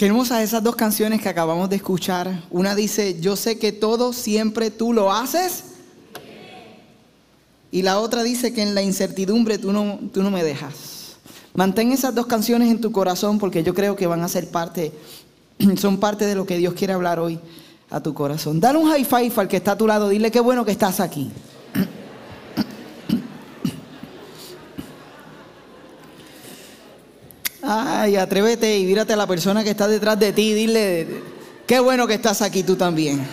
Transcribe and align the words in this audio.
Qué 0.00 0.06
hermosas 0.06 0.40
esas 0.40 0.62
dos 0.62 0.76
canciones 0.76 1.20
que 1.20 1.28
acabamos 1.28 1.68
de 1.68 1.76
escuchar. 1.76 2.44
Una 2.48 2.74
dice, 2.74 3.20
yo 3.20 3.36
sé 3.36 3.58
que 3.58 3.70
todo 3.70 4.14
siempre 4.14 4.70
tú 4.70 4.94
lo 4.94 5.12
haces. 5.12 5.64
Y 7.70 7.82
la 7.82 8.00
otra 8.00 8.22
dice 8.22 8.54
que 8.54 8.62
en 8.62 8.74
la 8.74 8.80
incertidumbre 8.80 9.58
tú 9.58 9.74
no, 9.74 9.98
tú 10.10 10.22
no 10.22 10.30
me 10.30 10.42
dejas. 10.42 11.16
Mantén 11.52 11.92
esas 11.92 12.14
dos 12.14 12.24
canciones 12.24 12.70
en 12.70 12.80
tu 12.80 12.92
corazón 12.92 13.38
porque 13.38 13.62
yo 13.62 13.74
creo 13.74 13.94
que 13.94 14.06
van 14.06 14.22
a 14.22 14.28
ser 14.28 14.50
parte, 14.50 14.90
son 15.76 16.00
parte 16.00 16.24
de 16.24 16.34
lo 16.34 16.46
que 16.46 16.56
Dios 16.56 16.72
quiere 16.72 16.94
hablar 16.94 17.20
hoy 17.20 17.38
a 17.90 18.02
tu 18.02 18.14
corazón. 18.14 18.58
Dale 18.58 18.78
un 18.78 18.88
high 18.88 19.04
five 19.04 19.32
al 19.36 19.48
que 19.48 19.58
está 19.58 19.72
a 19.72 19.76
tu 19.76 19.86
lado, 19.86 20.08
dile 20.08 20.30
qué 20.30 20.40
bueno 20.40 20.64
que 20.64 20.72
estás 20.72 21.00
aquí. 21.00 21.30
Ay, 27.72 28.16
atrévete 28.16 28.80
y 28.80 28.84
mírate 28.84 29.12
a 29.12 29.16
la 29.16 29.28
persona 29.28 29.62
que 29.62 29.70
está 29.70 29.86
detrás 29.86 30.18
de 30.18 30.32
ti 30.32 30.50
y 30.50 30.54
dile, 30.54 31.22
qué 31.68 31.78
bueno 31.78 32.08
que 32.08 32.14
estás 32.14 32.42
aquí 32.42 32.64
tú 32.64 32.74
también. 32.74 33.24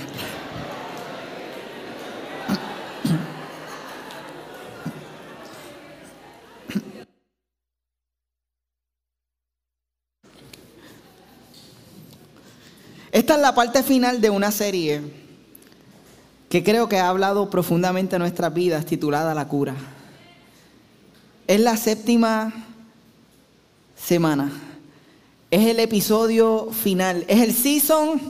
Esta 13.11 13.33
es 13.33 13.41
la 13.41 13.55
parte 13.55 13.81
final 13.81 14.21
de 14.21 14.29
una 14.29 14.51
serie 14.51 15.01
que 16.47 16.63
creo 16.63 16.87
que 16.87 16.99
ha 16.99 17.09
hablado 17.09 17.49
profundamente 17.49 18.17
a 18.17 18.19
nuestras 18.19 18.53
vidas, 18.53 18.85
titulada 18.85 19.33
La 19.33 19.47
cura. 19.47 19.73
Es 21.47 21.59
la 21.59 21.75
séptima 21.75 22.66
semana. 23.97 24.51
Es 25.49 25.65
el 25.65 25.79
episodio 25.79 26.69
final, 26.71 27.25
es 27.27 27.41
el 27.41 27.53
season 27.53 28.21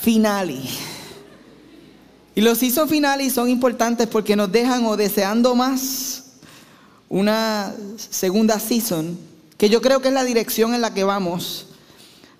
finale. 0.00 0.60
Y 2.34 2.40
los 2.40 2.58
season 2.58 2.88
finales 2.88 3.32
son 3.32 3.48
importantes 3.48 4.06
porque 4.08 4.36
nos 4.36 4.50
dejan 4.50 4.84
o 4.86 4.96
deseando 4.96 5.54
más 5.54 6.24
una 7.08 7.74
segunda 7.96 8.58
season, 8.58 9.16
que 9.56 9.68
yo 9.68 9.80
creo 9.80 10.00
que 10.00 10.08
es 10.08 10.14
la 10.14 10.24
dirección 10.24 10.74
en 10.74 10.80
la 10.80 10.92
que 10.92 11.04
vamos. 11.04 11.66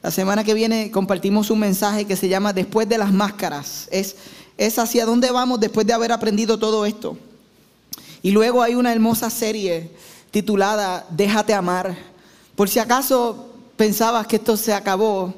La 0.03 0.11
semana 0.11 0.45
que 0.45 0.53
viene 0.53 0.91
compartimos 0.91 1.51
un 1.51 1.61
mensaje 1.61 2.05
que 2.05 2.17
se 2.17 2.29
llama 2.29 2.53
Después 2.53 2.89
de 2.89 2.99
las 2.99 3.13
máscaras. 3.13 3.89
Es, 3.91 4.17
es 4.59 4.79
hacia 4.79 5.07
dónde 5.07 5.31
vamos 5.31 5.61
después 5.61 5.87
de 5.87 5.93
haber 5.93 6.13
aprendido 6.13 6.59
todo 6.59 6.85
esto. 6.85 7.17
Y 8.21 8.33
luego 8.33 8.63
hay 8.63 8.75
una 8.75 8.93
hermosa 8.93 9.31
serie 9.31 9.91
titulada 10.31 11.07
Déjate 11.11 11.55
amar 11.55 12.14
por 12.57 12.69
si 12.69 12.79
acaso 12.79 13.51
pensabas 13.77 14.27
que 14.27 14.37
esto 14.37 14.57
se 14.57 14.73
acabó, 14.73 15.35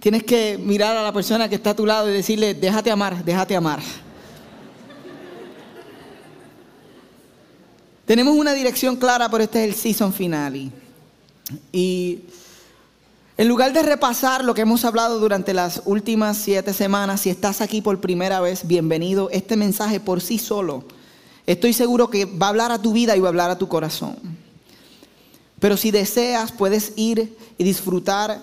tienes 0.00 0.22
que 0.22 0.58
mirar 0.58 0.96
a 0.96 1.02
la 1.02 1.12
persona 1.12 1.48
que 1.48 1.56
está 1.56 1.70
a 1.70 1.76
tu 1.76 1.86
lado 1.86 2.08
y 2.08 2.12
decirle, 2.12 2.54
déjate 2.54 2.90
amar, 2.90 3.24
déjate 3.24 3.56
amar. 3.56 3.80
Tenemos 8.06 8.36
una 8.36 8.52
dirección 8.52 8.96
clara, 8.96 9.30
pero 9.30 9.44
este 9.44 9.64
es 9.64 9.70
el 9.70 9.74
season 9.74 10.12
finale. 10.12 10.70
Y 11.72 12.20
en 13.36 13.48
lugar 13.48 13.72
de 13.72 13.82
repasar 13.82 14.44
lo 14.44 14.54
que 14.54 14.62
hemos 14.62 14.84
hablado 14.84 15.18
durante 15.18 15.54
las 15.54 15.82
últimas 15.86 16.36
siete 16.36 16.72
semanas, 16.72 17.22
si 17.22 17.30
estás 17.30 17.60
aquí 17.60 17.80
por 17.80 18.00
primera 18.00 18.40
vez, 18.40 18.66
bienvenido. 18.66 19.30
Este 19.30 19.56
mensaje 19.56 20.00
por 20.00 20.20
sí 20.20 20.38
solo, 20.38 20.84
estoy 21.46 21.72
seguro 21.72 22.10
que 22.10 22.26
va 22.26 22.46
a 22.46 22.50
hablar 22.50 22.72
a 22.72 22.80
tu 22.80 22.92
vida 22.92 23.16
y 23.16 23.20
va 23.20 23.28
a 23.28 23.30
hablar 23.30 23.50
a 23.50 23.58
tu 23.58 23.68
corazón. 23.68 24.33
Pero 25.64 25.78
si 25.78 25.90
deseas, 25.90 26.52
puedes 26.52 26.92
ir 26.94 27.38
y 27.56 27.64
disfrutar 27.64 28.38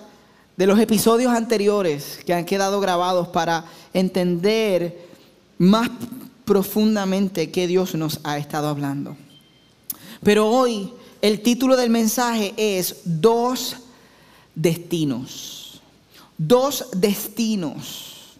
de 0.56 0.66
los 0.66 0.76
episodios 0.80 1.32
anteriores 1.32 2.18
que 2.26 2.34
han 2.34 2.44
quedado 2.44 2.80
grabados 2.80 3.28
para 3.28 3.64
entender 3.94 5.08
más 5.56 5.88
profundamente 6.44 7.52
qué 7.52 7.68
Dios 7.68 7.94
nos 7.94 8.18
ha 8.24 8.38
estado 8.38 8.66
hablando. 8.66 9.16
Pero 10.24 10.48
hoy 10.48 10.92
el 11.20 11.42
título 11.42 11.76
del 11.76 11.90
mensaje 11.90 12.54
es 12.56 12.96
Dos 13.04 13.76
destinos. 14.56 15.80
Dos 16.36 16.88
destinos. 16.96 18.32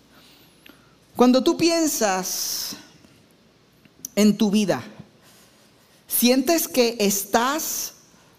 Cuando 1.14 1.44
tú 1.44 1.56
piensas 1.56 2.75
en 4.16 4.37
tu 4.37 4.50
vida, 4.50 4.82
sientes 6.09 6.66
que 6.66 6.97
estás 6.99 7.91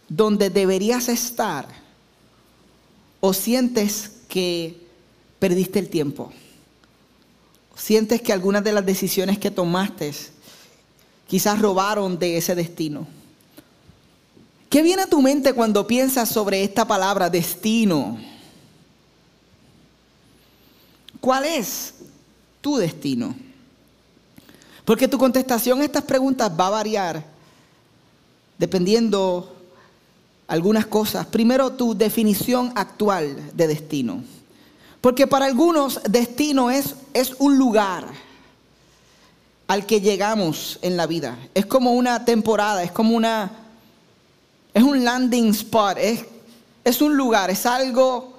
donde 0.09 0.49
deberías 0.49 1.09
estar 1.09 1.67
o 3.19 3.33
sientes 3.33 4.11
que 4.27 4.81
perdiste 5.39 5.79
el 5.79 5.89
tiempo? 5.89 6.31
¿Sientes 7.75 8.21
que 8.21 8.33
algunas 8.33 8.63
de 8.63 8.73
las 8.73 8.85
decisiones 8.85 9.39
que 9.39 9.51
tomaste 9.51 10.13
quizás 11.27 11.59
robaron 11.59 12.19
de 12.19 12.37
ese 12.37 12.55
destino? 12.55 13.07
¿Qué 14.69 14.81
viene 14.81 15.03
a 15.03 15.07
tu 15.07 15.21
mente 15.21 15.53
cuando 15.53 15.85
piensas 15.85 16.29
sobre 16.29 16.63
esta 16.63 16.85
palabra 16.85 17.29
destino? 17.29 18.17
¿Cuál 21.19 21.45
es 21.45 21.93
tu 22.59 22.77
destino? 22.77 23.35
Porque 24.83 25.07
tu 25.07 25.17
contestación 25.17 25.79
a 25.79 25.85
estas 25.85 26.03
preguntas 26.03 26.51
va 26.59 26.67
a 26.67 26.71
variar 26.71 27.23
dependiendo 28.57 29.52
algunas 30.47 30.85
cosas. 30.85 31.25
Primero, 31.27 31.73
tu 31.73 31.95
definición 31.95 32.71
actual 32.75 33.51
de 33.53 33.67
destino. 33.67 34.23
Porque 35.01 35.27
para 35.27 35.45
algunos 35.45 35.99
destino 36.09 36.71
es, 36.71 36.95
es 37.13 37.35
un 37.39 37.57
lugar 37.57 38.05
al 39.67 39.85
que 39.85 40.01
llegamos 40.01 40.79
en 40.81 40.97
la 40.97 41.07
vida. 41.07 41.37
Es 41.53 41.65
como 41.65 41.93
una 41.93 42.25
temporada, 42.25 42.83
es 42.83 42.91
como 42.91 43.15
una... 43.15 43.51
Es 44.73 44.81
un 44.81 45.03
landing 45.03 45.49
spot, 45.49 45.97
es, 45.99 46.25
es 46.83 46.99
un 46.99 47.15
lugar, 47.15 47.51
es 47.51 47.67
algo 47.67 48.33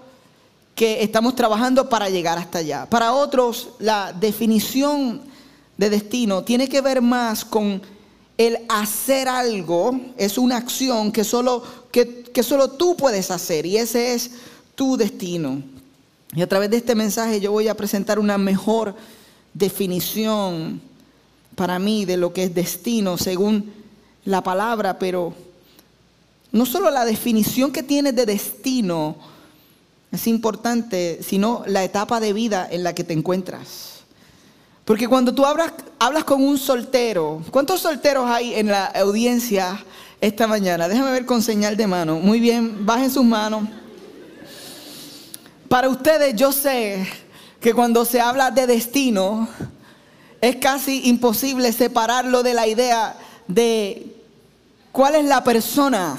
que 0.75 1.03
estamos 1.03 1.37
trabajando 1.37 1.89
para 1.89 2.09
llegar 2.09 2.39
hasta 2.39 2.59
allá. 2.59 2.87
Para 2.91 3.13
otros, 3.13 3.69
la 3.79 4.13
definición 4.13 5.23
de 5.77 5.91
destino 5.91 6.43
tiene 6.43 6.69
que 6.69 6.81
ver 6.81 7.01
más 7.01 7.45
con 7.45 7.81
el 8.37 8.59
hacer 8.69 9.29
algo, 9.29 9.99
es 10.17 10.39
una 10.39 10.57
acción 10.57 11.13
que 11.13 11.25
solo 11.25 11.63
que, 11.95 12.43
solo 12.43 12.71
tú 12.71 12.97
puedes 12.97 13.31
hacer 13.31 13.67
y 13.67 13.77
ese 13.77 14.15
es 14.15 14.33
tu 14.75 14.97
destino. 14.97 15.63
Y 16.35 16.43
a 16.43 16.49
través 16.49 16.69
de 16.71 16.79
este 16.79 16.97
mensaje 16.97 17.41
yo 17.41 17.53
voy 17.53 17.69
a 17.69 17.77
presentar 17.77 18.19
una 18.19 18.37
mejor 18.37 18.97
definición 19.53 20.81
para 21.55 21.79
mí 21.79 22.05
de 22.05 22.17
lo 22.17 22.33
que 22.33 22.45
es 22.45 22.55
destino 22.55 23.17
según 23.17 23.73
la 24.25 24.43
palabra, 24.43 24.99
pero 24.99 25.33
no 26.51 26.67
solo 26.67 26.91
la 26.91 27.05
definición 27.05 27.71
que 27.71 27.85
tienes 27.85 28.17
de 28.17 28.27
destino 28.27 29.17
es 30.11 30.27
importante, 30.27 31.21
sino 31.23 31.63
la 31.67 31.85
etapa 31.85 32.19
de 32.19 32.33
vida 32.33 32.67
en 32.69 32.83
la 32.83 32.95
que 32.95 33.05
te 33.05 33.13
encuentras. 33.13 33.94
Porque 34.85 35.09
cuando 35.09 35.35
tú 35.35 35.47
hablas, 35.47 35.73
hablas 35.99 36.25
con 36.25 36.43
un 36.43 36.59
soltero, 36.59 37.43
¿cuántos 37.51 37.81
solteros 37.81 38.29
hay 38.29 38.55
en 38.55 38.67
la 38.67 38.87
audiencia 38.87 39.79
esta 40.27 40.47
mañana. 40.47 40.89
Déjame 40.89 41.13
ver 41.13 41.27
con 41.27 41.43
señal 41.43 41.77
de 41.77 41.87
mano. 41.87 42.17
Muy 42.17 42.41
bien, 42.41 42.87
bajen 42.87 43.11
sus 43.11 43.25
manos. 43.25 43.65
Para 45.69 45.89
ustedes 45.91 46.35
yo 46.35 46.51
sé 46.51 47.07
que 47.61 47.75
cuando 47.75 48.07
se 48.07 48.21
habla 48.21 48.51
de 48.51 48.67
destino 48.67 49.47
es 50.41 50.57
casi 50.57 51.09
imposible 51.09 51.73
separarlo 51.73 52.43
de 52.43 52.55
la 52.55 52.67
idea 52.67 53.17
de 53.49 54.17
cuál 54.93 55.17
es 55.17 55.27
la 55.27 55.45
persona 55.45 56.17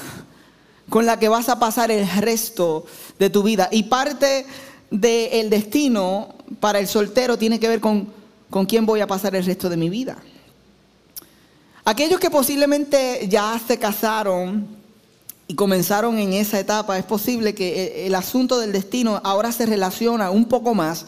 con 0.87 1.07
la 1.07 1.17
que 1.17 1.29
vas 1.29 1.49
a 1.49 1.57
pasar 1.57 1.89
el 1.89 2.07
resto 2.17 2.85
de 3.17 3.31
tu 3.31 3.41
vida. 3.41 3.69
Y 3.71 3.83
parte 3.83 4.45
del 4.91 5.49
destino 5.49 6.35
para 6.59 6.77
el 6.77 6.87
soltero 6.87 7.39
tiene 7.39 7.59
que 7.59 7.69
ver 7.69 7.79
con 7.79 8.07
con 8.49 8.65
quién 8.65 8.85
voy 8.85 9.01
a 9.01 9.07
pasar 9.07 9.35
el 9.35 9.45
resto 9.45 9.69
de 9.69 9.77
mi 9.77 9.89
vida. 9.89 10.17
Aquellos 11.83 12.19
que 12.19 12.31
posiblemente 12.31 13.27
ya 13.29 13.59
se 13.65 13.77
casaron 13.77 14.67
y 15.47 15.53
comenzaron 15.53 16.17
en 16.17 16.33
esa 16.33 16.59
etapa, 16.59 16.97
es 16.97 17.05
posible 17.05 17.53
que 17.53 18.07
el 18.07 18.15
asunto 18.15 18.59
del 18.59 18.71
destino 18.71 19.21
ahora 19.23 19.51
se 19.51 19.65
relaciona 19.65 20.31
un 20.31 20.45
poco 20.45 20.73
más 20.73 21.05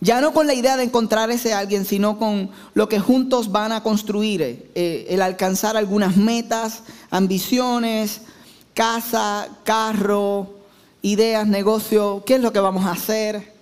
Ya 0.00 0.20
no 0.20 0.32
con 0.32 0.48
la 0.48 0.54
idea 0.54 0.76
de 0.76 0.82
encontrar 0.82 1.30
ese 1.30 1.54
alguien, 1.54 1.84
sino 1.84 2.18
con 2.18 2.50
lo 2.74 2.88
que 2.88 2.98
juntos 2.98 3.52
van 3.52 3.70
a 3.70 3.84
construir, 3.84 4.42
eh, 4.74 5.06
el 5.08 5.22
alcanzar 5.22 5.76
algunas 5.76 6.16
metas, 6.16 6.82
ambiciones, 7.08 8.22
casa, 8.74 9.48
carro, 9.62 10.58
ideas, 11.02 11.46
negocio, 11.46 12.24
qué 12.26 12.34
es 12.34 12.40
lo 12.40 12.52
que 12.52 12.58
vamos 12.58 12.84
a 12.84 12.90
hacer. 12.90 13.52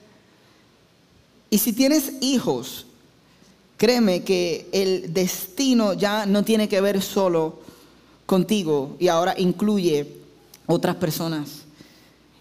Y 1.50 1.58
si 1.58 1.74
tienes 1.74 2.14
hijos, 2.22 2.86
créeme 3.80 4.22
que 4.22 4.68
el 4.72 5.14
destino 5.14 5.94
ya 5.94 6.26
no 6.26 6.44
tiene 6.44 6.68
que 6.68 6.82
ver 6.82 7.00
solo 7.00 7.60
contigo 8.26 8.96
y 9.00 9.08
ahora 9.08 9.34
incluye 9.38 10.06
otras 10.66 10.96
personas. 10.96 11.62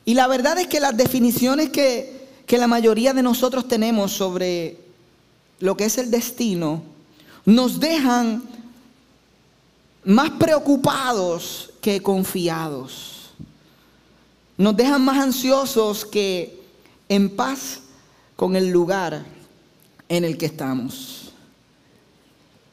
Y 0.03 0.15
la 0.15 0.27
verdad 0.27 0.59
es 0.59 0.67
que 0.67 0.81
las 0.81 0.97
definiciones 0.97 1.69
que 1.69 2.19
que 2.49 2.57
la 2.57 2.65
mayoría 2.65 3.13
de 3.13 3.21
nosotros 3.21 3.67
tenemos 3.67 4.11
sobre 4.11 4.75
lo 5.59 5.77
que 5.77 5.85
es 5.85 5.99
el 5.99 6.09
destino 6.09 6.81
nos 7.45 7.79
dejan 7.79 8.41
más 10.03 10.31
preocupados 10.31 11.69
que 11.79 12.01
confiados. 12.01 13.29
Nos 14.57 14.75
dejan 14.75 15.05
más 15.05 15.19
ansiosos 15.19 16.05
que 16.05 16.59
en 17.07 17.29
paz 17.35 17.81
con 18.35 18.55
el 18.55 18.69
lugar 18.69 19.23
en 20.09 20.25
el 20.25 20.35
que 20.39 20.47
estamos. 20.47 21.18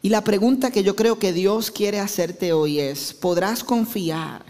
Y 0.03 0.09
la 0.09 0.23
pregunta 0.23 0.71
que 0.71 0.83
yo 0.83 0.95
creo 0.95 1.19
que 1.19 1.33
Dios 1.33 1.71
quiere 1.71 2.01
hacerte 2.01 2.53
hoy 2.53 2.81
es, 2.81 3.13
¿podrás 3.13 3.65
confiar 3.65 4.45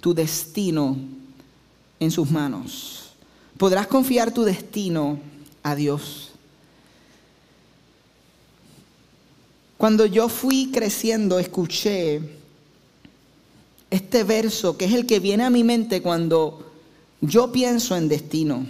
tu 0.00 0.14
destino 0.14 0.96
en 2.00 2.10
sus 2.10 2.30
manos? 2.30 2.98
podrás 3.58 3.88
confiar 3.88 4.32
tu 4.32 4.44
destino 4.44 5.18
a 5.62 5.74
Dios. 5.74 6.30
Cuando 9.76 10.06
yo 10.06 10.28
fui 10.28 10.70
creciendo, 10.72 11.38
escuché 11.38 12.20
este 13.90 14.24
verso, 14.24 14.76
que 14.76 14.86
es 14.86 14.94
el 14.94 15.06
que 15.06 15.20
viene 15.20 15.44
a 15.44 15.50
mi 15.50 15.64
mente 15.64 16.00
cuando 16.00 16.72
yo 17.20 17.52
pienso 17.52 17.96
en 17.96 18.08
destino. 18.08 18.64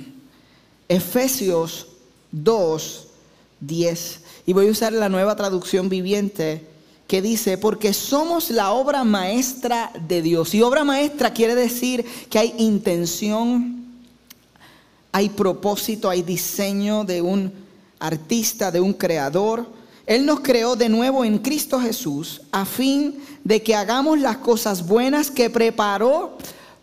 Efesios 0.88 1.88
2, 2.32 3.07
10. 3.60 4.20
Y 4.46 4.52
voy 4.52 4.69
a 4.69 4.70
usar 4.70 4.93
la 4.93 5.08
nueva 5.08 5.37
traducción 5.37 5.88
viviente 5.88 6.66
que 7.06 7.22
dice, 7.22 7.56
porque 7.56 7.94
somos 7.94 8.50
la 8.50 8.72
obra 8.72 9.02
maestra 9.02 9.90
de 10.06 10.20
Dios. 10.20 10.55
Y 10.55 10.62
obra 10.62 10.84
maestra 10.84 11.32
quiere 11.32 11.55
decir 11.55 12.05
que 12.28 12.38
hay 12.38 12.55
intención, 12.58 13.87
hay 15.10 15.31
propósito, 15.31 16.10
hay 16.10 16.22
diseño 16.22 17.05
de 17.05 17.22
un 17.22 17.52
artista, 17.99 18.70
de 18.70 18.81
un 18.81 18.93
creador. 18.93 19.66
Él 20.06 20.26
nos 20.26 20.40
creó 20.40 20.76
de 20.76 20.90
nuevo 20.90 21.25
en 21.25 21.38
Cristo 21.38 21.81
Jesús 21.81 22.43
a 22.52 22.66
fin 22.66 23.22
de 23.43 23.62
que 23.62 23.75
hagamos 23.75 24.19
las 24.19 24.37
cosas 24.38 24.87
buenas 24.87 25.31
que 25.31 25.49
preparó 25.49 26.37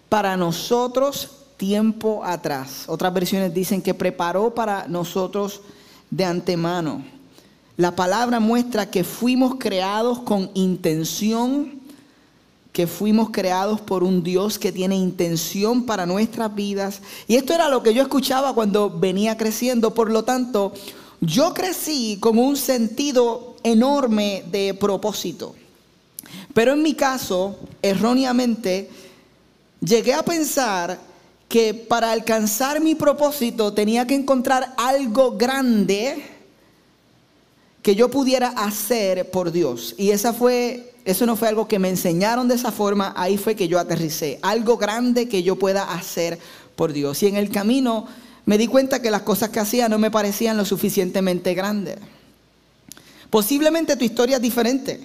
para 0.09 0.35
nosotros 0.37 1.29
tiempo 1.57 2.23
atrás. 2.23 2.85
Otras 2.87 3.13
versiones 3.13 3.53
dicen 3.53 3.81
que 3.81 3.93
preparó 3.93 4.53
para 4.55 4.87
nosotros 4.87 5.61
de 6.09 6.25
antemano. 6.25 7.03
La 7.77 7.95
palabra 7.95 8.39
muestra 8.39 8.89
que 8.89 9.03
fuimos 9.03 9.55
creados 9.59 10.19
con 10.19 10.49
intención 10.53 11.85
que 12.75 12.87
fuimos 12.87 13.29
creados 13.29 13.79
por 13.79 14.03
un 14.03 14.21
Dios 14.21 14.59
que 14.59 14.73
tiene 14.73 14.97
intención 14.97 15.85
para 15.85 16.05
nuestras 16.05 16.53
vidas. 16.53 17.01
Y 17.25 17.37
esto 17.37 17.53
era 17.53 17.69
lo 17.69 17.81
que 17.81 17.93
yo 17.93 18.01
escuchaba 18.01 18.53
cuando 18.53 18.89
venía 18.89 19.37
creciendo. 19.37 19.93
Por 19.93 20.11
lo 20.11 20.25
tanto, 20.25 20.73
yo 21.21 21.53
crecí 21.53 22.17
con 22.19 22.37
un 22.37 22.57
sentido 22.57 23.55
enorme 23.63 24.43
de 24.51 24.73
propósito. 24.73 25.55
Pero 26.53 26.73
en 26.73 26.83
mi 26.83 26.95
caso, 26.95 27.57
erróneamente, 27.81 28.89
llegué 29.79 30.13
a 30.13 30.23
pensar 30.23 30.99
que 31.55 31.73
para 31.73 32.11
alcanzar 32.11 32.81
mi 32.81 32.95
propósito 32.95 33.71
tenía 33.71 34.05
que 34.05 34.13
encontrar 34.13 34.73
algo 34.75 35.37
grande 35.37 36.21
que 37.81 37.95
yo 37.95 38.11
pudiera 38.11 38.49
hacer 38.49 39.31
por 39.31 39.53
Dios. 39.53 39.95
Y 39.97 40.09
esa 40.09 40.33
fue 40.33 40.91
eso 41.05 41.25
no 41.25 41.37
fue 41.37 41.47
algo 41.47 41.65
que 41.69 41.79
me 41.79 41.87
enseñaron 41.87 42.49
de 42.49 42.55
esa 42.55 42.73
forma, 42.73 43.13
ahí 43.15 43.37
fue 43.37 43.55
que 43.55 43.69
yo 43.69 43.79
aterricé. 43.79 44.37
Algo 44.41 44.75
grande 44.75 45.29
que 45.29 45.43
yo 45.43 45.55
pueda 45.55 45.93
hacer 45.93 46.39
por 46.75 46.91
Dios. 46.91 47.23
Y 47.23 47.27
en 47.27 47.37
el 47.37 47.49
camino 47.49 48.05
me 48.45 48.57
di 48.57 48.67
cuenta 48.67 49.01
que 49.01 49.09
las 49.09 49.21
cosas 49.21 49.47
que 49.47 49.61
hacía 49.61 49.87
no 49.87 49.97
me 49.97 50.11
parecían 50.11 50.57
lo 50.57 50.65
suficientemente 50.65 51.53
grandes. 51.53 51.95
Posiblemente 53.29 53.95
tu 53.95 54.03
historia 54.03 54.35
es 54.35 54.41
diferente. 54.41 54.99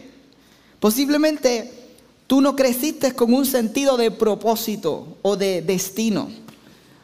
Posiblemente 0.81 1.80
tú 2.31 2.41
no 2.41 2.55
creciste 2.55 3.13
con 3.13 3.35
un 3.35 3.45
sentido 3.45 3.97
de 3.97 4.13
propósito 4.13 5.17
o 5.21 5.37
de 5.37 5.63
destino. 5.63 6.29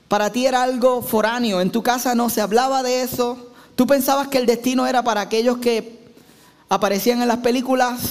Para 0.07 0.31
ti 0.31 0.47
era 0.47 0.63
algo 0.63 1.03
foráneo. 1.03 1.61
En 1.61 1.73
tu 1.73 1.83
casa 1.83 2.15
no 2.15 2.31
se 2.31 2.41
hablaba 2.41 2.85
de 2.85 3.01
eso. 3.01 3.51
Tú 3.75 3.89
pensabas 3.89 4.29
que 4.29 4.39
el 4.39 4.47
destino 4.47 4.87
era 4.87 5.03
para 5.03 5.23
aquellos 5.23 5.59
que 5.59 5.99
aparecían 6.69 7.23
en 7.23 7.27
las 7.27 7.39
películas 7.39 8.03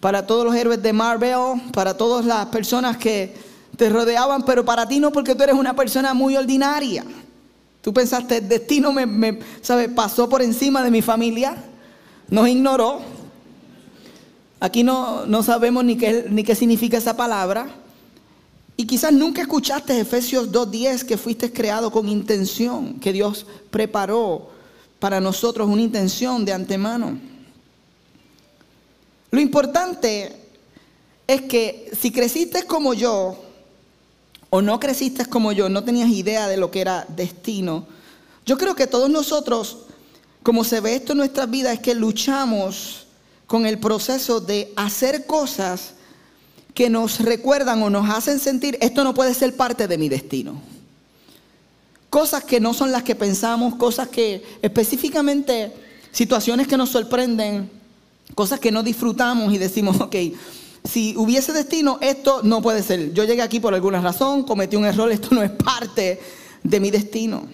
para 0.00 0.26
todos 0.26 0.44
los 0.44 0.56
héroes 0.56 0.82
de 0.82 0.92
Marvel, 0.92 1.62
para 1.72 1.96
todas 1.96 2.24
las 2.24 2.46
personas 2.46 2.96
que 2.96 3.36
te 3.76 3.88
rodeaban, 3.88 4.42
pero 4.42 4.64
para 4.64 4.88
ti 4.88 4.98
no 4.98 5.12
porque 5.12 5.36
tú 5.36 5.44
eres 5.44 5.54
una 5.54 5.76
persona 5.76 6.14
muy 6.14 6.36
ordinaria. 6.36 7.04
Tú 7.80 7.94
pensaste, 7.94 8.38
el 8.38 8.48
destino 8.48 8.92
me, 8.92 9.34
pasó 9.94 10.28
por 10.28 10.42
encima 10.42 10.82
de 10.82 10.90
mi 10.90 11.00
familia, 11.00 11.54
nos 12.28 12.48
ignoró. 12.48 13.17
Aquí 14.60 14.82
no, 14.82 15.26
no 15.26 15.42
sabemos 15.42 15.84
ni 15.84 15.96
qué, 15.96 16.26
ni 16.28 16.42
qué 16.42 16.54
significa 16.54 16.98
esa 16.98 17.16
palabra. 17.16 17.68
Y 18.76 18.86
quizás 18.86 19.12
nunca 19.12 19.42
escuchaste 19.42 19.98
Efesios 19.98 20.50
2.10 20.52 21.04
que 21.04 21.16
fuiste 21.16 21.52
creado 21.52 21.90
con 21.90 22.08
intención, 22.08 23.00
que 23.00 23.12
Dios 23.12 23.44
preparó 23.70 24.50
para 24.98 25.20
nosotros 25.20 25.68
una 25.68 25.82
intención 25.82 26.44
de 26.44 26.52
antemano. 26.52 27.18
Lo 29.30 29.40
importante 29.40 30.32
es 31.26 31.42
que 31.42 31.90
si 32.00 32.10
creciste 32.10 32.64
como 32.64 32.94
yo, 32.94 33.36
o 34.50 34.62
no 34.62 34.80
creciste 34.80 35.26
como 35.26 35.52
yo, 35.52 35.68
no 35.68 35.84
tenías 35.84 36.08
idea 36.08 36.48
de 36.48 36.56
lo 36.56 36.70
que 36.70 36.80
era 36.80 37.04
destino, 37.08 37.86
yo 38.46 38.56
creo 38.56 38.74
que 38.74 38.86
todos 38.86 39.10
nosotros, 39.10 39.78
como 40.42 40.64
se 40.64 40.80
ve 40.80 40.94
esto 40.94 41.12
en 41.12 41.18
nuestras 41.18 41.50
vidas, 41.50 41.74
es 41.74 41.80
que 41.80 41.94
luchamos 41.94 43.07
con 43.48 43.66
el 43.66 43.80
proceso 43.80 44.40
de 44.40 44.72
hacer 44.76 45.26
cosas 45.26 45.94
que 46.74 46.88
nos 46.88 47.18
recuerdan 47.18 47.82
o 47.82 47.90
nos 47.90 48.08
hacen 48.08 48.38
sentir, 48.38 48.78
esto 48.80 49.02
no 49.02 49.14
puede 49.14 49.34
ser 49.34 49.56
parte 49.56 49.88
de 49.88 49.98
mi 49.98 50.08
destino. 50.08 50.62
Cosas 52.08 52.44
que 52.44 52.60
no 52.60 52.72
son 52.72 52.92
las 52.92 53.02
que 53.02 53.16
pensamos, 53.16 53.74
cosas 53.74 54.06
que 54.06 54.44
específicamente, 54.62 55.72
situaciones 56.12 56.68
que 56.68 56.76
nos 56.76 56.90
sorprenden, 56.90 57.76
Cosas 58.34 58.60
que 58.60 58.70
no 58.70 58.82
disfrutamos 58.82 59.52
y 59.52 59.58
decimos, 59.58 60.00
ok, 60.00 60.14
si 60.84 61.16
hubiese 61.16 61.52
destino, 61.52 61.98
esto 62.00 62.40
no 62.42 62.62
puede 62.62 62.82
ser. 62.82 63.12
Yo 63.12 63.24
llegué 63.24 63.42
aquí 63.42 63.60
por 63.60 63.74
alguna 63.74 64.00
razón, 64.00 64.42
cometí 64.44 64.76
un 64.76 64.84
error, 64.84 65.10
esto 65.12 65.34
no 65.34 65.42
es 65.42 65.50
parte 65.50 66.20
de 66.62 66.80
mi 66.80 66.90
destino. 66.90 67.46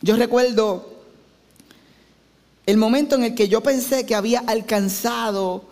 Yo 0.00 0.16
recuerdo 0.16 0.91
el 2.66 2.76
momento 2.76 3.16
en 3.16 3.24
el 3.24 3.34
que 3.34 3.48
yo 3.48 3.60
pensé 3.62 4.06
que 4.06 4.14
había 4.14 4.40
alcanzado 4.40 5.64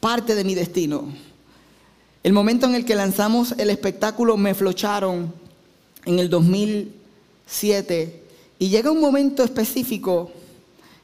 parte 0.00 0.34
de 0.34 0.44
mi 0.44 0.54
destino. 0.54 1.04
El 2.22 2.32
momento 2.32 2.66
en 2.66 2.74
el 2.74 2.84
que 2.84 2.94
lanzamos 2.94 3.54
el 3.58 3.70
espectáculo 3.70 4.36
Me 4.36 4.54
Flocharon 4.54 5.32
en 6.04 6.18
el 6.18 6.30
2007. 6.30 8.22
Y 8.58 8.68
llega 8.68 8.90
un 8.90 9.00
momento 9.00 9.42
específico 9.42 10.30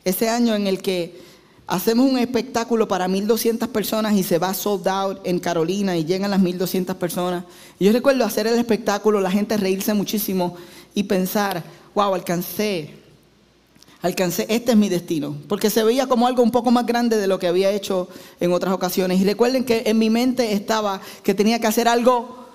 ese 0.05 0.29
año 0.29 0.55
en 0.55 0.67
el 0.67 0.81
que 0.81 1.21
hacemos 1.67 2.11
un 2.11 2.19
espectáculo 2.19 2.89
para 2.89 3.09
1200 3.09 3.69
personas 3.69 4.15
y 4.15 4.23
se 4.23 4.39
va 4.39 4.55
sold 4.55 4.87
out 4.89 5.21
en 5.25 5.39
Carolina 5.39 5.97
y 5.97 6.05
llegan 6.05 6.31
las 6.31 6.41
1200 6.41 6.97
personas. 6.97 7.45
Y 7.79 7.85
yo 7.85 7.93
recuerdo 7.93 8.25
hacer 8.25 8.47
el 8.47 8.59
espectáculo, 8.59 9.21
la 9.21 9.31
gente 9.31 9.57
reírse 9.57 9.95
muchísimo 9.95 10.57
y 10.95 11.05
pensar, 11.05 11.63
wow, 11.95 12.15
alcancé, 12.15 13.02
alcancé, 14.03 14.47
este 14.49 14.73
es 14.73 14.77
mi 14.77 14.89
destino. 14.89 15.37
Porque 15.49 15.71
se 15.71 15.85
veía 15.85 16.07
como 16.07 16.27
algo 16.27 16.43
un 16.43 16.51
poco 16.51 16.71
más 16.71 16.85
grande 16.85 17.17
de 17.17 17.27
lo 17.27 17.39
que 17.39 17.47
había 17.47 17.71
hecho 17.71 18.09
en 18.41 18.53
otras 18.53 18.75
ocasiones. 18.75 19.21
Y 19.21 19.25
recuerden 19.25 19.65
que 19.65 19.85
en 19.87 19.99
mi 19.99 20.11
mente 20.11 20.53
estaba 20.53 21.01
que 21.23 21.35
tenía 21.35 21.61
que 21.61 21.69
hacer 21.69 21.89
algo 21.89 22.47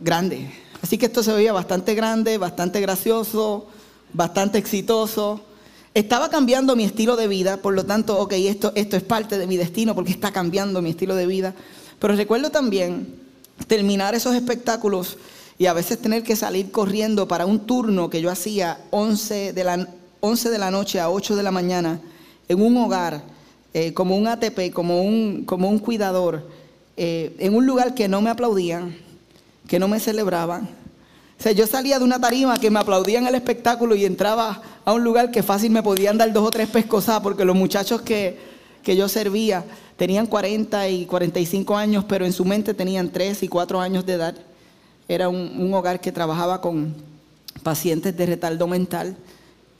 grande. 0.00 0.50
Así 0.80 0.96
que 0.96 1.06
esto 1.06 1.22
se 1.22 1.32
veía 1.32 1.52
bastante 1.52 1.94
grande, 1.94 2.38
bastante 2.38 2.80
gracioso, 2.80 3.66
bastante 4.12 4.58
exitoso. 4.58 5.40
Estaba 5.94 6.30
cambiando 6.30 6.76
mi 6.76 6.84
estilo 6.84 7.16
de 7.16 7.26
vida, 7.26 7.56
por 7.56 7.74
lo 7.74 7.84
tanto, 7.84 8.16
ok, 8.18 8.32
esto, 8.34 8.72
esto 8.76 8.96
es 8.96 9.02
parte 9.02 9.36
de 9.36 9.48
mi 9.48 9.56
destino 9.56 9.94
porque 9.96 10.12
está 10.12 10.30
cambiando 10.30 10.80
mi 10.80 10.90
estilo 10.90 11.16
de 11.16 11.26
vida. 11.26 11.54
Pero 11.98 12.14
recuerdo 12.14 12.50
también 12.50 13.16
terminar 13.66 14.14
esos 14.14 14.36
espectáculos 14.36 15.16
y 15.58 15.66
a 15.66 15.72
veces 15.72 15.98
tener 15.98 16.22
que 16.22 16.36
salir 16.36 16.70
corriendo 16.70 17.26
para 17.26 17.44
un 17.44 17.66
turno 17.66 18.08
que 18.08 18.20
yo 18.20 18.30
hacía 18.30 18.78
11 18.90 19.52
de 19.52 19.64
la, 19.64 19.88
11 20.20 20.50
de 20.50 20.58
la 20.58 20.70
noche 20.70 21.00
a 21.00 21.10
8 21.10 21.36
de 21.36 21.42
la 21.42 21.50
mañana 21.50 22.00
en 22.48 22.62
un 22.62 22.76
hogar, 22.76 23.22
eh, 23.74 23.92
como 23.92 24.16
un 24.16 24.26
ATP, 24.26 24.72
como 24.72 25.02
un, 25.02 25.44
como 25.44 25.68
un 25.68 25.78
cuidador, 25.78 26.48
eh, 26.96 27.34
en 27.38 27.54
un 27.54 27.66
lugar 27.66 27.94
que 27.94 28.08
no 28.08 28.20
me 28.20 28.30
aplaudían, 28.30 28.96
que 29.66 29.78
no 29.78 29.86
me 29.86 30.00
celebraban. 30.00 30.68
O 31.38 31.42
sea, 31.42 31.52
yo 31.52 31.66
salía 31.66 31.98
de 31.98 32.04
una 32.04 32.20
tarima 32.20 32.58
que 32.58 32.70
me 32.70 32.80
aplaudían 32.80 33.26
el 33.26 33.34
espectáculo 33.34 33.94
y 33.94 34.04
entraba 34.04 34.60
a 34.84 34.92
un 34.92 35.04
lugar 35.04 35.30
que 35.30 35.42
fácil 35.42 35.70
me 35.70 35.82
podían 35.82 36.18
dar 36.18 36.32
dos 36.32 36.44
o 36.44 36.50
tres 36.50 36.68
pescosas 36.68 37.20
porque 37.20 37.44
los 37.44 37.54
muchachos 37.54 38.00
que, 38.00 38.36
que 38.82 38.96
yo 38.96 39.08
servía 39.08 39.64
tenían 39.96 40.26
40 40.26 40.88
y 40.88 41.06
45 41.06 41.76
años, 41.76 42.04
pero 42.08 42.24
en 42.24 42.32
su 42.32 42.44
mente 42.44 42.72
tenían 42.72 43.10
3 43.10 43.42
y 43.42 43.48
4 43.48 43.80
años 43.80 44.06
de 44.06 44.14
edad. 44.14 44.34
Era 45.08 45.28
un, 45.28 45.72
hogar 45.74 46.00
que 46.00 46.12
trabajaba 46.12 46.60
con 46.60 46.94
pacientes 47.62 48.16
de 48.16 48.26
retardo 48.26 48.66
mental 48.66 49.16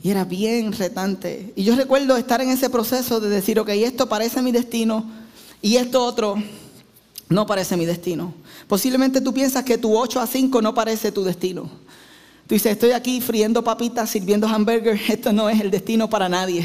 y 0.02 0.10
era 0.10 0.24
bien 0.24 0.72
retante. 0.72 1.52
Y 1.56 1.64
yo 1.64 1.74
recuerdo 1.74 2.16
estar 2.16 2.40
en 2.40 2.50
ese 2.50 2.70
proceso 2.70 3.20
de 3.20 3.28
decir, 3.28 3.58
ok, 3.58 3.70
esto 3.70 4.08
parece 4.08 4.42
mi 4.42 4.52
destino 4.52 5.04
y 5.60 5.76
esto 5.76 6.04
otro 6.04 6.36
no 7.28 7.46
parece 7.46 7.76
mi 7.76 7.84
destino. 7.84 8.32
Posiblemente 8.68 9.20
tú 9.20 9.34
piensas 9.34 9.64
que 9.64 9.78
tu 9.78 9.96
8 9.96 10.20
a 10.20 10.26
5 10.26 10.62
no 10.62 10.74
parece 10.74 11.12
tu 11.12 11.24
destino. 11.24 11.62
Tú 12.46 12.54
dices, 12.54 12.72
estoy 12.72 12.92
aquí 12.92 13.20
friendo 13.20 13.62
papitas, 13.62 14.08
sirviendo 14.08 14.46
hamburgers, 14.46 15.00
esto 15.10 15.32
no 15.32 15.48
es 15.50 15.60
el 15.60 15.70
destino 15.70 16.08
para 16.08 16.28
nadie. 16.28 16.64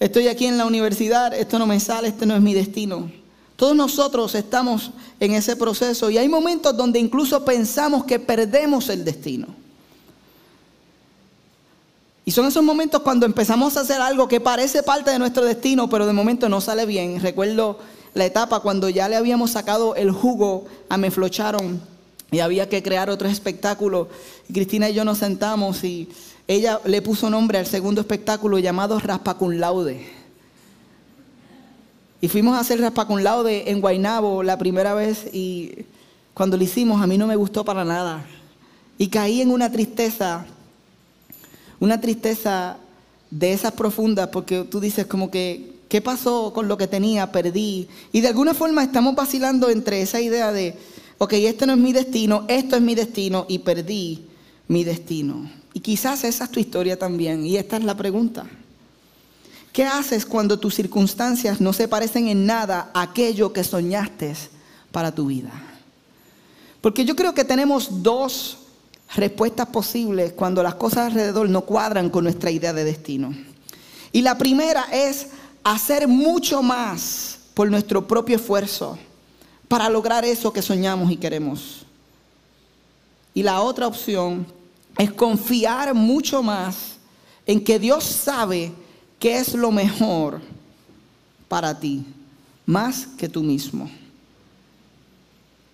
Estoy 0.00 0.28
aquí 0.28 0.46
en 0.46 0.58
la 0.58 0.66
universidad, 0.66 1.32
esto 1.32 1.58
no 1.58 1.66
me 1.66 1.78
sale, 1.78 2.08
este 2.08 2.26
no 2.26 2.34
es 2.34 2.42
mi 2.42 2.52
destino. 2.52 3.10
Todos 3.56 3.76
nosotros 3.76 4.34
estamos 4.34 4.90
en 5.20 5.32
ese 5.32 5.54
proceso 5.54 6.10
y 6.10 6.18
hay 6.18 6.28
momentos 6.28 6.76
donde 6.76 6.98
incluso 6.98 7.44
pensamos 7.44 8.04
que 8.04 8.18
perdemos 8.18 8.88
el 8.88 9.04
destino. 9.04 9.63
Y 12.24 12.30
son 12.30 12.46
esos 12.46 12.62
momentos 12.62 13.02
cuando 13.02 13.26
empezamos 13.26 13.76
a 13.76 13.80
hacer 13.80 14.00
algo 14.00 14.28
que 14.28 14.40
parece 14.40 14.82
parte 14.82 15.10
de 15.10 15.18
nuestro 15.18 15.44
destino, 15.44 15.90
pero 15.90 16.06
de 16.06 16.12
momento 16.12 16.48
no 16.48 16.60
sale 16.60 16.86
bien. 16.86 17.20
Recuerdo 17.20 17.78
la 18.14 18.24
etapa 18.24 18.60
cuando 18.60 18.88
ya 18.88 19.08
le 19.08 19.16
habíamos 19.16 19.50
sacado 19.50 19.94
el 19.94 20.10
jugo 20.10 20.64
a 20.88 20.96
Me 20.96 21.10
Flocharon 21.10 21.80
y 22.30 22.40
había 22.40 22.68
que 22.68 22.82
crear 22.82 23.10
otro 23.10 23.28
espectáculo. 23.28 24.08
Cristina 24.52 24.88
y 24.88 24.94
yo 24.94 25.04
nos 25.04 25.18
sentamos 25.18 25.84
y 25.84 26.08
ella 26.48 26.80
le 26.84 27.02
puso 27.02 27.28
nombre 27.28 27.58
al 27.58 27.66
segundo 27.66 28.00
espectáculo 28.00 28.58
llamado 28.58 28.98
Raspa 28.98 29.36
Laude. 29.40 30.24
Y 32.20 32.28
fuimos 32.28 32.56
a 32.56 32.60
hacer 32.60 32.80
raspa 32.80 33.06
con 33.06 33.22
laude 33.22 33.70
en 33.70 33.82
Guainabo 33.82 34.42
la 34.42 34.56
primera 34.56 34.94
vez 34.94 35.26
y 35.30 35.84
cuando 36.32 36.56
lo 36.56 36.64
hicimos 36.64 37.02
a 37.02 37.06
mí 37.06 37.18
no 37.18 37.26
me 37.26 37.36
gustó 37.36 37.66
para 37.66 37.84
nada. 37.84 38.24
Y 38.96 39.08
caí 39.08 39.42
en 39.42 39.50
una 39.50 39.70
tristeza, 39.70 40.46
una 41.84 42.00
tristeza 42.00 42.78
de 43.30 43.52
esas 43.52 43.72
profundas 43.72 44.28
porque 44.28 44.64
tú 44.64 44.80
dices 44.80 45.06
como 45.06 45.30
que, 45.30 45.74
¿qué 45.88 46.00
pasó 46.00 46.52
con 46.54 46.66
lo 46.66 46.78
que 46.78 46.86
tenía? 46.86 47.30
Perdí. 47.30 47.88
Y 48.10 48.22
de 48.22 48.28
alguna 48.28 48.54
forma 48.54 48.82
estamos 48.82 49.14
vacilando 49.14 49.68
entre 49.68 50.00
esa 50.00 50.20
idea 50.20 50.50
de, 50.50 50.76
ok, 51.18 51.34
este 51.34 51.66
no 51.66 51.74
es 51.74 51.78
mi 51.78 51.92
destino, 51.92 52.44
esto 52.48 52.76
es 52.76 52.82
mi 52.82 52.94
destino 52.94 53.44
y 53.48 53.58
perdí 53.58 54.26
mi 54.66 54.82
destino. 54.82 55.50
Y 55.74 55.80
quizás 55.80 56.24
esa 56.24 56.44
es 56.44 56.50
tu 56.50 56.58
historia 56.58 56.98
también. 56.98 57.44
Y 57.44 57.56
esta 57.56 57.76
es 57.76 57.84
la 57.84 57.96
pregunta. 57.96 58.46
¿Qué 59.72 59.84
haces 59.84 60.24
cuando 60.24 60.58
tus 60.58 60.74
circunstancias 60.74 61.60
no 61.60 61.72
se 61.72 61.88
parecen 61.88 62.28
en 62.28 62.46
nada 62.46 62.90
a 62.94 63.02
aquello 63.02 63.52
que 63.52 63.64
soñaste 63.64 64.34
para 64.90 65.14
tu 65.14 65.26
vida? 65.26 65.52
Porque 66.80 67.04
yo 67.04 67.14
creo 67.14 67.34
que 67.34 67.44
tenemos 67.44 68.02
dos 68.02 68.58
respuestas 69.14 69.68
posibles 69.68 70.32
cuando 70.32 70.62
las 70.62 70.74
cosas 70.74 71.06
alrededor 71.06 71.48
no 71.48 71.62
cuadran 71.62 72.10
con 72.10 72.24
nuestra 72.24 72.50
idea 72.50 72.72
de 72.72 72.84
destino. 72.84 73.34
Y 74.12 74.22
la 74.22 74.38
primera 74.38 74.86
es 74.92 75.28
hacer 75.62 76.08
mucho 76.08 76.62
más 76.62 77.38
por 77.54 77.70
nuestro 77.70 78.06
propio 78.06 78.36
esfuerzo 78.36 78.98
para 79.68 79.88
lograr 79.88 80.24
eso 80.24 80.52
que 80.52 80.62
soñamos 80.62 81.10
y 81.10 81.16
queremos. 81.16 81.86
Y 83.32 83.42
la 83.42 83.60
otra 83.60 83.86
opción 83.86 84.46
es 84.98 85.12
confiar 85.12 85.94
mucho 85.94 86.42
más 86.42 86.96
en 87.46 87.62
que 87.62 87.78
Dios 87.78 88.04
sabe 88.04 88.72
¿Qué 89.24 89.38
es 89.38 89.54
lo 89.54 89.70
mejor 89.70 90.42
para 91.48 91.80
ti? 91.80 92.04
Más 92.66 93.06
que 93.06 93.26
tú 93.26 93.42
mismo. 93.42 93.90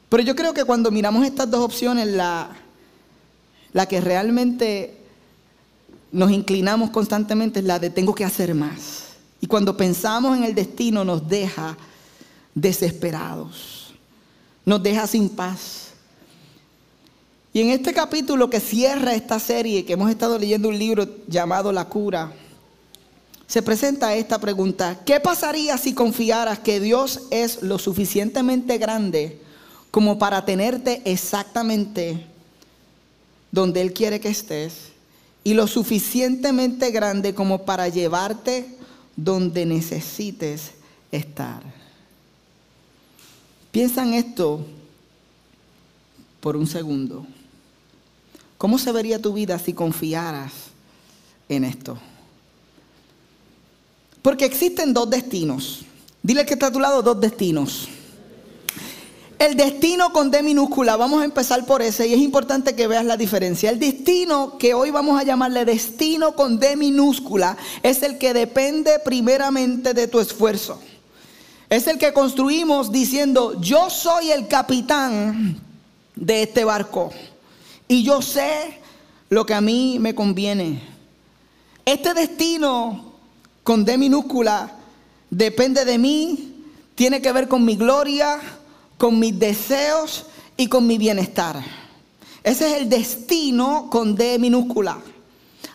Pero 0.09 0.23
yo 0.23 0.37
creo 0.37 0.54
que 0.54 0.64
cuando 0.64 0.92
miramos 0.92 1.26
estas 1.26 1.50
dos 1.50 1.59
opciones, 1.59 2.06
la, 2.06 2.49
la 3.73 3.87
que 3.87 4.00
realmente 4.00 4.97
nos 6.12 6.31
inclinamos 6.31 6.91
constantemente 6.91 7.61
es 7.61 7.65
la 7.65 7.79
de 7.79 7.91
tengo 7.91 8.15
que 8.15 8.25
hacer 8.25 8.55
más. 8.55 9.11
Y 9.41 9.47
cuando 9.47 9.77
pensamos 9.77 10.37
en 10.37 10.45
el 10.45 10.55
destino 10.55 11.05
nos 11.05 11.29
deja 11.29 11.77
desesperados, 12.55 13.95
nos 14.65 14.83
deja 14.83 15.07
sin 15.07 15.29
paz. 15.29 15.89
Y 17.53 17.61
en 17.61 17.71
este 17.71 17.93
capítulo 17.93 18.50
que 18.50 18.61
cierra 18.61 19.15
esta 19.15 19.41
serie, 19.41 19.85
que 19.85 19.95
hemos 19.95 20.11
estado 20.11 20.39
leyendo 20.39 20.69
un 20.69 20.79
libro 20.79 21.09
llamado 21.27 21.73
La 21.73 21.89
cura, 21.89 22.33
se 23.47 23.62
presenta 23.62 24.15
esta 24.15 24.39
pregunta. 24.39 25.00
¿Qué 25.05 25.19
pasaría 25.19 25.77
si 25.77 25.93
confiaras 25.93 26.61
que 26.61 26.79
Dios 26.79 27.23
es 27.31 27.62
lo 27.62 27.79
suficientemente 27.79 28.79
grande 28.79 29.41
como 29.91 30.21
para 30.21 30.45
tenerte 30.45 31.03
exactamente 31.05 32.29
donde 33.52 33.80
Él 33.80 33.92
quiere 33.92 34.21
que 34.21 34.28
estés 34.28 34.92
y 35.42 35.54
lo 35.54 35.66
suficientemente 35.66 36.90
grande 36.90 37.35
como 37.35 37.64
para 37.64 37.88
llevarte 37.88 38.66
donde 39.16 39.66
necesites 39.66 40.73
estar? 41.11 41.62
Piensa 43.71 44.02
en 44.02 44.14
esto 44.14 44.64
por 46.40 46.57
un 46.57 46.66
segundo. 46.66 47.26
¿Cómo 48.59 48.78
se 48.78 48.92
vería 48.92 49.23
tu 49.23 49.33
vida 49.33 49.59
si 49.59 49.73
confiaras 49.73 50.52
en 51.49 51.64
esto? 51.64 51.99
Porque 54.23 54.45
existen 54.45 54.92
dos 54.92 55.09
destinos. 55.09 55.83
Dile 56.23 56.45
que 56.45 56.54
está 56.54 56.66
a 56.66 56.73
tu 56.73 56.80
lado 56.80 57.02
dos 57.02 57.19
destinos. 57.21 57.88
El 59.40 59.56
destino 59.56 60.12
con 60.12 60.30
D 60.30 60.42
minúscula, 60.42 60.97
vamos 60.97 61.23
a 61.23 61.25
empezar 61.25 61.64
por 61.64 61.80
ese 61.80 62.06
y 62.06 62.12
es 62.12 62.20
importante 62.20 62.76
que 62.76 62.87
veas 62.87 63.06
la 63.06 63.16
diferencia. 63.16 63.70
El 63.70 63.78
destino 63.78 64.59
que 64.59 64.75
hoy 64.75 64.90
vamos 64.90 65.18
a 65.18 65.25
llamarle 65.25 65.64
destino 65.64 66.37
con 66.37 66.59
D 66.61 66.76
minúscula 66.76 67.56
es 67.82 68.02
el 68.02 68.18
que 68.18 68.35
depende 68.35 68.99
primeramente 69.02 69.94
de 69.94 70.09
tu 70.09 70.20
esfuerzo. 70.20 70.78
Es 71.70 71.87
el 71.87 71.97
que 71.97 72.12
construimos 72.12 72.92
diciendo, 72.92 73.59
yo 73.62 73.88
soy 73.88 74.30
el 74.30 74.47
capitán 74.47 75.59
de 76.16 76.42
este 76.42 76.64
barco 76.64 77.11
y 77.88 78.02
yo 78.02 78.20
sé 78.20 78.78
lo 79.30 79.47
que 79.47 79.54
a 79.54 79.62
mí 79.62 79.97
me 80.00 80.14
conviene. 80.14 80.82
Este 81.87 82.12
destino 82.12 83.14
con 83.64 83.87
D 83.87 83.97
minúscula 83.97 84.76
depende 85.30 85.87
de 85.87 85.97
mí, 85.97 86.66
tiene 86.94 87.23
que 87.23 87.32
ver 87.32 87.49
con 87.49 87.64
mi 87.64 87.76
gloria, 87.76 88.38
con 89.00 89.19
mis 89.19 89.38
deseos 89.38 90.26
y 90.59 90.66
con 90.66 90.87
mi 90.87 90.99
bienestar. 90.99 91.64
Ese 92.45 92.71
es 92.71 92.83
el 92.83 92.90
destino 92.90 93.88
con 93.90 94.14
D 94.14 94.38
minúscula. 94.38 94.99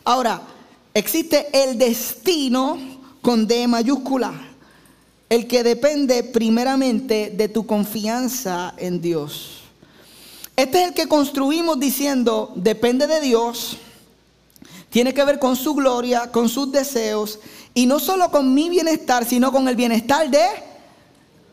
Ahora, 0.03 0.43
existe 0.93 1.47
el 1.51 1.75
destino 1.75 2.77
con 3.23 3.47
D 3.47 3.67
mayúscula, 3.67 4.31
el 5.27 5.47
que 5.47 5.63
depende 5.63 6.21
primeramente 6.21 7.33
de 7.35 7.49
tu 7.49 7.65
confianza 7.65 8.75
en 8.77 9.01
Dios. 9.01 9.63
Este 10.55 10.83
es 10.83 10.89
el 10.89 10.93
que 10.93 11.07
construimos 11.07 11.79
diciendo, 11.79 12.53
depende 12.55 13.07
de 13.07 13.21
Dios, 13.21 13.77
tiene 14.91 15.15
que 15.15 15.25
ver 15.25 15.39
con 15.39 15.55
su 15.55 15.73
gloria, 15.73 16.31
con 16.31 16.47
sus 16.47 16.71
deseos 16.71 17.39
y 17.73 17.87
no 17.87 17.99
solo 17.99 18.29
con 18.29 18.53
mi 18.53 18.69
bienestar, 18.69 19.25
sino 19.25 19.51
con 19.51 19.67
el 19.67 19.75
bienestar 19.75 20.29
de, 20.29 20.45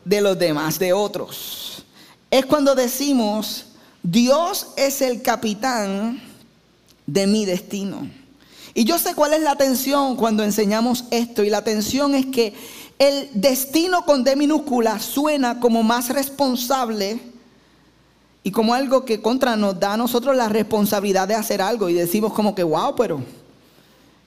de 0.05 0.21
los 0.21 0.37
demás, 0.37 0.79
de 0.79 0.93
otros. 0.93 1.83
Es 2.29 2.45
cuando 2.45 2.75
decimos, 2.75 3.65
Dios 4.01 4.67
es 4.75 5.01
el 5.01 5.21
capitán 5.21 6.21
de 7.05 7.27
mi 7.27 7.45
destino. 7.45 8.09
Y 8.73 8.85
yo 8.85 8.97
sé 8.97 9.13
cuál 9.13 9.33
es 9.33 9.41
la 9.41 9.55
tensión 9.55 10.15
cuando 10.15 10.43
enseñamos 10.43 11.05
esto. 11.11 11.43
Y 11.43 11.49
la 11.49 11.63
tensión 11.63 12.15
es 12.15 12.25
que 12.25 12.53
el 12.97 13.29
destino 13.33 14.03
con 14.05 14.23
D 14.23 14.35
minúscula 14.35 14.99
suena 14.99 15.59
como 15.59 15.83
más 15.83 16.09
responsable 16.09 17.19
y 18.43 18.51
como 18.51 18.73
algo 18.73 19.05
que 19.05 19.21
contra 19.21 19.55
nos 19.55 19.79
da 19.79 19.93
a 19.93 19.97
nosotros 19.97 20.35
la 20.35 20.49
responsabilidad 20.49 21.27
de 21.27 21.35
hacer 21.35 21.61
algo. 21.61 21.87
Y 21.87 21.93
decimos 21.93 22.33
como 22.33 22.55
que, 22.55 22.63
wow, 22.63 22.95
pero 22.95 23.21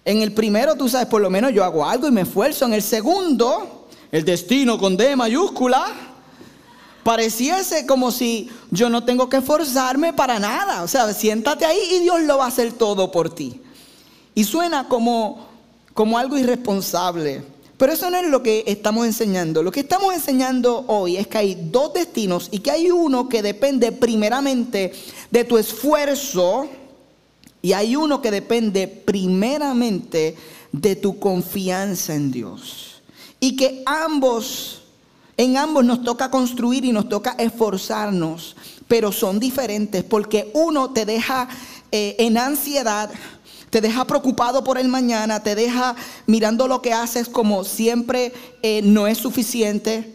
en 0.04 0.22
el 0.22 0.32
primero, 0.32 0.76
tú 0.76 0.88
sabes, 0.88 1.08
por 1.08 1.20
lo 1.20 1.28
menos 1.28 1.52
yo 1.52 1.64
hago 1.64 1.84
algo 1.84 2.06
y 2.06 2.12
me 2.12 2.20
esfuerzo. 2.20 2.64
En 2.66 2.74
el 2.74 2.82
segundo, 2.82 3.75
el 4.12 4.24
destino 4.24 4.78
con 4.78 4.96
D 4.96 5.16
mayúscula, 5.16 5.86
pareciese 7.02 7.86
como 7.86 8.10
si 8.10 8.50
yo 8.70 8.88
no 8.88 9.04
tengo 9.04 9.28
que 9.28 9.38
esforzarme 9.38 10.12
para 10.12 10.38
nada. 10.38 10.82
O 10.82 10.88
sea, 10.88 11.12
siéntate 11.12 11.64
ahí 11.64 11.78
y 11.92 12.00
Dios 12.00 12.22
lo 12.22 12.38
va 12.38 12.46
a 12.46 12.48
hacer 12.48 12.72
todo 12.72 13.10
por 13.10 13.34
ti. 13.34 13.60
Y 14.34 14.44
suena 14.44 14.88
como, 14.88 15.46
como 15.94 16.18
algo 16.18 16.36
irresponsable. 16.36 17.44
Pero 17.76 17.92
eso 17.92 18.10
no 18.10 18.16
es 18.16 18.26
lo 18.28 18.42
que 18.42 18.64
estamos 18.66 19.06
enseñando. 19.06 19.62
Lo 19.62 19.70
que 19.70 19.80
estamos 19.80 20.14
enseñando 20.14 20.84
hoy 20.88 21.16
es 21.16 21.26
que 21.26 21.38
hay 21.38 21.68
dos 21.70 21.92
destinos 21.92 22.48
y 22.50 22.60
que 22.60 22.70
hay 22.70 22.90
uno 22.90 23.28
que 23.28 23.42
depende 23.42 23.92
primeramente 23.92 24.92
de 25.30 25.44
tu 25.44 25.58
esfuerzo 25.58 26.68
y 27.60 27.72
hay 27.72 27.96
uno 27.96 28.22
que 28.22 28.30
depende 28.30 28.88
primeramente 28.88 30.36
de 30.72 30.96
tu 30.96 31.18
confianza 31.18 32.14
en 32.14 32.30
Dios. 32.30 32.95
Y 33.46 33.54
que 33.54 33.84
ambos, 33.86 34.82
en 35.36 35.56
ambos 35.56 35.84
nos 35.84 36.02
toca 36.02 36.32
construir 36.32 36.84
y 36.84 36.90
nos 36.90 37.08
toca 37.08 37.36
esforzarnos, 37.38 38.56
pero 38.88 39.12
son 39.12 39.38
diferentes 39.38 40.02
porque 40.02 40.50
uno 40.52 40.90
te 40.90 41.06
deja 41.06 41.46
eh, 41.92 42.16
en 42.18 42.38
ansiedad, 42.38 43.08
te 43.70 43.80
deja 43.80 44.04
preocupado 44.04 44.64
por 44.64 44.78
el 44.78 44.88
mañana, 44.88 45.44
te 45.44 45.54
deja 45.54 45.94
mirando 46.26 46.66
lo 46.66 46.82
que 46.82 46.92
haces 46.92 47.28
como 47.28 47.62
siempre 47.62 48.32
eh, 48.64 48.80
no 48.82 49.06
es 49.06 49.18
suficiente, 49.18 50.12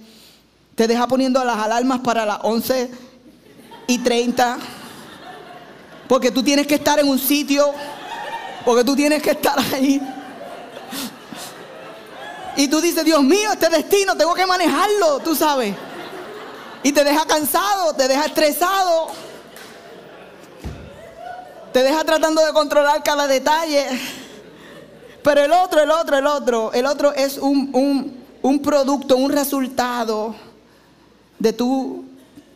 te 0.75 0.89
deja 0.89 1.07
poniendo 1.07 1.41
las 1.45 1.57
alarmas 1.57 2.01
para 2.01 2.25
las 2.25 2.39
11 2.43 2.91
y 3.87 3.97
30, 3.99 4.57
porque 6.09 6.31
tú 6.31 6.43
tienes 6.43 6.67
que 6.67 6.75
estar 6.75 6.99
en 6.99 7.07
un 7.07 7.17
sitio, 7.17 7.71
porque 8.65 8.83
tú 8.83 8.93
tienes 8.93 9.23
que 9.23 9.31
estar 9.31 9.57
ahí. 9.73 10.01
Y 12.55 12.67
tú 12.67 12.81
dices, 12.81 13.05
Dios 13.05 13.23
mío, 13.23 13.51
este 13.51 13.69
destino 13.69 14.15
tengo 14.15 14.33
que 14.33 14.45
manejarlo, 14.45 15.19
tú 15.19 15.35
sabes. 15.35 15.75
Y 16.83 16.91
te 16.91 17.03
deja 17.03 17.25
cansado, 17.25 17.93
te 17.93 18.07
deja 18.07 18.25
estresado. 18.25 19.07
Te 21.71 21.83
deja 21.83 22.03
tratando 22.03 22.45
de 22.45 22.51
controlar 22.51 23.01
cada 23.03 23.27
detalle. 23.27 23.85
Pero 25.23 25.41
el 25.41 25.51
otro, 25.51 25.81
el 25.81 25.91
otro, 25.91 26.17
el 26.17 26.27
otro, 26.27 26.73
el 26.73 26.85
otro 26.85 27.13
es 27.13 27.37
un, 27.37 28.21
un 28.41 28.59
producto, 28.59 29.15
un 29.15 29.31
resultado 29.31 30.35
de 31.39 31.53
tu 31.53 32.05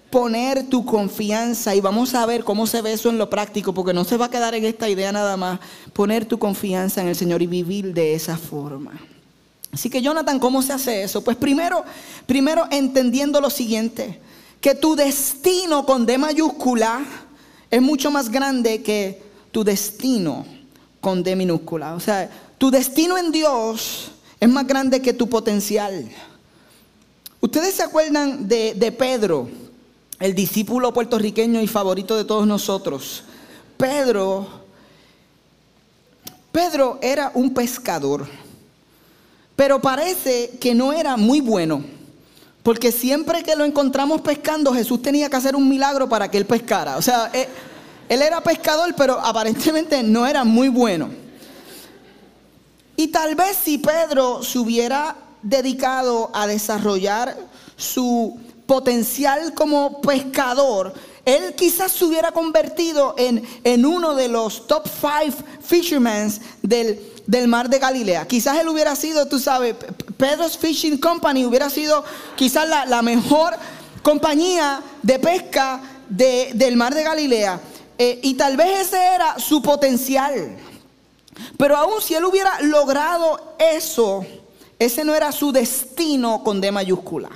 poner 0.09 0.69
tu 0.69 0.85
confianza. 0.85 1.75
Y 1.75 1.81
vamos 1.81 2.15
a 2.15 2.25
ver 2.25 2.43
cómo 2.43 2.67
se 2.67 2.81
ve 2.81 2.93
eso 2.93 3.09
en 3.09 3.17
lo 3.17 3.29
práctico, 3.29 3.73
porque 3.73 3.93
no 3.93 4.03
se 4.03 4.17
va 4.17 4.25
a 4.25 4.29
quedar 4.29 4.55
en 4.55 4.65
esta 4.65 4.89
idea 4.89 5.11
nada 5.11 5.37
más. 5.37 5.59
Poner 5.93 6.25
tu 6.25 6.39
confianza 6.39 7.01
en 7.01 7.07
el 7.07 7.15
Señor 7.15 7.41
y 7.41 7.47
vivir 7.47 7.93
de 7.93 8.15
esa 8.15 8.37
forma. 8.37 8.93
Así 9.75 9.89
que 9.89 10.01
Jonathan, 10.01 10.39
¿cómo 10.39 10.61
se 10.61 10.71
hace 10.71 11.03
eso? 11.03 11.21
Pues 11.21 11.35
primero, 11.35 11.83
primero 12.25 12.65
entendiendo 12.71 13.41
lo 13.41 13.49
siguiente, 13.49 14.21
que 14.61 14.73
tu 14.73 14.95
destino 14.95 15.85
con 15.85 16.05
D 16.05 16.17
mayúscula 16.17 17.03
es 17.69 17.81
mucho 17.81 18.09
más 18.09 18.29
grande 18.29 18.81
que 18.81 19.21
tu 19.51 19.65
destino 19.65 20.45
con 21.01 21.23
D 21.23 21.35
minúscula. 21.35 21.93
O 21.93 21.99
sea, 21.99 22.31
tu 22.57 22.71
destino 22.71 23.17
en 23.17 23.33
Dios 23.33 24.11
es 24.39 24.47
más 24.47 24.65
grande 24.65 25.01
que 25.01 25.11
tu 25.11 25.27
potencial. 25.27 26.09
Ustedes 27.41 27.75
se 27.75 27.83
acuerdan 27.83 28.47
de, 28.47 28.75
de 28.75 28.93
Pedro, 28.93 29.49
el 30.21 30.33
discípulo 30.33 30.93
puertorriqueño 30.93 31.59
y 31.59 31.67
favorito 31.67 32.15
de 32.15 32.23
todos 32.23 32.47
nosotros. 32.47 33.25
Pedro, 33.75 34.47
Pedro 36.53 36.97
era 37.01 37.29
un 37.33 37.53
pescador. 37.53 38.44
Pero 39.55 39.81
parece 39.81 40.51
que 40.59 40.73
no 40.73 40.91
era 40.91 41.17
muy 41.17 41.41
bueno. 41.41 41.83
Porque 42.63 42.91
siempre 42.91 43.43
que 43.43 43.55
lo 43.55 43.63
encontramos 43.63 44.21
pescando, 44.21 44.73
Jesús 44.73 45.01
tenía 45.01 45.29
que 45.29 45.35
hacer 45.35 45.55
un 45.55 45.69
milagro 45.69 46.09
para 46.09 46.29
que 46.29 46.37
él 46.37 46.45
pescara. 46.45 46.97
O 46.97 47.01
sea, 47.01 47.29
él, 47.31 47.41
eh, 47.41 47.47
él 48.09 48.21
era 48.21 48.41
pescador, 48.41 48.93
pero 48.97 49.19
aparentemente 49.19 50.01
no 50.03 50.25
era 50.25 50.43
muy 50.43 50.69
bueno. 50.69 51.09
Y 52.97 53.07
tal 53.09 53.35
vez 53.35 53.57
si 53.63 53.77
Pedro 53.77 54.41
se 54.41 54.57
hubiera 54.57 55.15
dedicado 55.41 56.31
a 56.33 56.47
desarrollar 56.47 57.37
su 57.77 58.39
potencial 58.65 59.53
como 59.53 60.01
pescador, 60.01 60.93
él 61.25 61.53
quizás 61.55 61.91
se 61.91 62.05
hubiera 62.05 62.31
convertido 62.31 63.15
en, 63.17 63.43
en 63.63 63.85
uno 63.85 64.15
de 64.15 64.27
los 64.27 64.67
top 64.67 64.87
five 64.87 65.35
fishermen 65.61 66.31
del, 66.61 66.99
del 67.27 67.47
mar 67.47 67.69
de 67.69 67.79
Galilea. 67.79 68.27
Quizás 68.27 68.57
él 68.59 68.69
hubiera 68.69 68.95
sido, 68.95 69.27
tú 69.27 69.39
sabes, 69.39 69.75
Pedro's 70.17 70.57
Fishing 70.57 70.97
Company 70.97 71.45
hubiera 71.45 71.69
sido 71.69 72.03
quizás 72.35 72.67
la, 72.87 73.01
mejor 73.01 73.55
compañía 74.01 74.81
de 75.01 75.19
pesca 75.19 75.81
del 76.09 76.75
mar 76.75 76.93
de 76.93 77.03
Galilea. 77.03 77.59
Eh, 77.97 78.19
y 78.23 78.33
tal 78.33 78.57
vez 78.57 78.87
ese 78.87 78.97
era 79.15 79.39
su 79.39 79.61
potencial. 79.61 80.57
Pero 81.57 81.75
aún 81.75 82.01
si 82.01 82.13
él 82.13 82.25
hubiera 82.25 82.61
logrado 82.61 83.55
eso, 83.57 84.25
ese 84.79 85.03
no 85.03 85.15
era 85.15 85.31
su 85.31 85.51
destino 85.51 86.43
con 86.43 86.61
D 86.61 86.71
mayúscula. 86.71 87.29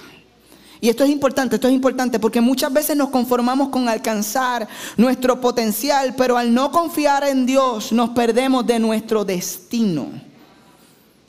Y 0.82 0.88
esto 0.88 1.04
es 1.04 1.10
importante, 1.10 1.56
esto 1.56 1.68
es 1.68 1.74
importante 1.74 2.20
porque 2.20 2.40
muchas 2.40 2.72
veces 2.72 2.96
nos 2.96 3.10
conformamos 3.10 3.70
con 3.70 3.90
alcanzar 3.90 4.68
nuestro 4.96 5.42
potencial, 5.42 6.16
pero 6.16 6.38
al 6.38 6.54
no 6.54 6.72
confiar 6.72 7.26
en 7.26 7.46
Dios 7.46 7.92
nos 7.92 8.12
perdemos 8.12 8.66
de 8.66 8.80
nuestro 8.80 9.26
destino 9.26 10.08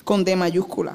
con 0.04 0.24
D 0.24 0.36
mayúscula. 0.36 0.94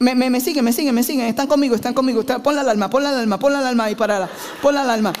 Me, 0.00 0.16
me, 0.16 0.30
me 0.30 0.40
siguen, 0.40 0.64
me 0.64 0.72
siguen, 0.72 0.94
me 0.96 1.04
siguen, 1.04 1.26
están 1.26 1.46
conmigo, 1.46 1.76
están 1.76 1.94
conmigo. 1.94 2.24
pon 2.42 2.56
la 2.56 2.62
alarma, 2.62 2.90
pon 2.90 3.04
la 3.04 3.10
alarma, 3.10 3.38
pon 3.38 3.52
la 3.52 3.60
alarma 3.60 3.84
ahí 3.84 3.94
para 3.94 4.28
pon 4.60 4.74
la 4.74 4.82
alarma. 4.82 5.12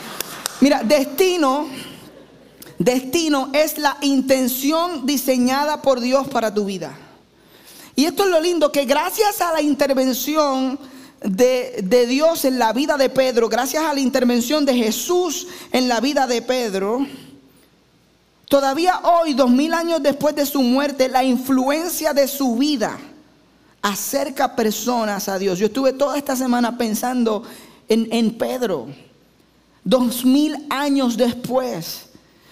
Mira, 0.60 0.82
destino, 0.82 1.68
destino 2.78 3.50
es 3.52 3.78
la 3.78 3.96
intención 4.00 5.06
diseñada 5.06 5.82
por 5.82 6.00
Dios 6.00 6.26
para 6.26 6.52
tu 6.52 6.64
vida. 6.64 6.98
Y 7.94 8.06
esto 8.06 8.24
es 8.24 8.30
lo 8.30 8.40
lindo, 8.40 8.72
que 8.72 8.86
gracias 8.86 9.40
a 9.40 9.52
la 9.52 9.62
intervención 9.62 10.78
de, 11.24 12.06
Dios 12.06 12.44
en 12.44 12.58
la 12.58 12.72
vida 12.72 12.96
de 12.96 13.08
Pedro, 13.08 13.48
gracias 13.48 13.84
a 13.84 13.94
la 13.94 14.00
intervención 14.00 14.64
de 14.64 14.74
Jesús 14.74 15.46
en 15.70 15.88
la 15.88 16.00
vida 16.00 16.26
de 16.26 16.42
Pedro, 16.42 17.06
todavía 18.48 19.00
hoy, 19.04 19.34
dos 19.34 19.50
mil 19.50 19.72
años 19.72 20.02
después 20.02 20.34
de 20.34 20.46
su 20.46 20.62
muerte, 20.62 21.08
la 21.08 21.24
influencia 21.24 22.12
de 22.12 22.26
su 22.28 22.56
vida 22.56 22.98
acerca 23.80 24.54
personas 24.54 25.28
a 25.28 25.38
Dios. 25.38 25.58
Yo 25.58 25.66
estuve 25.66 25.92
toda 25.92 26.16
esta 26.16 26.36
semana 26.36 26.76
pensando 26.76 27.42
en, 27.88 28.08
en 28.12 28.36
Pedro, 28.36 28.88
dos 29.84 30.24
mil 30.24 30.66
años 30.70 31.16
después. 31.16 32.06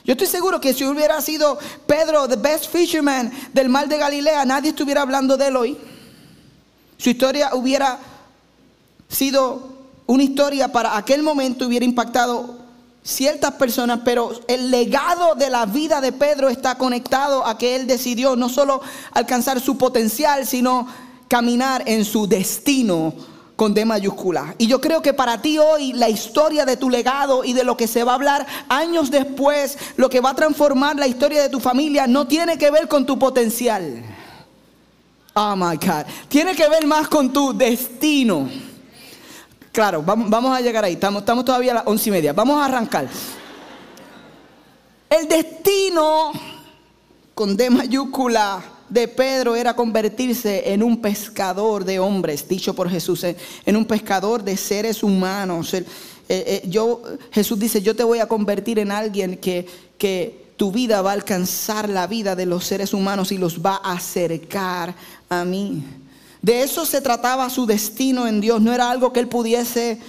Yo 0.04 0.12
estoy 0.12 0.26
seguro 0.26 0.60
que 0.60 0.72
si 0.72 0.84
hubiera 0.84 1.20
sido 1.20 1.58
Pedro, 1.86 2.26
the 2.26 2.36
best 2.36 2.66
fisherman 2.72 3.30
del 3.52 3.68
mar 3.68 3.86
de 3.86 3.98
Galilea, 3.98 4.44
nadie 4.44 4.70
estuviera 4.70 5.02
hablando 5.02 5.36
de 5.36 5.46
él 5.48 5.56
hoy. 5.56 5.76
Su 6.96 7.10
historia 7.10 7.54
hubiera 7.54 7.98
sido 9.10 9.60
una 10.06 10.22
historia 10.22 10.72
para 10.72 10.96
aquel 10.96 11.22
momento, 11.22 11.66
hubiera 11.66 11.84
impactado 11.84 12.58
ciertas 13.02 13.52
personas, 13.52 14.00
pero 14.04 14.32
el 14.48 14.70
legado 14.70 15.34
de 15.34 15.50
la 15.50 15.66
vida 15.66 16.00
de 16.00 16.12
Pedro 16.12 16.48
está 16.48 16.76
conectado 16.76 17.46
a 17.46 17.58
que 17.58 17.76
él 17.76 17.86
decidió 17.86 18.36
no 18.36 18.48
solo 18.48 18.80
alcanzar 19.12 19.60
su 19.60 19.76
potencial, 19.76 20.46
sino 20.46 20.86
caminar 21.28 21.82
en 21.86 22.04
su 22.04 22.26
destino 22.26 23.12
con 23.56 23.74
D 23.74 23.84
mayúscula. 23.84 24.54
Y 24.58 24.66
yo 24.66 24.80
creo 24.80 25.02
que 25.02 25.12
para 25.12 25.42
ti 25.42 25.58
hoy 25.58 25.92
la 25.92 26.08
historia 26.08 26.64
de 26.64 26.76
tu 26.76 26.88
legado 26.88 27.44
y 27.44 27.52
de 27.52 27.64
lo 27.64 27.76
que 27.76 27.86
se 27.86 28.04
va 28.04 28.12
a 28.12 28.14
hablar 28.14 28.46
años 28.68 29.10
después, 29.10 29.76
lo 29.96 30.08
que 30.08 30.20
va 30.20 30.30
a 30.30 30.34
transformar 30.34 30.96
la 30.96 31.06
historia 31.06 31.42
de 31.42 31.50
tu 31.50 31.60
familia, 31.60 32.06
no 32.06 32.26
tiene 32.26 32.56
que 32.56 32.70
ver 32.70 32.88
con 32.88 33.04
tu 33.04 33.18
potencial. 33.18 34.02
Oh 35.34 35.54
my 35.56 35.76
God. 35.76 36.06
Tiene 36.28 36.54
que 36.54 36.68
ver 36.68 36.86
más 36.86 37.08
con 37.08 37.32
tu 37.32 37.56
destino. 37.56 38.48
Claro, 39.72 40.02
vamos, 40.02 40.56
a 40.56 40.60
llegar 40.60 40.84
ahí. 40.84 40.94
Estamos, 40.94 41.24
todavía 41.24 41.72
a 41.72 41.74
las 41.76 41.86
once 41.86 42.08
y 42.08 42.12
media. 42.12 42.32
Vamos 42.32 42.60
a 42.60 42.64
arrancar. 42.64 43.08
El 45.08 45.28
destino 45.28 46.32
con 47.34 47.56
D 47.56 47.70
mayúscula 47.70 48.62
de 48.88 49.06
Pedro 49.06 49.54
era 49.54 49.74
convertirse 49.74 50.72
en 50.72 50.82
un 50.82 51.00
pescador 51.00 51.84
de 51.84 52.00
hombres, 52.00 52.48
dicho 52.48 52.74
por 52.74 52.90
Jesús, 52.90 53.24
en 53.24 53.76
un 53.76 53.84
pescador 53.84 54.42
de 54.42 54.56
seres 54.56 55.04
humanos. 55.04 55.72
Eh, 55.74 55.84
eh, 56.28 56.62
yo, 56.66 57.02
Jesús 57.30 57.58
dice, 57.58 57.80
yo 57.80 57.94
te 57.94 58.02
voy 58.02 58.18
a 58.18 58.26
convertir 58.26 58.80
en 58.80 58.90
alguien 58.90 59.36
que, 59.36 59.66
que 59.96 60.52
tu 60.56 60.72
vida 60.72 61.00
va 61.00 61.10
a 61.10 61.14
alcanzar 61.14 61.88
la 61.88 62.08
vida 62.08 62.34
de 62.34 62.46
los 62.46 62.64
seres 62.64 62.92
humanos 62.92 63.30
y 63.30 63.38
los 63.38 63.60
va 63.64 63.80
a 63.82 63.92
acercar 63.92 64.94
a 65.28 65.44
mí. 65.44 65.82
De 66.42 66.62
eso 66.62 66.86
se 66.86 67.00
trataba 67.00 67.50
su 67.50 67.66
destino 67.66 68.26
en 68.26 68.40
Dios. 68.40 68.60
No 68.60 68.72
era 68.72 68.90
algo 68.90 69.12
que 69.12 69.20
él 69.20 69.28
pudiese 69.28 70.00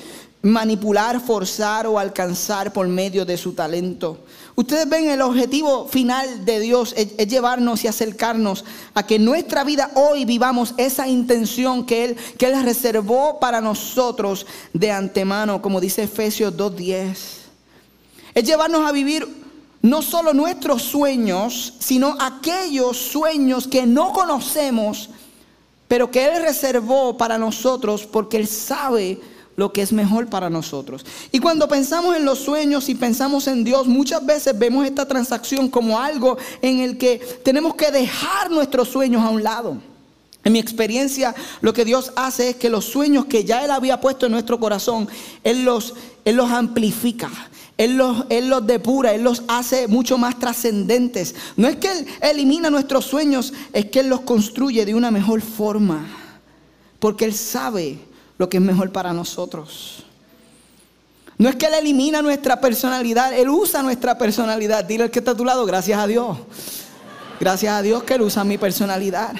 manipular, 0.42 1.20
forzar 1.22 1.86
o 1.86 2.00
alcanzar 2.00 2.74
por 2.74 2.88
medio 2.88 3.26
de 3.26 3.38
su 3.38 3.54
talento. 3.54 4.20
Ustedes 4.56 4.90
ven 4.90 5.10
el 5.10 5.22
objetivo 5.22 5.88
final 5.88 6.46
de 6.46 6.60
Dios 6.60 6.94
es, 6.98 7.16
llevarnos 7.28 7.84
y 7.84 7.88
acercarnos 7.88 8.66
a 8.94 9.06
que 9.06 9.20
nuestra 9.20 9.64
vida 9.64 9.92
hoy 9.96 10.26
vivamos 10.26 10.74
esa 10.78 11.08
intención 11.08 11.86
que 11.86 12.06
Él, 12.06 12.18
que 12.38 12.48
Él 12.48 12.64
reservó 12.64 13.40
para 13.40 13.62
nosotros 13.62 14.46
de 14.74 14.92
antemano, 14.92 15.62
como 15.62 15.80
dice 15.80 16.04
Efesios 16.04 16.56
2.10. 16.56 17.16
Es 18.34 18.44
llevarnos 18.44 18.88
a 18.88 18.92
vivir 18.92 19.28
no 19.82 20.02
solo 20.02 20.34
nuestros 20.34 20.84
sueños, 20.84 21.74
sino 21.80 22.16
aquellos 22.20 22.98
sueños 22.98 23.68
que 23.68 23.86
no 23.86 24.12
conocemos, 24.12 25.10
pero 25.92 26.10
que 26.10 26.24
Él 26.26 26.42
reservó 26.42 27.18
para 27.18 27.38
nosotros 27.38 28.08
porque 28.10 28.38
Él 28.38 28.48
sabe 28.48 29.20
lo 29.58 29.74
que 29.74 29.82
es 29.82 29.92
mejor 29.92 30.30
para 30.30 30.50
nosotros. 30.50 31.06
Y 31.34 31.40
cuando 31.40 31.68
pensamos 31.68 32.16
en 32.16 32.24
los 32.24 32.40
sueños 32.40 32.88
y 32.88 32.96
pensamos 32.96 33.46
en 33.48 33.66
Dios, 33.66 33.88
muchas 33.88 34.26
veces 34.26 34.58
vemos 34.58 34.86
esta 34.86 35.06
transacción 35.06 35.68
como 35.68 36.00
algo 36.00 36.38
en 36.62 36.80
el 36.80 36.98
que 36.98 37.20
tenemos 37.44 37.76
que 37.76 37.92
dejar 37.92 38.50
nuestros 38.50 38.88
sueños 38.88 39.22
a 39.22 39.32
un 39.32 39.44
lado. 39.44 39.91
En 40.44 40.54
mi 40.54 40.60
experiencia, 40.60 41.36
lo 41.62 41.74
que 41.74 41.86
Dios 41.86 42.14
hace 42.16 42.50
es 42.50 42.56
que 42.56 42.70
los 42.70 42.86
sueños 42.86 43.26
que 43.26 43.46
ya 43.46 43.64
Él 43.64 43.72
había 43.72 44.02
puesto 44.02 44.26
en 44.26 44.32
nuestro 44.32 44.60
corazón, 44.60 45.08
Él 45.44 45.64
los, 45.64 45.94
él 46.26 46.36
los 46.36 46.50
amplifica. 46.50 47.30
Él 47.78 47.98
los, 47.98 48.26
él 48.30 48.50
los 48.50 48.66
depura, 48.68 49.14
Él 49.14 49.24
los 49.24 49.44
hace 49.48 49.88
mucho 49.88 50.18
más 50.18 50.38
trascendentes. 50.38 51.34
No 51.56 51.68
es 51.68 51.78
que 51.78 51.92
Él 51.92 52.08
elimina 52.22 52.70
nuestros 52.70 53.06
sueños, 53.06 53.54
es 53.74 53.86
que 53.86 54.02
Él 54.02 54.08
los 54.08 54.22
construye 54.22 54.86
de 54.86 54.94
una 54.94 55.10
mejor 55.10 55.42
forma. 55.42 56.06
Porque 57.00 57.26
Él 57.26 57.34
sabe 57.34 57.98
lo 58.38 58.50
que 58.50 58.58
es 58.58 58.64
mejor 58.64 58.92
para 58.92 59.14
nosotros. 59.14 60.04
No 61.38 61.50
es 61.50 61.56
que 61.56 61.66
Él 61.66 61.74
elimina 61.74 62.22
nuestra 62.22 62.62
personalidad, 62.62 63.34
Él 63.34 63.50
usa 63.50 63.82
nuestra 63.82 64.16
personalidad. 64.16 64.86
Dile 64.86 65.06
al 65.06 65.12
que 65.12 65.20
está 65.20 65.32
a 65.32 65.38
tu 65.38 65.46
lado, 65.46 65.66
gracias 65.66 66.00
a 66.00 66.06
Dios. 66.06 66.38
Gracias 67.40 67.74
a 67.74 67.82
Dios 67.82 68.04
que 68.04 68.14
Él 68.14 68.22
usa 68.22 68.44
mi 68.44 68.60
personalidad. 68.60 69.34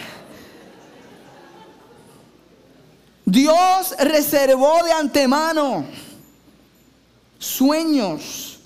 Dios 3.26 3.96
reservó 4.00 4.84
de 4.84 4.92
antemano 4.92 5.86
sueños 7.40 8.60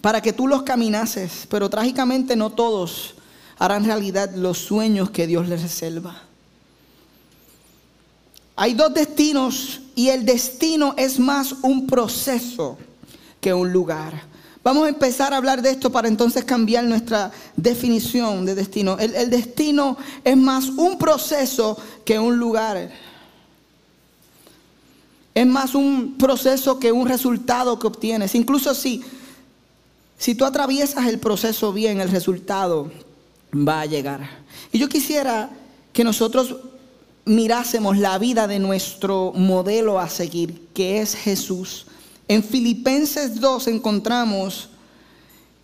para 0.00 0.20
que 0.20 0.32
tú 0.32 0.46
los 0.46 0.62
caminases, 0.62 1.46
pero 1.48 1.68
trágicamente 1.68 2.36
no 2.36 2.50
todos 2.50 3.14
harán 3.58 3.84
realidad 3.84 4.34
los 4.34 4.58
sueños 4.58 5.10
que 5.10 5.26
Dios 5.26 5.48
les 5.48 5.62
reserva. 5.62 6.22
Hay 8.56 8.74
dos 8.74 8.94
destinos 8.94 9.80
y 9.94 10.08
el 10.08 10.24
destino 10.24 10.94
es 10.96 11.18
más 11.18 11.52
un 11.62 11.86
proceso 11.86 12.78
que 13.40 13.52
un 13.52 13.72
lugar. 13.72 14.22
Vamos 14.66 14.86
a 14.86 14.88
empezar 14.88 15.32
a 15.32 15.36
hablar 15.36 15.62
de 15.62 15.70
esto 15.70 15.92
para 15.92 16.08
entonces 16.08 16.44
cambiar 16.44 16.82
nuestra 16.84 17.30
definición 17.54 18.44
de 18.44 18.54
destino. 18.54 18.98
El, 18.98 19.30
destino 19.30 19.96
es 20.24 20.36
más 20.36 20.70
un 20.70 20.98
proceso 20.98 21.78
que 22.04 22.18
un 22.18 22.38
lugar. 22.38 22.90
Es 25.36 25.46
más 25.46 25.74
un 25.74 26.16
proceso 26.16 26.78
que 26.78 26.90
un 26.90 27.06
resultado 27.06 27.78
que 27.78 27.86
obtienes. 27.86 28.34
Incluso 28.34 28.74
si, 28.74 29.04
si 30.16 30.34
tú 30.34 30.46
atraviesas 30.46 31.06
el 31.08 31.18
proceso 31.18 31.74
bien, 31.74 32.00
el 32.00 32.10
resultado 32.10 32.90
va 33.52 33.82
a 33.82 33.84
llegar. 33.84 34.26
Y 34.72 34.78
yo 34.78 34.88
quisiera 34.88 35.50
que 35.92 36.04
nosotros 36.04 36.56
mirásemos 37.26 37.98
la 37.98 38.16
vida 38.16 38.46
de 38.46 38.58
nuestro 38.58 39.34
modelo 39.34 40.00
a 40.00 40.08
seguir, 40.08 40.68
que 40.72 41.02
es 41.02 41.14
Jesús. 41.14 41.84
En 42.28 42.42
Filipenses 42.42 43.38
2 43.38 43.68
encontramos 43.68 44.70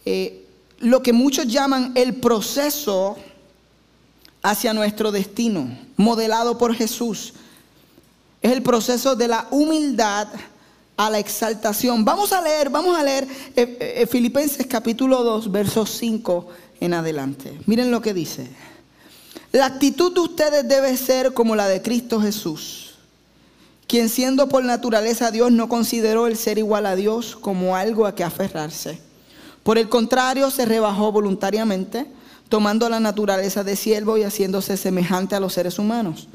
eh, 0.05 0.45
lo 0.81 1.03
que 1.03 1.15
muchos 1.15 1.47
llaman 1.47 1.93
el 1.95 2.17
proceso 2.17 3.17
hacia 4.43 4.75
nuestro 4.75 5.11
destino, 5.11 5.75
modelado 5.97 6.59
por 6.59 6.75
Jesús. 6.75 7.33
Es 8.43 8.51
el 8.53 8.63
proceso 8.63 9.15
de 9.15 9.29
la 9.29 9.47
humildad 9.53 10.29
a 10.97 11.09
la 11.09 11.19
exaltación. 11.21 12.05
Vamos 12.05 12.33
a 12.33 12.43
leer, 12.43 12.71
vamos 12.71 12.99
a 12.99 13.05
leer 13.05 13.27
eh, 13.57 13.97
eh, 14.03 14.07
Filipenses 14.07 14.67
capítulo 14.67 15.23
2, 15.23 15.51
versos 15.51 15.91
5 15.99 16.49
en 16.81 16.95
adelante. 16.95 17.59
Miren 17.67 17.93
lo 17.93 18.03
que 18.03 18.13
dice. 18.13 18.49
La 19.53 19.67
actitud 19.67 20.13
de 20.13 20.21
ustedes 20.21 20.67
debe 20.67 20.97
ser 20.97 21.35
como 21.35 21.55
la 21.55 21.69
de 21.69 21.83
Cristo 21.83 22.21
Jesús, 22.21 22.95
quien 23.87 24.09
siendo 24.09 24.49
por 24.49 24.65
naturaleza 24.65 25.31
Dios 25.31 25.53
no 25.53 25.69
consideró 25.69 26.27
el 26.27 26.37
ser 26.37 26.59
igual 26.59 26.87
a 26.87 26.97
Dios 26.97 27.37
como 27.37 27.77
algo 27.77 28.07
a 28.07 28.15
que 28.15 28.25
aferrarse. 28.25 28.99
Por 29.63 29.79
el 29.79 29.89
contrario, 29.89 30.51
se 30.51 30.65
rebajó 30.65 31.13
voluntariamente, 31.13 32.07
tomando 32.49 32.89
la 32.89 32.99
naturaleza 32.99 33.63
de 33.63 33.77
siervo 33.77 34.17
y 34.17 34.25
haciéndose 34.25 34.77
semejante 34.77 35.37
a 35.37 35.41
los 35.41 35.53
seres 35.53 35.79
humanos. 35.79 36.29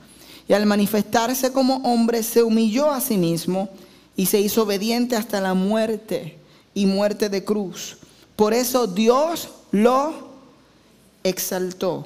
Y 0.47 0.53
al 0.53 0.65
manifestarse 0.65 1.51
como 1.51 1.77
hombre, 1.77 2.23
se 2.23 2.43
humilló 2.43 2.91
a 2.91 3.01
sí 3.01 3.17
mismo 3.17 3.69
y 4.15 4.27
se 4.27 4.39
hizo 4.39 4.63
obediente 4.63 5.15
hasta 5.15 5.41
la 5.41 5.53
muerte 5.53 6.37
y 6.73 6.85
muerte 6.85 7.29
de 7.29 7.43
cruz. 7.43 7.97
Por 8.35 8.53
eso 8.53 8.87
Dios 8.87 9.49
lo 9.71 10.13
exaltó 11.23 12.05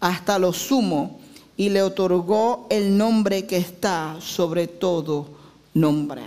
hasta 0.00 0.38
lo 0.38 0.52
sumo 0.52 1.20
y 1.56 1.68
le 1.68 1.82
otorgó 1.82 2.66
el 2.70 2.96
nombre 2.96 3.46
que 3.46 3.56
está 3.56 4.16
sobre 4.20 4.66
todo 4.66 5.28
nombre. 5.74 6.22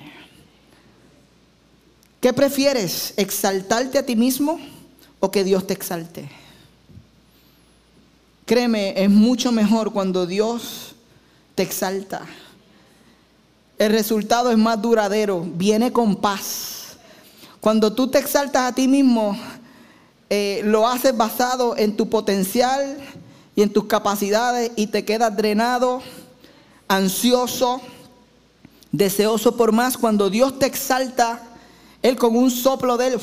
¿Qué 2.21 2.33
prefieres? 2.33 3.13
¿Exaltarte 3.17 3.97
a 3.97 4.05
ti 4.05 4.15
mismo 4.15 4.59
o 5.19 5.31
que 5.31 5.43
Dios 5.43 5.65
te 5.67 5.73
exalte? 5.73 6.29
Créeme, 8.45 9.01
es 9.01 9.09
mucho 9.09 9.51
mejor 9.51 9.93
cuando 9.93 10.25
Dios 10.25 10.95
te 11.59 11.63
exalta. 11.63 12.21
El 13.77 13.91
resultado 13.91 14.49
es 14.49 14.57
más 14.57 14.81
duradero, 14.81 15.45
viene 15.45 15.91
con 15.91 16.15
paz. 16.15 16.95
Cuando 17.59 17.91
tú 17.91 18.07
te 18.07 18.17
exaltas 18.17 18.71
a 18.71 18.73
ti 18.73 18.87
mismo, 18.87 19.37
eh, 20.29 20.61
lo 20.63 20.87
haces 20.87 21.17
basado 21.17 21.75
en 21.75 21.97
tu 21.97 22.09
potencial, 22.09 22.97
y 23.57 23.61
en 23.61 23.73
tus 23.73 23.87
capacidades 23.87 24.71
y 24.77 24.87
te 24.87 25.03
quedas 25.03 25.35
drenado, 25.35 26.01
ansioso, 26.87 27.81
deseoso 28.93 29.57
por 29.57 29.73
más. 29.73 29.97
Cuando 29.97 30.29
Dios 30.29 30.57
te 30.59 30.65
exalta, 30.65 31.43
Él 32.01 32.15
con 32.15 32.37
un 32.37 32.51
soplo 32.51 32.95
de 32.95 33.07
Él, 33.07 33.19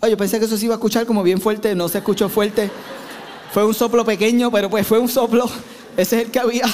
oye, 0.00 0.16
pensé 0.16 0.40
que 0.40 0.46
eso 0.46 0.56
se 0.56 0.64
iba 0.64 0.74
a 0.74 0.78
escuchar 0.78 1.06
como 1.06 1.22
bien 1.22 1.40
fuerte, 1.40 1.76
no 1.76 1.88
se 1.88 1.98
escuchó 1.98 2.28
fuerte. 2.28 2.72
Fue 3.52 3.64
un 3.64 3.72
soplo 3.72 4.04
pequeño, 4.04 4.50
pero 4.50 4.68
pues 4.68 4.84
fue 4.84 4.98
un 4.98 5.08
soplo, 5.08 5.48
ese 6.00 6.20
es 6.20 6.26
el 6.26 6.30
que 6.30 6.38
había. 6.38 6.64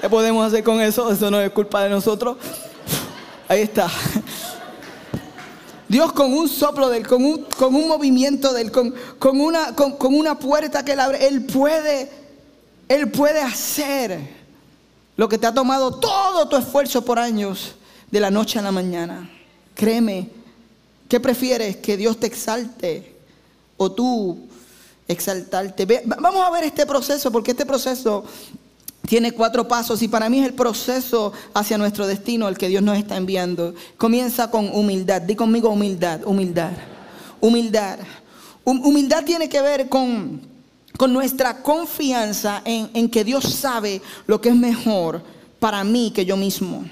¿Qué 0.00 0.08
podemos 0.10 0.46
hacer 0.46 0.64
con 0.64 0.80
eso? 0.80 1.10
Eso 1.10 1.30
no 1.30 1.40
es 1.40 1.50
culpa 1.50 1.84
de 1.84 1.90
nosotros. 1.90 2.36
Ahí 3.48 3.62
está. 3.62 3.88
Dios 5.88 6.12
con 6.12 6.32
un 6.32 6.48
soplo 6.48 6.88
de 6.88 6.98
Él, 6.98 7.06
con 7.06 7.24
un, 7.24 7.44
con 7.56 7.74
un 7.74 7.86
movimiento 7.86 8.52
de 8.52 8.62
Él, 8.62 8.72
con, 8.72 8.92
con 9.18 9.40
una, 9.40 9.76
con, 9.76 10.14
una 10.14 10.36
puerta 10.38 10.84
que 10.84 10.92
Él 10.92 11.00
abre, 11.00 11.26
Él 11.28 11.46
puede, 11.46 12.10
Él 12.88 13.10
puede 13.12 13.40
hacer 13.40 14.18
lo 15.16 15.28
que 15.28 15.38
te 15.38 15.46
ha 15.46 15.54
tomado 15.54 15.92
todo 15.92 16.48
tu 16.48 16.56
esfuerzo 16.56 17.04
por 17.04 17.20
años 17.20 17.76
de 18.10 18.18
la 18.18 18.30
noche 18.30 18.58
a 18.58 18.62
la 18.62 18.72
mañana. 18.72 19.30
Créeme, 19.74 20.28
¿qué 21.08 21.20
prefieres? 21.20 21.76
¿Que 21.76 21.96
Dios 21.96 22.18
te 22.18 22.26
exalte 22.26 23.14
o 23.76 23.92
tú 23.92 24.48
exaltarte? 25.08 25.86
Vamos 26.04 26.46
a 26.46 26.50
ver 26.50 26.64
este 26.64 26.86
proceso, 26.86 27.30
porque 27.30 27.52
este 27.52 27.66
proceso 27.66 28.24
tiene 29.06 29.32
cuatro 29.32 29.66
pasos 29.68 30.02
y 30.02 30.08
para 30.08 30.28
mí 30.28 30.40
es 30.40 30.46
el 30.46 30.54
proceso 30.54 31.32
hacia 31.54 31.78
nuestro 31.78 32.06
destino 32.06 32.48
el 32.48 32.58
que 32.58 32.68
Dios 32.68 32.82
nos 32.82 32.98
está 32.98 33.16
enviando. 33.16 33.74
Comienza 33.96 34.50
con 34.50 34.68
humildad. 34.74 35.22
Di 35.22 35.36
conmigo 35.36 35.70
humildad, 35.70 36.20
humildad, 36.24 36.72
humildad. 37.40 37.98
Humildad 38.64 39.24
tiene 39.24 39.48
que 39.48 39.62
ver 39.62 39.88
con, 39.88 40.40
con 40.96 41.12
nuestra 41.12 41.62
confianza 41.62 42.62
en, 42.64 42.90
en 42.94 43.08
que 43.08 43.22
Dios 43.22 43.44
sabe 43.44 44.02
lo 44.26 44.40
que 44.40 44.48
es 44.48 44.56
mejor 44.56 45.22
para 45.60 45.84
mí 45.84 46.10
que 46.10 46.24
yo 46.24 46.36
mismo. 46.36 46.84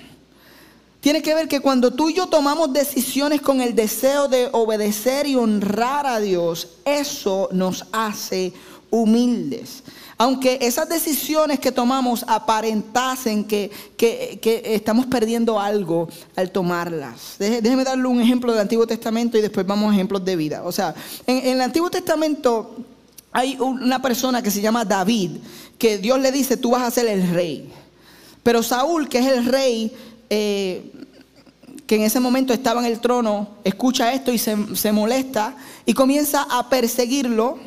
Tiene 1.04 1.20
que 1.20 1.34
ver 1.34 1.48
que 1.48 1.60
cuando 1.60 1.90
tú 1.90 2.08
y 2.08 2.14
yo 2.14 2.28
tomamos 2.28 2.72
decisiones 2.72 3.42
con 3.42 3.60
el 3.60 3.74
deseo 3.74 4.26
de 4.26 4.48
obedecer 4.52 5.26
y 5.26 5.36
honrar 5.36 6.06
a 6.06 6.18
Dios, 6.18 6.78
eso 6.86 7.50
nos 7.52 7.84
hace 7.92 8.54
humildes. 8.88 9.82
Aunque 10.16 10.56
esas 10.62 10.88
decisiones 10.88 11.60
que 11.60 11.72
tomamos 11.72 12.24
aparentasen 12.26 13.44
que, 13.44 13.70
estamos 14.64 15.04
perdiendo 15.04 15.60
algo 15.60 16.08
al 16.36 16.50
tomarlas. 16.50 17.36
Déjeme 17.38 17.84
darle 17.84 18.06
un 18.06 18.22
ejemplo 18.22 18.52
del 18.52 18.62
Antiguo 18.62 18.86
Testamento 18.86 19.36
y 19.36 19.42
después 19.42 19.66
vamos 19.66 19.90
a 19.90 19.94
ejemplos 19.94 20.24
de 20.24 20.36
vida. 20.36 20.62
O 20.64 20.72
sea, 20.72 20.94
en, 21.26 21.46
el 21.48 21.60
Antiguo 21.60 21.90
Testamento 21.90 22.76
hay 23.30 23.58
una 23.60 24.00
persona 24.00 24.40
que 24.40 24.50
se 24.50 24.62
llama 24.62 24.86
David, 24.86 25.32
que 25.76 25.98
Dios 25.98 26.18
le 26.18 26.32
dice, 26.32 26.56
tú 26.56 26.70
vas 26.70 26.82
a 26.82 26.90
ser 26.90 27.08
el 27.08 27.28
rey. 27.28 27.70
Pero 28.42 28.62
Saúl, 28.62 29.06
que 29.06 29.18
es 29.18 29.26
el 29.26 29.44
rey, 29.44 29.92
eh, 30.30 30.90
que 31.86 31.96
en 31.96 32.02
ese 32.02 32.20
momento 32.20 32.52
estaba 32.52 32.80
en 32.80 32.86
el 32.86 33.00
trono, 33.00 33.48
escucha 33.64 34.12
esto 34.12 34.32
y 34.32 34.38
se, 34.38 34.76
se 34.76 34.92
molesta 34.92 35.54
y 35.84 35.94
comienza 35.94 36.46
a 36.50 36.68
perseguirlo 36.68 37.58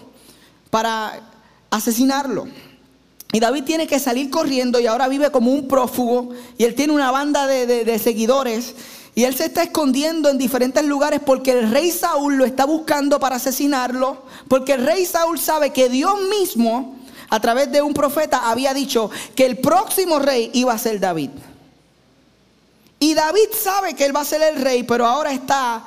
para 0.69 1.21
asesinarlo. 1.69 2.47
Y 3.33 3.39
David 3.39 3.65
tiene 3.65 3.87
que 3.87 3.99
salir 3.99 4.29
corriendo 4.29 4.79
y 4.79 4.87
ahora 4.87 5.07
vive 5.07 5.31
como 5.31 5.51
un 5.51 5.67
prófugo 5.67 6.29
y 6.57 6.63
él 6.63 6.75
tiene 6.75 6.93
una 6.93 7.11
banda 7.11 7.45
de, 7.45 7.99
seguidores 7.99 8.73
y 9.15 9.25
él 9.25 9.35
se 9.35 9.45
está 9.45 9.63
escondiendo 9.63 10.29
en 10.29 10.37
diferentes 10.37 10.83
lugares 10.85 11.19
porque 11.25 11.51
el 11.51 11.71
rey 11.71 11.91
Saúl 11.91 12.37
lo 12.37 12.45
está 12.45 12.65
buscando 12.65 13.19
para 13.19 13.35
asesinarlo, 13.35 14.23
porque 14.47 14.73
el 14.73 14.85
rey 14.85 15.05
Saúl 15.05 15.39
sabe 15.39 15.71
que 15.71 15.89
Dios 15.89 16.15
mismo 16.29 16.95
a 17.29 17.39
través 17.41 17.69
de 17.71 17.81
un 17.81 17.93
profeta 17.93 18.49
había 18.49 18.73
dicho 18.73 19.09
que 19.35 19.45
el 19.45 19.57
próximo 19.57 20.19
rey 20.19 20.49
iba 20.53 20.71
a 20.71 20.77
ser 20.77 20.99
David. 20.99 21.31
Y 22.99 23.13
David 23.13 23.49
sabe 23.53 23.93
que 23.93 24.05
él 24.05 24.15
va 24.15 24.21
a 24.21 24.25
ser 24.25 24.41
el 24.41 24.61
rey, 24.61 24.83
pero 24.83 25.05
ahora 25.05 25.31
está 25.31 25.83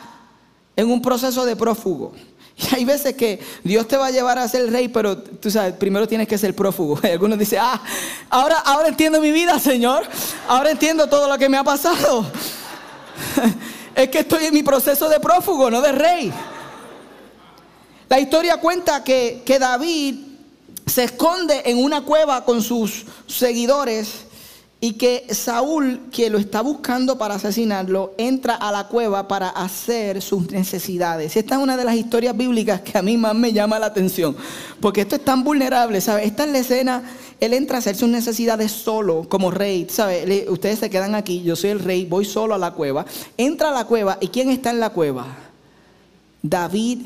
en 0.77 0.91
un 0.91 1.03
proceso 1.03 1.45
de 1.45 1.57
prófugo. 1.57 2.13
Y 2.61 2.75
hay 2.75 2.85
veces 2.85 3.15
que 3.15 3.41
Dios 3.65 3.89
te 3.89 3.97
va 3.97 4.09
a 4.09 4.11
llevar 4.11 4.39
a 4.39 4.47
ser 4.47 4.63
el 4.63 4.71
rey, 4.71 4.89
pero 4.89 5.17
tú 5.17 5.51
sabes, 5.51 5.73
primero 5.75 6.07
tienes 6.07 6.29
que 6.29 6.37
ser 6.37 6.55
prófugo. 6.55 6.99
Y 7.03 7.07
algunos 7.07 7.39
dicen, 7.39 7.61
ah, 7.63 7.81
ahora, 8.29 8.59
ahora 8.59 8.89
entiendo 8.89 9.21
mi 9.21 9.31
vida, 9.31 9.59
Señor. 9.59 10.07
Ahora 10.47 10.71
entiendo 10.71 11.09
todo 11.09 11.27
lo 11.27 11.39
que 11.39 11.49
me 11.49 11.57
ha 11.57 11.65
pasado. 11.65 12.27
es 13.95 14.09
que 14.11 14.19
estoy 14.21 14.45
en 14.45 14.55
mi 14.55 14.63
proceso 14.63 15.09
de 15.09 15.21
prófugo, 15.21 15.71
no 15.71 15.81
de 15.81 15.93
rey. 15.93 16.33
La 18.09 18.21
historia 18.21 18.59
cuenta 18.59 19.03
que, 19.03 19.43
que 19.47 19.59
David 19.59 20.17
se 20.87 21.05
esconde 21.05 21.63
en 21.65 21.83
una 21.83 22.03
cueva 22.03 22.45
con 22.45 22.63
sus 22.63 23.07
seguidores 23.27 24.27
y 24.83 24.95
que 24.95 25.27
Saúl, 25.31 26.01
que 26.11 26.31
lo 26.31 26.39
está 26.39 26.63
buscando 26.63 27.19
para 27.19 27.35
asesinarlo, 27.35 28.15
entra 28.17 28.55
a 28.55 28.73
la 28.73 28.89
cueva 28.89 29.29
para 29.29 29.51
hacer 29.51 30.23
sus 30.23 30.51
necesidades. 30.51 31.37
Esta 31.37 31.57
es 31.57 31.63
una 31.63 31.77
de 31.77 31.85
las 31.85 31.97
historias 31.97 32.35
bíblicas 32.35 32.81
que 32.81 32.97
a 32.97 33.03
mí 33.03 33.19
más 33.19 33.35
me 33.35 33.53
llama 33.53 33.79
la 33.79 33.87
atención, 33.87 34.35
porque 34.81 35.03
esto 35.03 35.17
es 35.17 35.25
tan 35.25 35.45
vulnerable, 35.45 36.01
¿sabes? 36.01 36.25
Esta 36.25 36.45
es 36.45 36.53
la 36.53 36.59
escena, 36.59 37.03
él 37.41 37.53
entra 37.53 37.77
a 37.77 37.81
hacer 37.81 37.95
sus 37.95 38.09
necesidades 38.09 38.73
solo, 38.73 39.27
como 39.29 39.51
rey, 39.51 39.87
¿sabes? 39.91 40.49
Ustedes 40.49 40.79
se 40.79 40.89
quedan 40.89 41.15
aquí, 41.15 41.43
yo 41.43 41.57
soy 41.57 41.71
el 41.71 41.81
rey, 41.81 42.07
voy 42.07 42.25
solo 42.25 42.55
a 42.55 42.59
la 42.59 42.71
cueva. 42.71 43.05
Entra 43.37 43.69
a 43.69 43.73
la 43.73 43.85
cueva, 43.85 44.17
¿y 44.19 44.29
quién 44.29 44.49
está 44.49 44.71
en 44.71 44.81
la 44.81 44.91
cueva? 44.91 45.27
David 46.43 47.03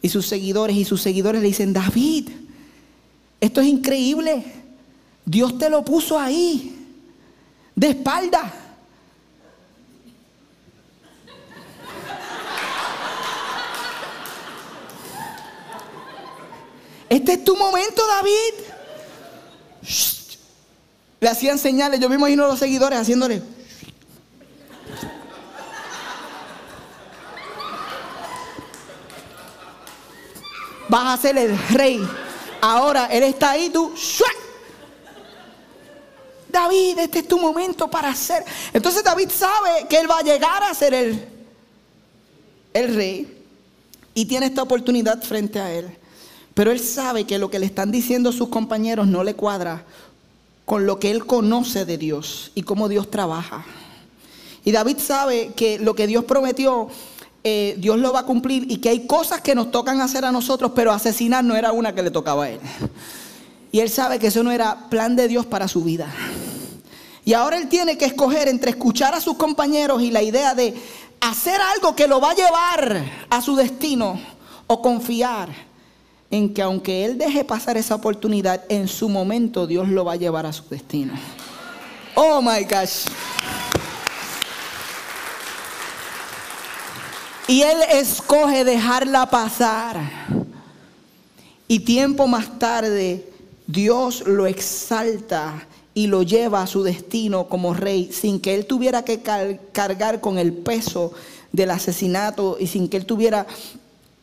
y 0.00 0.08
sus 0.08 0.26
seguidores, 0.26 0.74
y 0.74 0.86
sus 0.86 1.02
seguidores 1.02 1.42
le 1.42 1.48
dicen, 1.48 1.74
David, 1.74 2.30
esto 3.42 3.60
es 3.60 3.66
increíble, 3.66 4.42
Dios 5.26 5.58
te 5.58 5.68
lo 5.68 5.84
puso 5.84 6.18
ahí 6.18 6.80
de 7.74 7.88
espalda. 7.88 8.52
Este 17.08 17.34
es 17.34 17.44
tu 17.44 17.56
momento, 17.56 18.02
David. 18.06 18.64
Le 21.20 21.28
hacían 21.28 21.58
señales. 21.58 22.00
Yo 22.00 22.08
me 22.08 22.16
imagino 22.16 22.44
a 22.44 22.48
los 22.48 22.58
seguidores 22.58 22.98
haciéndole. 22.98 23.42
Vas 30.88 31.18
a 31.18 31.22
ser 31.22 31.38
el 31.38 31.58
rey. 31.68 32.06
Ahora 32.60 33.06
él 33.06 33.22
está 33.22 33.52
ahí, 33.52 33.70
tú. 33.70 33.94
David, 36.54 36.98
este 37.00 37.18
es 37.18 37.28
tu 37.28 37.38
momento 37.38 37.90
para 37.90 38.08
hacer. 38.08 38.44
Entonces 38.72 39.04
David 39.04 39.28
sabe 39.28 39.86
que 39.88 39.98
él 39.98 40.10
va 40.10 40.20
a 40.20 40.22
llegar 40.22 40.62
a 40.62 40.72
ser 40.72 40.94
el, 40.94 41.22
el 42.72 42.94
rey 42.94 43.44
y 44.14 44.24
tiene 44.24 44.46
esta 44.46 44.62
oportunidad 44.62 45.22
frente 45.22 45.60
a 45.60 45.72
él. 45.72 45.98
Pero 46.54 46.70
él 46.70 46.78
sabe 46.78 47.24
que 47.24 47.38
lo 47.38 47.50
que 47.50 47.58
le 47.58 47.66
están 47.66 47.90
diciendo 47.90 48.30
sus 48.30 48.48
compañeros 48.48 49.08
no 49.08 49.24
le 49.24 49.34
cuadra 49.34 49.84
con 50.64 50.86
lo 50.86 50.98
que 50.98 51.10
él 51.10 51.26
conoce 51.26 51.84
de 51.84 51.98
Dios 51.98 52.52
y 52.54 52.62
cómo 52.62 52.88
Dios 52.88 53.10
trabaja. 53.10 53.66
Y 54.64 54.72
David 54.72 54.98
sabe 54.98 55.52
que 55.54 55.78
lo 55.78 55.94
que 55.94 56.06
Dios 56.06 56.24
prometió, 56.24 56.88
eh, 57.42 57.74
Dios 57.78 57.98
lo 57.98 58.12
va 58.12 58.20
a 58.20 58.26
cumplir 58.26 58.70
y 58.70 58.78
que 58.78 58.88
hay 58.88 59.06
cosas 59.06 59.40
que 59.40 59.54
nos 59.54 59.70
tocan 59.70 60.00
hacer 60.00 60.24
a 60.24 60.32
nosotros, 60.32 60.72
pero 60.74 60.92
asesinar 60.92 61.44
no 61.44 61.56
era 61.56 61.72
una 61.72 61.94
que 61.94 62.02
le 62.02 62.10
tocaba 62.10 62.44
a 62.44 62.50
él. 62.50 62.60
Y 63.72 63.80
él 63.80 63.90
sabe 63.90 64.20
que 64.20 64.28
eso 64.28 64.44
no 64.44 64.52
era 64.52 64.88
plan 64.88 65.16
de 65.16 65.26
Dios 65.26 65.44
para 65.44 65.66
su 65.66 65.82
vida. 65.82 66.06
Y 67.24 67.32
ahora 67.32 67.56
él 67.56 67.68
tiene 67.68 67.96
que 67.96 68.04
escoger 68.04 68.48
entre 68.48 68.70
escuchar 68.70 69.14
a 69.14 69.20
sus 69.20 69.36
compañeros 69.36 70.02
y 70.02 70.10
la 70.10 70.22
idea 70.22 70.54
de 70.54 70.74
hacer 71.20 71.58
algo 71.60 71.96
que 71.96 72.06
lo 72.06 72.20
va 72.20 72.32
a 72.32 72.34
llevar 72.34 73.02
a 73.30 73.40
su 73.40 73.56
destino 73.56 74.20
o 74.66 74.82
confiar 74.82 75.48
en 76.30 76.52
que 76.52 76.62
aunque 76.62 77.04
él 77.04 77.16
deje 77.16 77.44
pasar 77.44 77.76
esa 77.76 77.94
oportunidad, 77.94 78.64
en 78.68 78.88
su 78.88 79.08
momento 79.08 79.66
Dios 79.66 79.88
lo 79.88 80.04
va 80.04 80.12
a 80.12 80.16
llevar 80.16 80.46
a 80.46 80.52
su 80.52 80.64
destino. 80.68 81.14
Oh 82.14 82.42
my 82.42 82.64
gosh. 82.64 83.06
Y 87.46 87.62
él 87.62 87.78
escoge 87.90 88.64
dejarla 88.64 89.30
pasar. 89.30 90.00
Y 91.68 91.80
tiempo 91.80 92.26
más 92.26 92.58
tarde 92.58 93.32
Dios 93.66 94.24
lo 94.26 94.46
exalta 94.46 95.66
y 95.94 96.08
lo 96.08 96.22
lleva 96.22 96.62
a 96.62 96.66
su 96.66 96.82
destino 96.82 97.46
como 97.46 97.72
rey 97.72 98.10
sin 98.12 98.40
que 98.40 98.54
él 98.54 98.66
tuviera 98.66 99.04
que 99.04 99.22
cargar 99.72 100.20
con 100.20 100.38
el 100.38 100.52
peso 100.52 101.12
del 101.52 101.70
asesinato 101.70 102.56
y 102.58 102.66
sin 102.66 102.88
que 102.88 102.96
él 102.96 103.06
tuviera... 103.06 103.46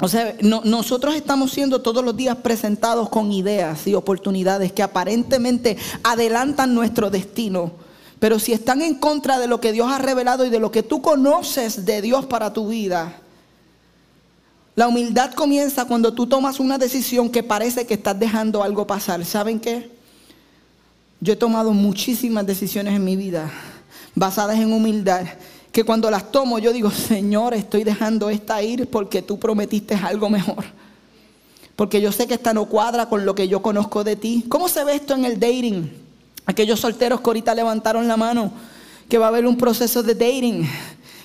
O 0.04 0.08
sea, 0.08 0.36
nosotros 0.42 1.14
estamos 1.14 1.52
siendo 1.52 1.82
todos 1.82 2.04
los 2.04 2.18
días 2.18 2.36
presentados 2.38 3.08
con 3.10 3.32
ideas 3.32 3.86
y 3.86 3.94
oportunidades 3.94 4.72
que 4.74 4.82
aparentemente 4.82 5.78
adelantan 6.04 6.74
nuestro 6.74 7.12
destino. 7.12 7.72
Pero 8.20 8.40
si 8.40 8.52
están 8.52 8.82
en 8.82 8.96
contra 8.96 9.40
de 9.40 9.48
lo 9.48 9.62
que 9.62 9.72
Dios 9.72 9.92
ha 9.92 10.00
revelado 10.00 10.44
y 10.44 10.50
de 10.50 10.60
lo 10.60 10.72
que 10.72 10.82
tú 10.82 11.04
conoces 11.04 11.86
de 11.86 12.02
Dios 12.02 12.26
para 12.26 12.52
tu 12.52 12.68
vida, 12.68 13.22
la 14.76 14.88
humildad 14.88 15.34
comienza 15.34 15.86
cuando 15.86 16.14
tú 16.14 16.26
tomas 16.26 16.60
una 16.60 16.80
decisión 16.80 17.30
que 17.30 17.44
parece 17.44 17.86
que 17.86 17.94
estás 17.94 18.20
dejando 18.20 18.64
algo 18.64 18.88
pasar. 18.88 19.24
¿Saben 19.24 19.60
qué? 19.60 20.01
Yo 21.22 21.34
he 21.34 21.36
tomado 21.36 21.72
muchísimas 21.72 22.48
decisiones 22.48 22.96
en 22.96 23.06
mi 23.06 23.16
vida 23.16 23.52
basadas 24.16 24.58
en 24.58 24.74
humildad, 24.74 25.26
que 25.72 25.84
cuando 25.84 26.10
las 26.10 26.32
tomo 26.32 26.58
yo 26.58 26.74
digo, 26.74 26.90
Señor, 26.92 27.54
estoy 27.54 27.84
dejando 27.84 28.30
esta 28.30 28.62
ir 28.62 28.88
porque 28.88 29.22
tú 29.22 29.40
prometiste 29.40 29.94
algo 29.96 30.30
mejor. 30.30 30.66
Porque 31.76 32.02
yo 32.02 32.12
sé 32.12 32.28
que 32.28 32.34
esta 32.34 32.54
no 32.54 32.66
cuadra 32.66 33.08
con 33.08 33.26
lo 33.26 33.36
que 33.36 33.48
yo 33.48 33.62
conozco 33.62 34.04
de 34.04 34.16
ti. 34.16 34.46
¿Cómo 34.50 34.68
se 34.68 34.84
ve 34.84 34.96
esto 34.96 35.14
en 35.14 35.26
el 35.26 35.40
dating? 35.40 35.92
Aquellos 36.46 36.80
solteros 36.80 37.22
que 37.22 37.30
ahorita 37.30 37.56
levantaron 37.56 38.08
la 38.08 38.18
mano, 38.18 38.52
que 39.08 39.18
va 39.18 39.26
a 39.26 39.30
haber 39.30 39.46
un 39.46 39.58
proceso 39.58 40.04
de 40.04 40.16
dating 40.16 40.68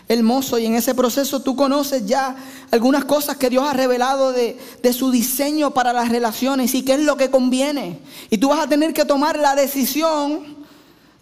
hermoso 0.09 0.59
y 0.59 0.67
en 0.67 0.75
ese 0.75 0.95
proceso 0.95 1.41
tú 1.41 1.57
conoces 1.57 2.07
ya 2.07 2.37
algunas 2.71 3.05
cosas 3.05 3.37
que 3.37 3.51
Dios 3.51 3.65
ha 3.67 3.73
revelado 3.73 4.33
de, 4.33 4.59
de, 4.83 4.93
su 4.93 5.11
diseño 5.11 5.73
para 5.73 5.93
las 5.93 6.09
relaciones 6.09 6.75
y 6.75 6.83
qué 6.83 6.95
es 6.95 7.01
lo 7.01 7.17
que 7.17 7.31
conviene. 7.31 7.99
Y 8.31 8.39
tú 8.39 8.51
vas 8.51 8.61
a 8.61 8.69
tener 8.69 8.93
que 8.95 9.05
tomar 9.05 9.39
la 9.39 9.55
decisión 9.55 10.56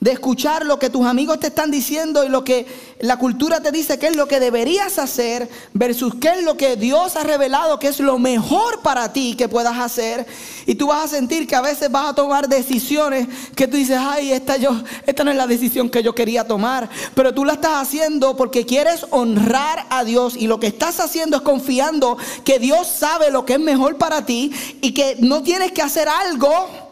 de 0.04 0.12
escuchar 0.12 0.66
lo 0.66 0.78
que 0.78 0.90
tus 0.90 1.06
amigos 1.06 1.40
te 1.40 1.46
están 1.46 1.70
diciendo 1.70 2.24
y 2.24 2.28
lo 2.28 2.44
que 2.44 2.66
la 3.00 3.16
cultura 3.16 3.62
te 3.62 3.72
dice 3.72 3.98
que 3.98 4.08
es 4.08 4.16
lo 4.16 4.28
que 4.28 4.38
deberías 4.38 4.98
hacer 4.98 5.48
versus 5.72 6.16
qué 6.16 6.28
es 6.28 6.44
lo 6.44 6.58
que 6.58 6.76
Dios 6.76 7.16
ha 7.16 7.22
revelado 7.22 7.78
que 7.78 7.88
es 7.88 8.00
lo 8.00 8.18
mejor 8.18 8.82
para 8.82 9.14
ti 9.14 9.34
que 9.34 9.48
puedas 9.48 9.78
hacer. 9.78 10.26
Y 10.66 10.74
tú 10.74 10.88
vas 10.88 11.04
a 11.04 11.08
sentir 11.08 11.46
que 11.46 11.56
a 11.56 11.62
veces 11.62 11.90
vas 11.90 12.10
a 12.10 12.14
tomar 12.14 12.50
decisiones 12.50 13.28
que 13.56 13.66
tú 13.66 13.78
dices, 13.78 13.96
ay, 13.98 14.32
esta, 14.32 14.58
yo, 14.58 14.78
esta 15.06 15.24
no 15.24 15.30
es 15.30 15.38
la 15.38 15.46
decisión 15.46 15.88
que 15.88 16.02
yo 16.02 16.14
quería 16.14 16.46
tomar. 16.46 16.90
Pero 17.14 17.32
tú 17.32 17.46
la 17.46 17.54
estás 17.54 17.80
haciendo 17.80 18.36
porque 18.36 18.66
quieres 18.66 19.06
honrar 19.08 19.86
a 19.88 20.04
Dios 20.04 20.36
y 20.36 20.48
lo 20.48 20.60
que 20.60 20.66
estás 20.66 21.00
haciendo 21.00 21.38
es 21.38 21.42
confiando 21.42 22.18
que 22.44 22.58
Dios 22.58 22.88
sabe 22.88 23.30
lo 23.30 23.46
que 23.46 23.54
es 23.54 23.60
mejor 23.60 23.96
para 23.96 24.26
ti 24.26 24.52
y 24.82 24.92
que 24.92 25.16
no 25.20 25.42
tienes 25.42 25.72
que 25.72 25.80
hacer 25.80 26.10
algo 26.10 26.83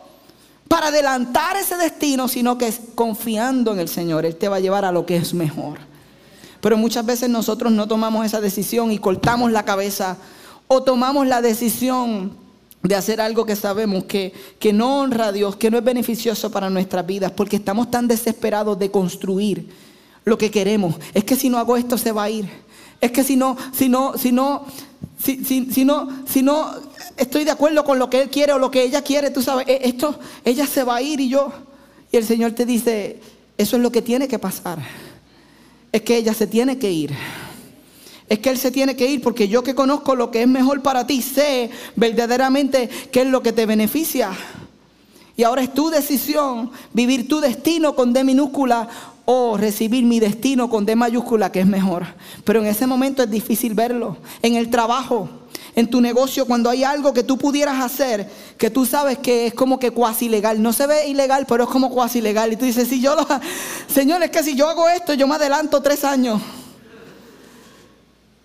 para 0.72 0.86
adelantar 0.86 1.54
ese 1.58 1.76
destino, 1.76 2.28
sino 2.28 2.56
que 2.56 2.72
confiando 2.94 3.74
en 3.74 3.80
el 3.80 3.88
Señor, 3.88 4.24
Él 4.24 4.36
te 4.36 4.48
va 4.48 4.56
a 4.56 4.60
llevar 4.60 4.86
a 4.86 4.90
lo 4.90 5.04
que 5.04 5.16
es 5.16 5.34
mejor. 5.34 5.80
Pero 6.62 6.78
muchas 6.78 7.04
veces 7.04 7.28
nosotros 7.28 7.70
no 7.72 7.86
tomamos 7.86 8.24
esa 8.24 8.40
decisión 8.40 8.90
y 8.90 8.96
cortamos 8.96 9.52
la 9.52 9.66
cabeza 9.66 10.16
o 10.68 10.82
tomamos 10.82 11.26
la 11.26 11.42
decisión 11.42 12.32
de 12.82 12.94
hacer 12.94 13.20
algo 13.20 13.44
que 13.44 13.54
sabemos 13.54 14.04
que, 14.04 14.32
que 14.58 14.72
no 14.72 15.00
honra 15.00 15.26
a 15.26 15.32
Dios, 15.32 15.56
que 15.56 15.70
no 15.70 15.76
es 15.76 15.84
beneficioso 15.84 16.50
para 16.50 16.70
nuestras 16.70 17.04
vidas, 17.04 17.32
porque 17.32 17.56
estamos 17.56 17.90
tan 17.90 18.08
desesperados 18.08 18.78
de 18.78 18.90
construir 18.90 19.68
lo 20.24 20.38
que 20.38 20.50
queremos. 20.50 20.94
Es 21.12 21.24
que 21.24 21.36
si 21.36 21.50
no 21.50 21.58
hago 21.58 21.76
esto 21.76 21.98
se 21.98 22.12
va 22.12 22.22
a 22.22 22.30
ir. 22.30 22.48
Es 22.98 23.12
que 23.12 23.24
si 23.24 23.36
no, 23.36 23.58
si 23.72 23.90
no, 23.90 24.16
si 24.16 24.32
no, 24.32 24.64
si, 25.22 25.44
si, 25.44 25.70
si 25.70 25.84
no, 25.84 26.08
si 26.26 26.42
no 26.42 26.72
estoy 27.16 27.44
de 27.44 27.50
acuerdo 27.50 27.84
con 27.84 27.98
lo 27.98 28.10
que 28.10 28.22
él 28.22 28.30
quiere 28.30 28.52
o 28.52 28.58
lo 28.58 28.70
que 28.70 28.82
ella 28.82 29.02
quiere, 29.02 29.30
tú 29.30 29.42
sabes, 29.42 29.68
e, 29.68 29.80
esto, 29.84 30.18
ella 30.44 30.66
se 30.66 30.82
va 30.84 30.96
a 30.96 31.02
ir 31.02 31.20
y 31.20 31.28
yo. 31.28 31.52
Y 32.10 32.16
el 32.16 32.24
Señor 32.24 32.52
te 32.52 32.66
dice, 32.66 33.20
eso 33.56 33.76
es 33.76 33.82
lo 33.82 33.92
que 33.92 34.02
tiene 34.02 34.28
que 34.28 34.38
pasar. 34.38 34.78
es 35.92 36.02
que 36.02 36.16
ella 36.16 36.34
se 36.34 36.46
tiene 36.46 36.78
que 36.78 36.90
ir. 36.90 37.14
Es 38.28 38.38
que 38.38 38.50
él 38.50 38.58
se 38.58 38.70
tiene 38.70 38.96
que 38.96 39.06
ir 39.06 39.20
porque 39.20 39.46
yo 39.46 39.62
que 39.62 39.74
conozco 39.74 40.14
lo 40.16 40.30
que 40.30 40.42
es 40.42 40.48
mejor 40.48 40.80
para 40.82 41.06
ti, 41.06 41.20
sé 41.20 41.70
verdaderamente 41.96 42.88
qué 43.10 43.22
es 43.22 43.26
lo 43.28 43.42
que 43.42 43.52
te 43.52 43.66
beneficia. 43.66 44.32
Y 45.36 45.44
ahora 45.44 45.62
es 45.62 45.72
tu 45.72 45.90
decisión 45.90 46.70
vivir 46.92 47.28
tu 47.28 47.40
destino 47.40 47.94
con 47.94 48.12
D 48.12 48.24
minúscula 48.24 48.88
o 49.24 49.56
recibir 49.56 50.04
mi 50.04 50.20
destino 50.20 50.68
con 50.68 50.84
D 50.84 50.96
mayúscula, 50.96 51.52
que 51.52 51.60
es 51.60 51.66
mejor. 51.66 52.06
Pero 52.44 52.60
en 52.60 52.66
ese 52.66 52.86
momento 52.86 53.22
es 53.22 53.30
difícil 53.30 53.74
verlo. 53.74 54.16
En 54.42 54.56
el 54.56 54.68
trabajo, 54.68 55.28
en 55.74 55.88
tu 55.88 56.00
negocio, 56.00 56.46
cuando 56.46 56.68
hay 56.68 56.84
algo 56.84 57.12
que 57.12 57.22
tú 57.22 57.38
pudieras 57.38 57.82
hacer, 57.82 58.28
que 58.58 58.70
tú 58.70 58.84
sabes 58.84 59.18
que 59.18 59.46
es 59.46 59.54
como 59.54 59.78
que 59.78 59.90
cuasi 59.90 60.26
ilegal. 60.26 60.60
No 60.60 60.72
se 60.72 60.86
ve 60.86 61.08
ilegal, 61.08 61.46
pero 61.46 61.64
es 61.64 61.70
como 61.70 61.90
cuasi 61.90 62.18
ilegal. 62.18 62.52
Y 62.52 62.56
tú 62.56 62.64
dices, 62.64 62.88
si 62.88 63.00
yo 63.00 63.14
lo... 63.14 63.26
Señor, 63.86 64.22
es 64.22 64.30
que 64.30 64.42
si 64.42 64.56
yo 64.56 64.68
hago 64.68 64.88
esto, 64.88 65.14
yo 65.14 65.26
me 65.26 65.36
adelanto 65.36 65.80
tres 65.80 66.04
años. 66.04 66.40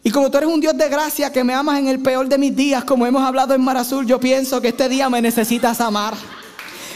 Y 0.04 0.12
como 0.12 0.32
tú 0.32 0.38
eres 0.38 0.50
un 0.50 0.62
Dios 0.62 0.78
de 0.78 0.88
gracia 0.88 1.34
que 1.34 1.44
me 1.44 1.54
amas 1.54 1.80
en 1.80 1.88
el 1.90 2.00
peor 2.00 2.30
de 2.30 2.38
mis 2.38 2.56
días, 2.56 2.86
como 2.86 3.06
hemos 3.06 3.24
hablado 3.24 3.54
en 3.54 3.62
Mar 3.62 3.76
Azul, 3.76 4.06
yo 4.06 4.20
pienso 4.20 4.62
que 4.62 4.70
este 4.70 4.88
día 4.88 5.10
me 5.10 5.22
necesitas 5.22 5.82
amar. 5.82 6.14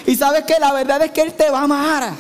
Y 0.06 0.16
sabes 0.16 0.46
que 0.46 0.54
la 0.60 0.72
verdad 0.72 1.02
es 1.02 1.12
que 1.12 1.22
Él 1.22 1.34
te 1.34 1.50
va 1.50 1.60
a 1.60 1.64
amar. 1.64 2.14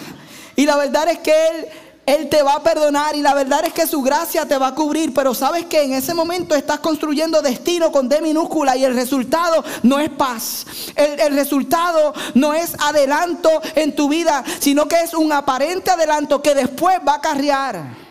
Y 0.55 0.65
la 0.65 0.75
verdad 0.75 1.09
es 1.09 1.19
que 1.19 1.31
Él, 1.31 1.67
Él 2.05 2.29
te 2.29 2.41
va 2.41 2.55
a 2.55 2.63
perdonar. 2.63 3.15
Y 3.15 3.21
la 3.21 3.33
verdad 3.33 3.65
es 3.65 3.73
que 3.73 3.87
su 3.87 4.01
gracia 4.01 4.45
te 4.45 4.57
va 4.57 4.67
a 4.67 4.75
cubrir. 4.75 5.13
Pero 5.13 5.33
sabes 5.33 5.65
que 5.65 5.83
en 5.83 5.93
ese 5.93 6.13
momento 6.13 6.55
estás 6.55 6.79
construyendo 6.79 7.41
destino 7.41 7.91
con 7.91 8.09
D 8.09 8.21
minúscula. 8.21 8.75
Y 8.75 8.85
el 8.85 8.95
resultado 8.95 9.63
no 9.83 9.99
es 9.99 10.09
paz. 10.09 10.65
El, 10.95 11.19
el 11.19 11.35
resultado 11.35 12.13
no 12.33 12.53
es 12.53 12.75
adelanto 12.79 13.49
en 13.75 13.95
tu 13.95 14.09
vida. 14.09 14.43
Sino 14.59 14.87
que 14.87 15.01
es 15.01 15.13
un 15.13 15.31
aparente 15.31 15.91
adelanto 15.91 16.41
que 16.41 16.55
después 16.55 16.99
va 17.07 17.13
a 17.13 17.17
acarrear 17.17 18.01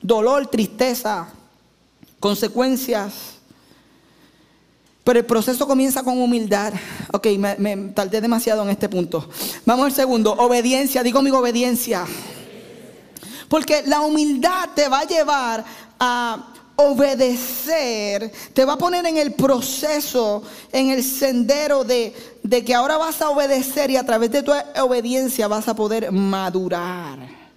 dolor, 0.00 0.46
tristeza, 0.46 1.28
consecuencias. 2.20 3.37
Pero 5.08 5.20
el 5.20 5.24
proceso 5.24 5.66
comienza 5.66 6.02
con 6.02 6.20
humildad. 6.20 6.74
Ok, 7.14 7.28
me, 7.38 7.56
me, 7.56 7.76
tardé 7.94 8.20
demasiado 8.20 8.62
en 8.62 8.68
este 8.68 8.90
punto. 8.90 9.26
Vamos 9.64 9.86
al 9.86 9.92
segundo. 9.92 10.32
Obediencia. 10.32 11.02
Digo 11.02 11.22
mi 11.22 11.30
obediencia. 11.30 12.04
Porque 13.48 13.84
la 13.86 14.02
humildad 14.02 14.68
te 14.74 14.86
va 14.86 14.98
a 14.98 15.04
llevar 15.04 15.64
a 15.98 16.52
obedecer. 16.76 18.30
Te 18.52 18.66
va 18.66 18.74
a 18.74 18.76
poner 18.76 19.06
en 19.06 19.16
el 19.16 19.32
proceso, 19.32 20.42
en 20.72 20.90
el 20.90 21.02
sendero 21.02 21.84
de, 21.84 22.14
de 22.42 22.62
que 22.62 22.74
ahora 22.74 22.98
vas 22.98 23.22
a 23.22 23.30
obedecer 23.30 23.90
y 23.90 23.96
a 23.96 24.04
través 24.04 24.30
de 24.30 24.42
tu 24.42 24.52
obediencia 24.78 25.48
vas 25.48 25.68
a 25.68 25.74
poder 25.74 26.12
madurar. 26.12 27.47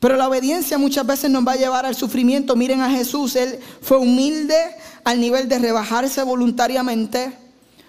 Pero 0.00 0.16
la 0.16 0.28
obediencia 0.28 0.76
muchas 0.78 1.06
veces 1.06 1.30
nos 1.30 1.46
va 1.46 1.52
a 1.52 1.56
llevar 1.56 1.86
al 1.86 1.94
sufrimiento. 1.94 2.56
Miren 2.56 2.80
a 2.80 2.90
Jesús, 2.90 3.36
Él 3.36 3.58
fue 3.80 3.98
humilde 3.98 4.56
al 5.04 5.20
nivel 5.20 5.48
de 5.48 5.58
rebajarse 5.58 6.22
voluntariamente 6.22 7.36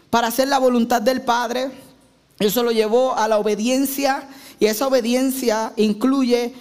para 0.09 0.27
hacer 0.27 0.47
la 0.47 0.59
voluntad 0.59 1.01
del 1.01 1.21
Padre. 1.21 1.71
Eso 2.39 2.63
lo 2.63 2.71
llevó 2.71 3.15
a 3.15 3.27
la 3.27 3.37
obediencia 3.37 4.27
y 4.59 4.65
esa 4.65 4.87
obediencia 4.87 5.73
incluye 5.75 6.53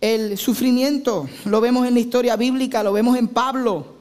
el 0.00 0.38
sufrimiento. 0.38 1.28
Lo 1.44 1.60
vemos 1.60 1.86
en 1.86 1.94
la 1.94 2.00
historia 2.00 2.36
bíblica, 2.36 2.82
lo 2.82 2.92
vemos 2.92 3.16
en 3.16 3.28
Pablo. 3.28 3.96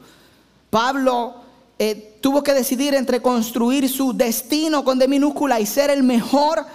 Pablo 0.69 1.35
eh, 1.77 2.17
tuvo 2.21 2.43
que 2.43 2.53
decidir 2.53 2.93
entre 2.93 3.21
construir 3.21 3.89
su 3.89 4.13
destino 4.13 4.83
con 4.83 4.97
D 4.99 5.07
minúscula 5.07 5.59
y 5.59 5.65
ser 5.65 5.89
el 5.89 6.03
mejor. 6.03 6.65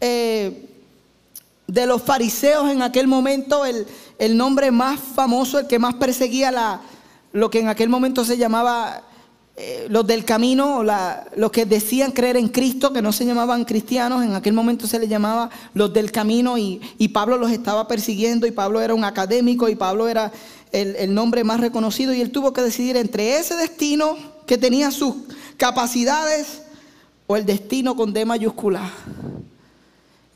Eh, 0.00 0.69
de 1.70 1.86
los 1.86 2.02
fariseos 2.02 2.70
en 2.70 2.82
aquel 2.82 3.06
momento, 3.06 3.64
el, 3.64 3.86
el, 4.18 4.36
nombre 4.36 4.70
más 4.70 4.98
famoso, 4.98 5.58
el 5.58 5.66
que 5.68 5.78
más 5.78 5.94
perseguía 5.94 6.50
la, 6.50 6.80
lo 7.32 7.48
que 7.48 7.60
en 7.60 7.68
aquel 7.68 7.88
momento 7.88 8.24
se 8.24 8.36
llamaba 8.36 9.02
eh, 9.56 9.86
los 9.88 10.04
del 10.04 10.24
camino, 10.24 10.82
la, 10.82 11.28
los 11.36 11.52
que 11.52 11.66
decían 11.66 12.10
creer 12.10 12.36
en 12.36 12.48
Cristo, 12.48 12.92
que 12.92 13.02
no 13.02 13.12
se 13.12 13.24
llamaban 13.24 13.64
cristianos, 13.64 14.24
en 14.24 14.34
aquel 14.34 14.52
momento 14.52 14.88
se 14.88 14.98
les 14.98 15.08
llamaba 15.08 15.48
los 15.72 15.92
del 15.92 16.10
camino 16.10 16.58
y, 16.58 16.80
y 16.98 17.08
Pablo 17.08 17.38
los 17.38 17.52
estaba 17.52 17.86
persiguiendo 17.86 18.48
y 18.48 18.50
Pablo 18.50 18.80
era 18.80 18.94
un 18.94 19.04
académico 19.04 19.68
y 19.68 19.76
Pablo 19.76 20.08
era 20.08 20.32
el, 20.72 20.96
el 20.96 21.14
nombre 21.14 21.44
más 21.44 21.60
reconocido 21.60 22.12
y 22.12 22.20
él 22.20 22.32
tuvo 22.32 22.52
que 22.52 22.62
decidir 22.62 22.96
entre 22.96 23.38
ese 23.38 23.54
destino 23.54 24.16
que 24.44 24.58
tenía 24.58 24.90
sus 24.90 25.14
capacidades 25.56 26.62
o 27.28 27.36
el 27.36 27.46
destino 27.46 27.94
con 27.94 28.12
D 28.12 28.24
mayúscula. 28.24 28.90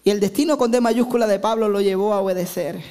Y 0.05 0.11
el 0.11 0.21
destino 0.21 0.59
con 0.59 0.71
D 0.71 0.83
mayúscula 0.83 1.27
de 1.27 1.39
Pablo 1.39 1.69
lo 1.69 1.81
llevó 1.81 2.13
a 2.13 2.21
obedecer. 2.21 2.83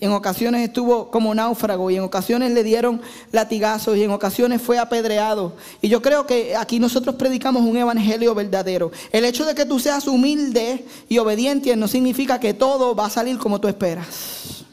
En 0.00 0.10
ocasiones 0.12 0.62
estuvo 0.62 1.10
como 1.10 1.34
náufrago 1.34 1.90
y 1.90 1.96
en 1.96 2.02
ocasiones 2.02 2.52
le 2.52 2.64
dieron 2.64 3.00
latigazos 3.32 3.96
y 3.96 4.02
en 4.02 4.10
ocasiones 4.10 4.60
fue 4.60 4.78
apedreado. 4.78 5.52
Y 5.82 5.88
yo 5.88 6.02
creo 6.02 6.26
que 6.26 6.56
aquí 6.56 6.80
nosotros 6.80 7.14
predicamos 7.16 7.62
un 7.62 7.76
evangelio 7.76 8.34
verdadero. 8.34 8.90
El 9.12 9.24
hecho 9.24 9.44
de 9.44 9.54
que 9.54 9.66
tú 9.66 9.78
seas 9.78 10.08
humilde 10.08 10.84
y 11.08 11.18
obediente 11.18 11.76
no 11.76 11.86
significa 11.86 12.40
que 12.40 12.54
todo 12.54 12.94
va 12.94 13.06
a 13.06 13.10
salir 13.10 13.38
como 13.38 13.60
tú 13.60 13.68
esperas. 13.68 14.64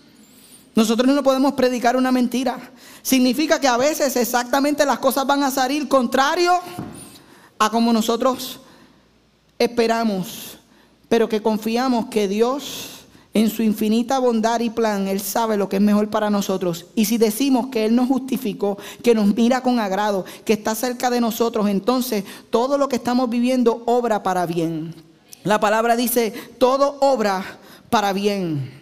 Nosotros 0.74 1.14
no 1.14 1.22
podemos 1.22 1.54
predicar 1.54 1.98
una 1.98 2.12
mentira. 2.12 2.72
Significa 3.02 3.60
que 3.60 3.68
a 3.68 3.78
veces 3.78 4.16
exactamente 4.16 4.86
las 4.86 5.00
cosas 5.00 5.28
van 5.28 5.44
a 5.44 5.52
salir 5.52 5.88
contrario 5.88 6.54
a 7.60 7.70
como 7.70 7.92
nosotros 7.94 8.60
esperamos 9.60 10.58
pero 11.12 11.28
que 11.28 11.42
confiamos 11.42 12.06
que 12.06 12.30
Dios 12.30 12.88
en 13.34 13.50
su 13.50 13.64
infinita 13.64 14.18
bondad 14.18 14.62
y 14.62 14.70
plan, 14.70 15.10
Él 15.10 15.20
sabe 15.20 15.58
lo 15.58 15.68
que 15.68 15.76
es 15.76 15.82
mejor 15.82 16.10
para 16.10 16.30
nosotros. 16.30 16.86
Y 16.96 17.04
si 17.04 17.18
decimos 17.18 17.68
que 17.68 17.84
Él 17.84 17.98
nos 17.98 18.08
justificó, 18.08 18.78
que 19.04 19.14
nos 19.14 19.36
mira 19.36 19.62
con 19.62 19.78
agrado, 19.78 20.24
que 20.46 20.54
está 20.54 20.74
cerca 20.74 21.10
de 21.10 21.20
nosotros, 21.20 21.68
entonces 21.68 22.24
todo 22.50 22.78
lo 22.78 22.88
que 22.88 22.96
estamos 22.96 23.30
viviendo 23.30 23.84
obra 23.88 24.24
para 24.24 24.46
bien. 24.46 24.96
La 25.44 25.60
palabra 25.60 25.98
dice, 25.98 26.32
todo 26.58 26.96
obra 27.02 27.60
para 27.90 28.14
bien. 28.14 28.81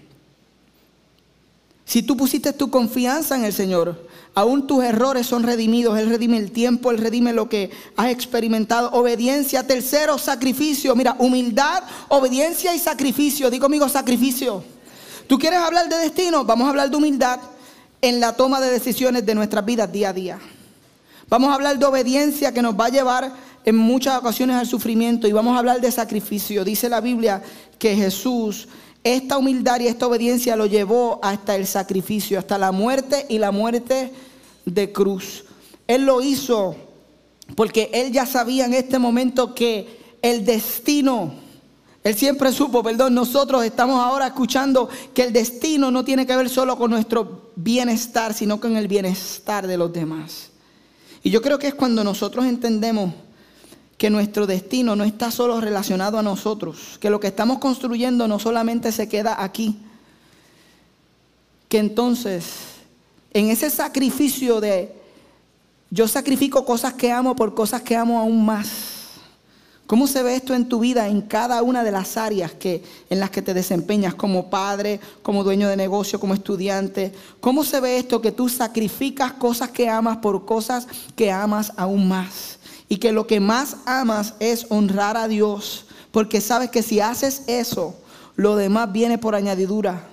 Si 1.89 2.03
tú 2.03 2.15
pusiste 2.15 2.53
tu 2.53 2.69
confianza 2.69 3.35
en 3.35 3.45
el 3.45 3.53
Señor, 3.53 4.09
Aún 4.35 4.67
tus 4.67 4.83
errores 4.83 5.27
son 5.27 5.43
redimidos. 5.43 5.97
Él 5.99 6.09
redime 6.09 6.37
el 6.37 6.51
tiempo, 6.51 6.91
Él 6.91 6.97
redime 6.97 7.33
lo 7.33 7.49
que 7.49 7.71
has 7.97 8.09
experimentado. 8.09 8.89
Obediencia. 8.91 9.67
Tercero, 9.67 10.17
sacrificio. 10.17 10.95
Mira, 10.95 11.15
humildad, 11.19 11.83
obediencia 12.07 12.73
y 12.73 12.79
sacrificio. 12.79 13.49
Digo 13.49 13.63
conmigo, 13.63 13.89
sacrificio. 13.89 14.63
¿Tú 15.27 15.37
quieres 15.37 15.59
hablar 15.59 15.89
de 15.89 15.97
destino? 15.97 16.45
Vamos 16.45 16.67
a 16.67 16.69
hablar 16.69 16.89
de 16.89 16.95
humildad 16.95 17.39
en 18.01 18.21
la 18.21 18.33
toma 18.33 18.61
de 18.61 18.71
decisiones 18.71 19.25
de 19.25 19.35
nuestras 19.35 19.65
vidas 19.65 19.91
día 19.91 20.09
a 20.09 20.13
día. 20.13 20.39
Vamos 21.27 21.49
a 21.49 21.55
hablar 21.55 21.77
de 21.77 21.85
obediencia 21.85 22.53
que 22.53 22.61
nos 22.61 22.79
va 22.79 22.85
a 22.85 22.89
llevar 22.89 23.33
en 23.65 23.75
muchas 23.75 24.17
ocasiones 24.17 24.55
al 24.55 24.67
sufrimiento 24.67 25.27
y 25.27 25.33
vamos 25.33 25.53
a 25.55 25.59
hablar 25.59 25.81
de 25.81 25.91
sacrificio. 25.91 26.63
Dice 26.63 26.87
la 26.87 27.01
Biblia 27.01 27.43
que 27.77 27.95
Jesús 27.95 28.67
esta 29.03 29.37
humildad 29.37 29.79
y 29.79 29.87
esta 29.87 30.07
obediencia 30.07 30.55
lo 30.55 30.65
llevó 30.65 31.19
hasta 31.23 31.55
el 31.55 31.65
sacrificio, 31.65 32.37
hasta 32.39 32.57
la 32.57 32.71
muerte 32.71 33.25
y 33.29 33.37
la 33.37 33.51
muerte 33.51 34.11
de 34.65 34.91
cruz. 34.91 35.45
Él 35.87 36.05
lo 36.05 36.21
hizo 36.21 36.75
porque 37.55 37.89
él 37.93 38.11
ya 38.11 38.25
sabía 38.25 38.65
en 38.65 38.73
este 38.73 38.99
momento 38.99 39.55
que 39.55 39.99
el 40.21 40.45
destino, 40.45 41.33
él 42.03 42.15
siempre 42.15 42.51
supo, 42.51 42.83
perdón, 42.83 43.13
nosotros 43.13 43.63
estamos 43.63 43.99
ahora 43.99 44.27
escuchando 44.27 44.89
que 45.13 45.23
el 45.23 45.33
destino 45.33 45.91
no 45.91 46.03
tiene 46.03 46.25
que 46.25 46.35
ver 46.35 46.49
solo 46.49 46.77
con 46.77 46.91
nuestro 46.91 47.51
bienestar, 47.55 48.33
sino 48.33 48.59
con 48.59 48.77
el 48.77 48.87
bienestar 48.87 49.65
de 49.65 49.77
los 49.77 49.91
demás. 49.91 50.49
Y 51.23 51.29
yo 51.29 51.41
creo 51.41 51.57
que 51.57 51.67
es 51.67 51.73
cuando 51.73 52.03
nosotros 52.03 52.45
entendemos 52.45 53.13
que 53.99 54.09
nuestro 54.09 54.47
destino 54.47 54.95
no 54.95 55.03
está 55.03 55.29
solo 55.29 55.59
relacionado 55.59 56.17
a 56.17 56.23
nosotros, 56.23 56.97
que 57.01 57.09
lo 57.09 57.19
que 57.19 57.27
estamos 57.27 57.59
construyendo 57.59 58.29
no 58.29 58.39
solamente 58.39 58.93
se 58.93 59.09
queda 59.09 59.43
aquí, 59.43 59.77
que 61.67 61.79
entonces 61.79 62.45
en 63.33 63.49
ese 63.49 63.69
sacrificio 63.69 64.61
de 64.61 64.95
yo 65.91 66.07
sacrifico 66.07 66.63
cosas 66.63 66.93
que 66.93 67.11
amo 67.11 67.35
por 67.35 67.53
cosas 67.53 67.81
que 67.81 67.97
amo 67.97 68.19
aún 68.19 68.45
más. 68.45 68.69
¿Cómo 69.85 70.07
se 70.07 70.23
ve 70.23 70.35
esto 70.35 70.53
en 70.53 70.69
tu 70.69 70.79
vida 70.79 71.07
en 71.07 71.21
cada 71.21 71.61
una 71.61 71.83
de 71.83 71.91
las 71.91 72.15
áreas 72.15 72.53
que, 72.53 72.83
en 73.09 73.19
las 73.19 73.31
que 73.31 73.41
te 73.41 73.55
desempeñas 73.55 74.13
como 74.13 74.49
padre, 74.49 74.99
como 75.23 75.43
dueño 75.43 75.67
de 75.67 75.75
negocio, 75.75 76.19
como 76.19 76.35
estudiante? 76.35 77.11
¿Cómo 77.41 77.65
se 77.65 77.79
ve 77.81 77.97
esto 77.97 78.21
que 78.21 78.31
tú 78.31 78.47
sacrificas 78.47 79.33
cosas 79.33 79.71
que 79.71 79.89
amas 79.89 80.17
por 80.17 80.45
cosas 80.45 80.87
que 81.15 81.31
amas 81.31 81.73
aún 81.75 82.07
más? 82.07 82.58
Y 82.89 82.97
que 82.97 83.11
lo 83.11 83.27
que 83.27 83.39
más 83.39 83.77
amas 83.85 84.33
es 84.39 84.65
honrar 84.69 85.15
a 85.15 85.27
Dios, 85.27 85.85
porque 86.11 86.41
sabes 86.41 86.71
que 86.71 86.81
si 86.81 86.99
haces 86.99 87.43
eso, 87.45 87.95
lo 88.35 88.55
demás 88.55 88.91
viene 88.91 89.19
por 89.19 89.35
añadidura. 89.35 90.03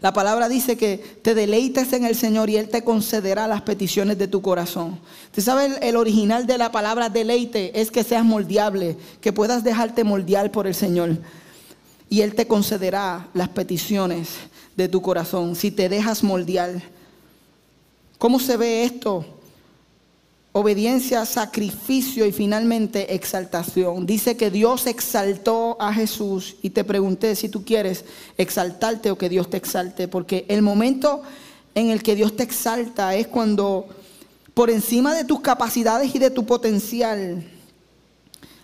La 0.00 0.12
palabra 0.12 0.48
dice 0.48 0.76
que 0.76 0.98
te 1.22 1.34
deleites 1.34 1.92
en 1.92 2.04
el 2.04 2.14
Señor 2.14 2.48
y 2.48 2.56
Él 2.56 2.68
te 2.68 2.84
concederá 2.84 3.48
las 3.48 3.62
peticiones 3.62 4.16
de 4.16 4.28
tu 4.28 4.40
corazón. 4.40 5.00
¿Usted 5.26 5.42
sabe 5.42 5.76
el, 5.82 5.96
original 5.96 6.46
de 6.46 6.56
la 6.56 6.70
palabra 6.70 7.08
deleite? 7.08 7.80
Es 7.80 7.90
que 7.90 8.04
seas 8.04 8.24
moldeable, 8.24 8.96
que 9.20 9.32
puedas 9.32 9.64
dejarte 9.64 10.04
moldear 10.04 10.52
por 10.52 10.68
el 10.68 10.74
Señor. 10.76 11.18
Y 12.08 12.20
Él 12.20 12.36
te 12.36 12.46
concederá 12.46 13.26
las 13.34 13.48
peticiones 13.48 14.28
de 14.76 14.88
tu 14.88 15.02
corazón, 15.02 15.56
si 15.56 15.72
te 15.72 15.88
dejas 15.88 16.22
moldear. 16.22 16.80
¿Cómo 18.18 18.38
se 18.38 18.56
ve 18.56 18.84
esto? 18.84 19.37
Obediencia, 20.52 21.26
sacrificio 21.26 22.24
y 22.24 22.32
finalmente 22.32 23.14
exaltación. 23.14 24.06
Dice 24.06 24.36
que 24.36 24.50
Dios 24.50 24.86
exaltó 24.86 25.76
a 25.80 25.92
Jesús 25.92 26.56
y 26.62 26.70
te 26.70 26.84
pregunté 26.84 27.36
si 27.36 27.48
tú 27.48 27.64
quieres 27.64 28.04
exaltarte 28.38 29.10
o 29.10 29.18
que 29.18 29.28
Dios 29.28 29.50
te 29.50 29.58
exalte, 29.58 30.08
porque 30.08 30.46
el 30.48 30.62
momento 30.62 31.22
en 31.74 31.90
el 31.90 32.02
que 32.02 32.14
Dios 32.14 32.34
te 32.34 32.42
exalta 32.42 33.14
es 33.14 33.26
cuando 33.26 33.86
por 34.54 34.70
encima 34.70 35.14
de 35.14 35.24
tus 35.24 35.40
capacidades 35.40 36.14
y 36.14 36.18
de 36.18 36.30
tu 36.30 36.44
potencial, 36.44 37.44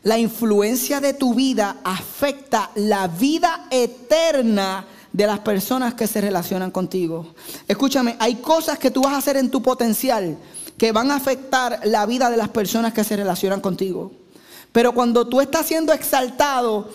la 0.03 0.18
influencia 0.18 1.01
de 1.01 1.14
tu 1.14 1.35
vida 1.35 1.76
afecta 1.85 2.70
la 2.74 3.09
vida 3.09 3.68
eterna 3.70 4.87
de 5.12 5.26
las 5.26 5.39
personas 5.39 5.95
que 5.95 6.09
se 6.09 6.20
relacionan 6.20 6.72
contigo. 6.72 7.35
Escúchame, 7.68 8.16
hay 8.18 8.35
cosas 8.37 8.78
que 8.78 8.91
tú 8.91 9.03
vas 9.03 9.12
a 9.12 9.18
hacer 9.18 9.37
en 9.37 9.51
tu 9.51 9.62
potencial 9.62 10.37
que 10.78 10.92
van 10.92 11.10
a 11.10 11.16
afectar 11.16 11.80
la 11.84 12.06
vida 12.06 12.30
de 12.30 12.36
las 12.36 12.48
personas 12.48 12.92
que 12.92 13.04
se 13.04 13.16
relacionan 13.16 13.60
contigo. 13.60 14.12
Pero 14.72 14.92
cuando 14.92 15.26
tú 15.26 15.40
estás 15.40 15.66
siendo 15.66 15.92
exaltado, 15.92 16.90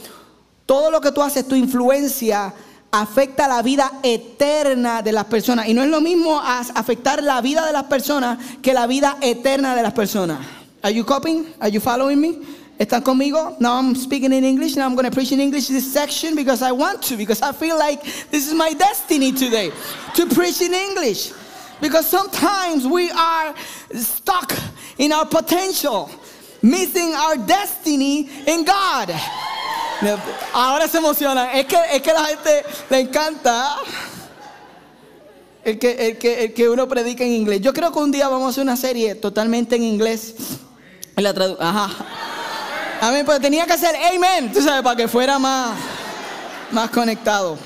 todo 0.65 0.91
lo 0.91 0.99
que 1.01 1.11
tú 1.11 1.21
haces, 1.21 1.47
tu 1.47 1.55
influencia, 1.55 2.53
afecta 2.91 3.47
la 3.47 3.61
vida 3.61 3.91
eterna 4.03 5.01
de 5.01 5.11
las 5.11 5.25
personas. 5.25 5.67
Y 5.67 5.73
no 5.73 5.83
es 5.83 5.89
lo 5.89 6.01
mismo 6.01 6.39
afectar 6.39 7.23
la 7.23 7.41
vida 7.41 7.65
de 7.65 7.71
las 7.71 7.83
personas 7.83 8.37
que 8.61 8.73
la 8.73 8.87
vida 8.87 9.17
eterna 9.21 9.75
de 9.75 9.83
las 9.83 9.93
personas. 9.93 10.39
Are 10.81 10.93
you 10.93 11.05
copying? 11.05 11.53
Are 11.59 11.71
you 11.71 11.79
following 11.79 12.19
me? 12.19 12.39
¿Están 12.77 13.01
conmigo? 13.01 13.57
Now 13.59 13.77
I'm 13.77 13.93
speaking 13.95 14.31
in 14.31 14.45
English. 14.45 14.77
Now 14.77 14.85
I'm 14.85 14.95
going 14.95 15.09
to 15.09 15.11
preach 15.11 15.33
in 15.33 15.41
English 15.41 15.67
this 15.67 15.91
section 15.91 16.33
because 16.35 16.61
I 16.61 16.71
want 16.71 17.01
to, 17.03 17.17
because 17.17 17.41
I 17.41 17.51
feel 17.51 17.77
like 17.77 18.01
this 18.31 18.47
is 18.47 18.53
my 18.53 18.73
destiny 18.73 19.33
today 19.33 19.71
to 20.15 20.25
preach 20.27 20.61
in 20.61 20.73
English. 20.73 21.33
Because 21.81 22.07
sometimes 22.07 22.85
we 22.85 23.09
are 23.11 23.53
stuck 23.93 24.53
in 24.97 25.11
our 25.11 25.25
potential, 25.25 26.09
missing 26.61 27.13
our 27.13 27.37
destiny 27.37 28.29
in 28.45 28.65
God. 28.65 29.13
Ahora 30.53 30.87
se 30.87 30.97
emocionan. 30.97 31.49
Es 31.55 31.65
que, 31.65 31.77
es 31.93 32.01
que 32.01 32.13
la 32.13 32.25
gente 32.25 32.65
le 32.89 32.99
encanta 32.99 33.77
el 35.63 35.77
que, 35.77 35.91
el, 35.91 36.17
que, 36.17 36.43
el 36.45 36.53
que 36.53 36.69
uno 36.69 36.87
predica 36.87 37.23
en 37.23 37.31
inglés. 37.31 37.61
Yo 37.61 37.73
creo 37.73 37.91
que 37.91 37.99
un 37.99 38.11
día 38.11 38.27
vamos 38.27 38.47
a 38.47 38.49
hacer 38.49 38.63
una 38.63 38.77
serie 38.77 39.15
totalmente 39.15 39.75
en 39.75 39.83
inglés. 39.83 40.35
En 41.15 41.27
Ajá. 41.27 41.89
A 43.01 43.11
mí, 43.11 43.23
pues 43.23 43.39
tenía 43.39 43.65
que 43.65 43.73
hacer 43.73 43.95
amen, 43.95 44.51
tú 44.51 44.61
sabes, 44.61 44.81
para 44.81 44.95
que 44.95 45.07
fuera 45.07 45.39
más, 45.39 45.77
más 46.71 46.89
conectado. 46.89 47.57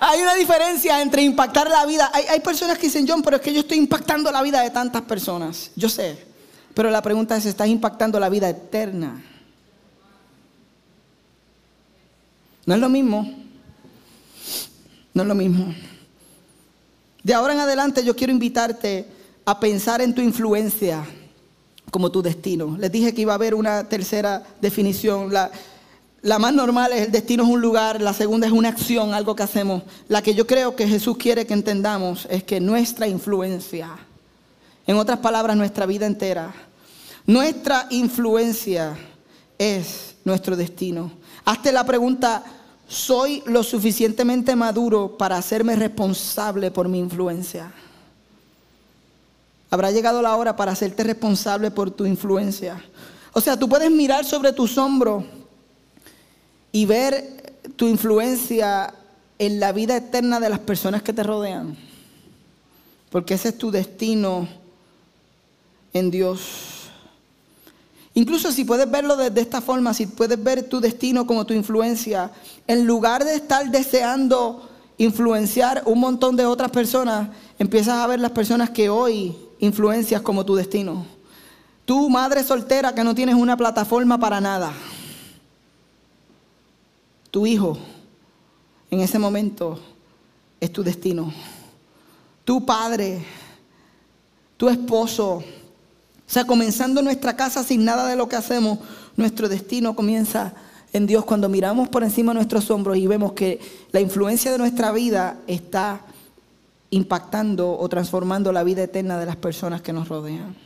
Hay 0.00 0.20
una 0.20 0.34
diferencia 0.34 1.02
entre 1.02 1.22
impactar 1.22 1.68
la 1.68 1.84
vida. 1.86 2.10
Hay, 2.12 2.24
hay 2.24 2.40
personas 2.40 2.78
que 2.78 2.86
dicen, 2.86 3.06
John, 3.08 3.22
pero 3.22 3.36
es 3.36 3.42
que 3.42 3.52
yo 3.52 3.60
estoy 3.60 3.78
impactando 3.78 4.30
la 4.30 4.42
vida 4.42 4.62
de 4.62 4.70
tantas 4.70 5.02
personas. 5.02 5.70
Yo 5.74 5.88
sé. 5.88 6.26
Pero 6.74 6.90
la 6.90 7.02
pregunta 7.02 7.36
es, 7.36 7.46
¿estás 7.46 7.68
impactando 7.68 8.20
la 8.20 8.28
vida 8.28 8.48
eterna? 8.48 9.22
No 12.64 12.74
es 12.74 12.80
lo 12.80 12.88
mismo. 12.88 13.34
No 15.14 15.22
es 15.22 15.28
lo 15.28 15.34
mismo. 15.34 15.74
De 17.22 17.34
ahora 17.34 17.54
en 17.54 17.60
adelante 17.60 18.04
yo 18.04 18.14
quiero 18.14 18.32
invitarte 18.32 19.06
a 19.44 19.58
pensar 19.58 20.00
en 20.00 20.14
tu 20.14 20.20
influencia 20.20 21.04
como 21.90 22.12
tu 22.12 22.22
destino. 22.22 22.76
Les 22.78 22.92
dije 22.92 23.14
que 23.14 23.22
iba 23.22 23.32
a 23.32 23.36
haber 23.36 23.54
una 23.54 23.88
tercera 23.88 24.44
definición. 24.60 25.32
La, 25.32 25.50
la 26.22 26.38
más 26.38 26.52
normal 26.52 26.92
es 26.92 27.06
el 27.06 27.12
destino 27.12 27.44
es 27.44 27.48
un 27.48 27.60
lugar, 27.60 28.02
la 28.02 28.12
segunda 28.12 28.46
es 28.46 28.52
una 28.52 28.70
acción, 28.70 29.14
algo 29.14 29.36
que 29.36 29.44
hacemos. 29.44 29.82
La 30.08 30.22
que 30.22 30.34
yo 30.34 30.46
creo 30.46 30.74
que 30.74 30.88
Jesús 30.88 31.16
quiere 31.16 31.46
que 31.46 31.54
entendamos 31.54 32.26
es 32.28 32.42
que 32.42 32.60
nuestra 32.60 33.06
influencia, 33.06 33.90
en 34.86 34.96
otras 34.96 35.20
palabras, 35.20 35.56
nuestra 35.56 35.86
vida 35.86 36.06
entera, 36.06 36.52
nuestra 37.24 37.86
influencia 37.90 38.98
es 39.58 40.16
nuestro 40.24 40.56
destino. 40.56 41.12
Hazte 41.44 41.70
la 41.70 41.84
pregunta, 41.84 42.42
¿soy 42.88 43.42
lo 43.46 43.62
suficientemente 43.62 44.56
maduro 44.56 45.16
para 45.16 45.36
hacerme 45.36 45.76
responsable 45.76 46.72
por 46.72 46.88
mi 46.88 46.98
influencia? 46.98 47.72
Habrá 49.70 49.92
llegado 49.92 50.20
la 50.20 50.34
hora 50.34 50.56
para 50.56 50.72
hacerte 50.72 51.04
responsable 51.04 51.70
por 51.70 51.90
tu 51.90 52.06
influencia. 52.06 52.82
O 53.34 53.40
sea, 53.40 53.56
tú 53.56 53.68
puedes 53.68 53.90
mirar 53.90 54.24
sobre 54.24 54.52
tus 54.52 54.78
hombros 54.78 55.22
y 56.72 56.86
ver 56.86 57.62
tu 57.76 57.86
influencia 57.86 58.92
en 59.38 59.60
la 59.60 59.72
vida 59.72 59.96
eterna 59.96 60.40
de 60.40 60.50
las 60.50 60.58
personas 60.58 61.02
que 61.02 61.12
te 61.12 61.22
rodean. 61.22 61.76
Porque 63.10 63.34
ese 63.34 63.50
es 63.50 63.58
tu 63.58 63.70
destino 63.70 64.48
en 65.92 66.10
Dios. 66.10 66.40
Incluso 68.14 68.50
si 68.50 68.64
puedes 68.64 68.90
verlo 68.90 69.16
de, 69.16 69.40
esta 69.40 69.60
forma, 69.60 69.94
si 69.94 70.06
puedes 70.06 70.42
ver 70.42 70.68
tu 70.68 70.80
destino 70.80 71.26
como 71.26 71.46
tu 71.46 71.54
influencia, 71.54 72.32
en 72.66 72.84
lugar 72.84 73.24
de 73.24 73.34
estar 73.34 73.70
deseando 73.70 74.68
influenciar 74.98 75.82
un 75.86 76.00
montón 76.00 76.34
de 76.34 76.44
otras 76.44 76.72
personas, 76.72 77.28
empiezas 77.58 77.94
a 77.94 78.06
ver 78.08 78.18
las 78.18 78.32
personas 78.32 78.70
que 78.70 78.90
hoy 78.90 79.36
influencias 79.60 80.20
como 80.20 80.44
tu 80.44 80.56
destino. 80.56 81.06
Tú, 81.84 82.10
madre 82.10 82.42
soltera 82.42 82.94
que 82.94 83.04
no 83.04 83.14
tienes 83.14 83.36
una 83.36 83.56
plataforma 83.56 84.18
para 84.18 84.40
nada. 84.40 84.72
Tu 87.38 87.46
hijo, 87.46 87.78
en 88.90 88.98
ese 88.98 89.16
momento, 89.16 89.78
es 90.58 90.72
tu 90.72 90.82
destino. 90.82 91.32
Tu 92.44 92.66
padre, 92.66 93.24
tu 94.56 94.68
esposo. 94.68 95.34
O 95.34 95.44
sea, 96.26 96.44
comenzando 96.48 97.00
nuestra 97.00 97.36
casa 97.36 97.62
sin 97.62 97.84
nada 97.84 98.08
de 98.08 98.16
lo 98.16 98.28
que 98.28 98.34
hacemos, 98.34 98.80
nuestro 99.16 99.48
destino 99.48 99.94
comienza 99.94 100.52
en 100.92 101.06
Dios 101.06 101.24
cuando 101.24 101.48
miramos 101.48 101.88
por 101.88 102.02
encima 102.02 102.32
de 102.32 102.38
nuestros 102.38 102.72
hombros 102.72 102.96
y 102.96 103.06
vemos 103.06 103.34
que 103.34 103.60
la 103.92 104.00
influencia 104.00 104.50
de 104.50 104.58
nuestra 104.58 104.90
vida 104.90 105.38
está 105.46 106.00
impactando 106.90 107.78
o 107.78 107.88
transformando 107.88 108.50
la 108.50 108.64
vida 108.64 108.82
eterna 108.82 109.16
de 109.16 109.26
las 109.26 109.36
personas 109.36 109.80
que 109.80 109.92
nos 109.92 110.08
rodean. 110.08 110.56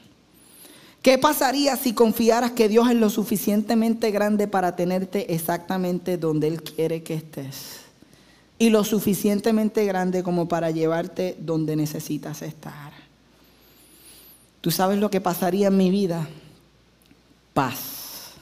¿Qué 1.03 1.18
pasaría 1.18 1.76
si 1.76 1.94
confiaras 1.94 2.53
que 2.53 2.68
Dios 2.68 2.88
es 2.88 2.96
lo 2.96 3.11
suficientemente 3.11 4.12
grande 4.12 4.46
para 4.46 4.76
tenerte 4.76 5.34
exactamente 5.34 6.16
donde 6.16 6.46
Él 6.46 6.62
quiere 6.62 7.03
que 7.03 7.14
estés? 7.14 7.80
Y 8.57 8.70
lo 8.70 8.84
suficientemente 8.84 9.84
grande 9.84 10.22
como 10.22 10.46
para 10.46 10.70
llevarte 10.70 11.36
donde 11.40 11.74
necesitas 11.74 12.42
estar. 12.42 12.92
¿Tú 14.61 14.70
sabes 14.70 15.00
lo 15.00 15.11
que 15.11 15.20
pasaría 15.20 15.66
en 15.66 15.76
mi 15.76 15.90
vida? 15.90 16.28
Paz. 17.53 18.34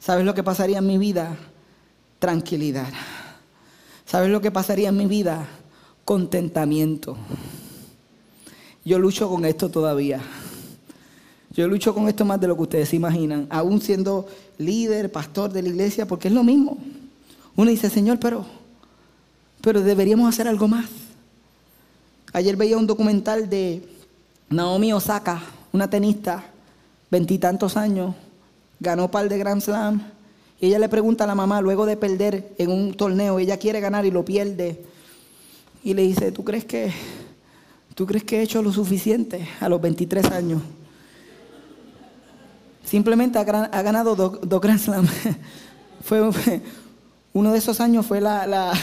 ¿Sabes 0.00 0.24
lo 0.24 0.34
que 0.34 0.42
pasaría 0.42 0.78
en 0.78 0.86
mi 0.86 0.96
vida? 0.96 1.36
Tranquilidad. 2.18 2.88
¿Sabes 4.06 4.30
lo 4.30 4.40
que 4.40 4.50
pasaría 4.50 4.88
en 4.88 4.96
mi 4.96 5.06
vida? 5.06 5.46
contentamiento. 6.04 7.16
Yo 8.84 8.98
lucho 8.98 9.28
con 9.28 9.44
esto 9.44 9.70
todavía. 9.70 10.20
Yo 11.54 11.68
lucho 11.68 11.94
con 11.94 12.08
esto 12.08 12.24
más 12.24 12.40
de 12.40 12.48
lo 12.48 12.56
que 12.56 12.62
ustedes 12.62 12.88
se 12.88 12.96
imaginan, 12.96 13.46
aún 13.50 13.80
siendo 13.80 14.26
líder, 14.56 15.12
pastor 15.12 15.52
de 15.52 15.62
la 15.62 15.68
iglesia, 15.68 16.06
porque 16.06 16.28
es 16.28 16.34
lo 16.34 16.42
mismo. 16.42 16.78
Uno 17.56 17.70
dice, 17.70 17.90
Señor, 17.90 18.18
pero, 18.18 18.46
pero 19.60 19.82
deberíamos 19.82 20.28
hacer 20.28 20.48
algo 20.48 20.66
más. 20.66 20.86
Ayer 22.32 22.56
veía 22.56 22.78
un 22.78 22.86
documental 22.86 23.50
de 23.50 23.86
Naomi 24.48 24.94
Osaka, 24.94 25.42
una 25.72 25.90
tenista, 25.90 26.42
veintitantos 27.10 27.76
años, 27.76 28.14
ganó 28.80 29.10
par 29.10 29.28
de 29.28 29.36
Grand 29.36 29.60
Slam. 29.60 30.02
Y 30.58 30.68
ella 30.68 30.78
le 30.78 30.88
pregunta 30.88 31.24
a 31.24 31.26
la 31.26 31.34
mamá, 31.34 31.60
luego 31.60 31.84
de 31.84 31.98
perder 31.98 32.54
en 32.56 32.70
un 32.70 32.94
torneo, 32.94 33.38
ella 33.38 33.58
quiere 33.58 33.80
ganar 33.80 34.06
y 34.06 34.10
lo 34.10 34.24
pierde 34.24 34.82
y 35.84 35.92
le 35.92 36.02
dice, 36.02 36.32
¿tú 36.32 36.44
crees 36.44 36.64
que, 36.64 36.92
tú 37.94 38.06
crees 38.06 38.24
que 38.24 38.38
he 38.38 38.42
hecho 38.42 38.62
lo 38.62 38.72
suficiente 38.72 39.46
a 39.60 39.68
los 39.68 39.80
23 39.80 40.24
años? 40.30 40.62
Simplemente 42.92 43.38
ha, 43.38 43.44
ganado 43.44 44.14
dos, 44.14 44.60
Grand 44.60 44.78
Slam. 44.78 45.08
fue, 46.02 46.20
uno 47.32 47.50
de 47.50 47.56
esos 47.56 47.80
años 47.80 48.04
fue 48.04 48.20
la, 48.20 48.74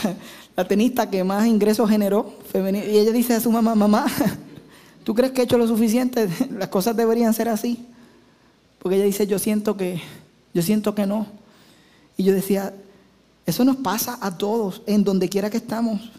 tenista 0.66 1.08
que 1.08 1.22
más 1.22 1.46
ingresos 1.46 1.88
generó. 1.88 2.34
Y 2.52 2.98
ella 2.98 3.12
dice 3.12 3.34
a 3.34 3.40
su 3.40 3.52
mamá, 3.52 3.76
mamá, 3.76 4.06
¿tú 5.04 5.14
crees 5.14 5.30
que 5.30 5.42
he 5.42 5.44
hecho 5.44 5.56
lo 5.56 5.68
suficiente? 5.68 6.28
Las 6.58 6.70
cosas 6.70 6.96
deberían 6.96 7.32
ser 7.34 7.48
así. 7.48 7.86
Porque 8.80 8.96
ella 8.96 9.04
dice, 9.04 9.28
yo 9.28 9.38
siento 9.38 9.76
que, 9.76 10.02
yo 10.54 10.62
siento 10.62 10.92
que 10.92 11.06
no. 11.06 11.28
Y 12.16 12.24
yo 12.24 12.34
decía, 12.34 12.74
eso 13.46 13.64
nos 13.64 13.76
pasa 13.76 14.18
a 14.20 14.36
todos, 14.36 14.82
en 14.88 15.04
donde 15.04 15.28
quiera 15.28 15.50
que 15.50 15.58
estamos. 15.58 16.10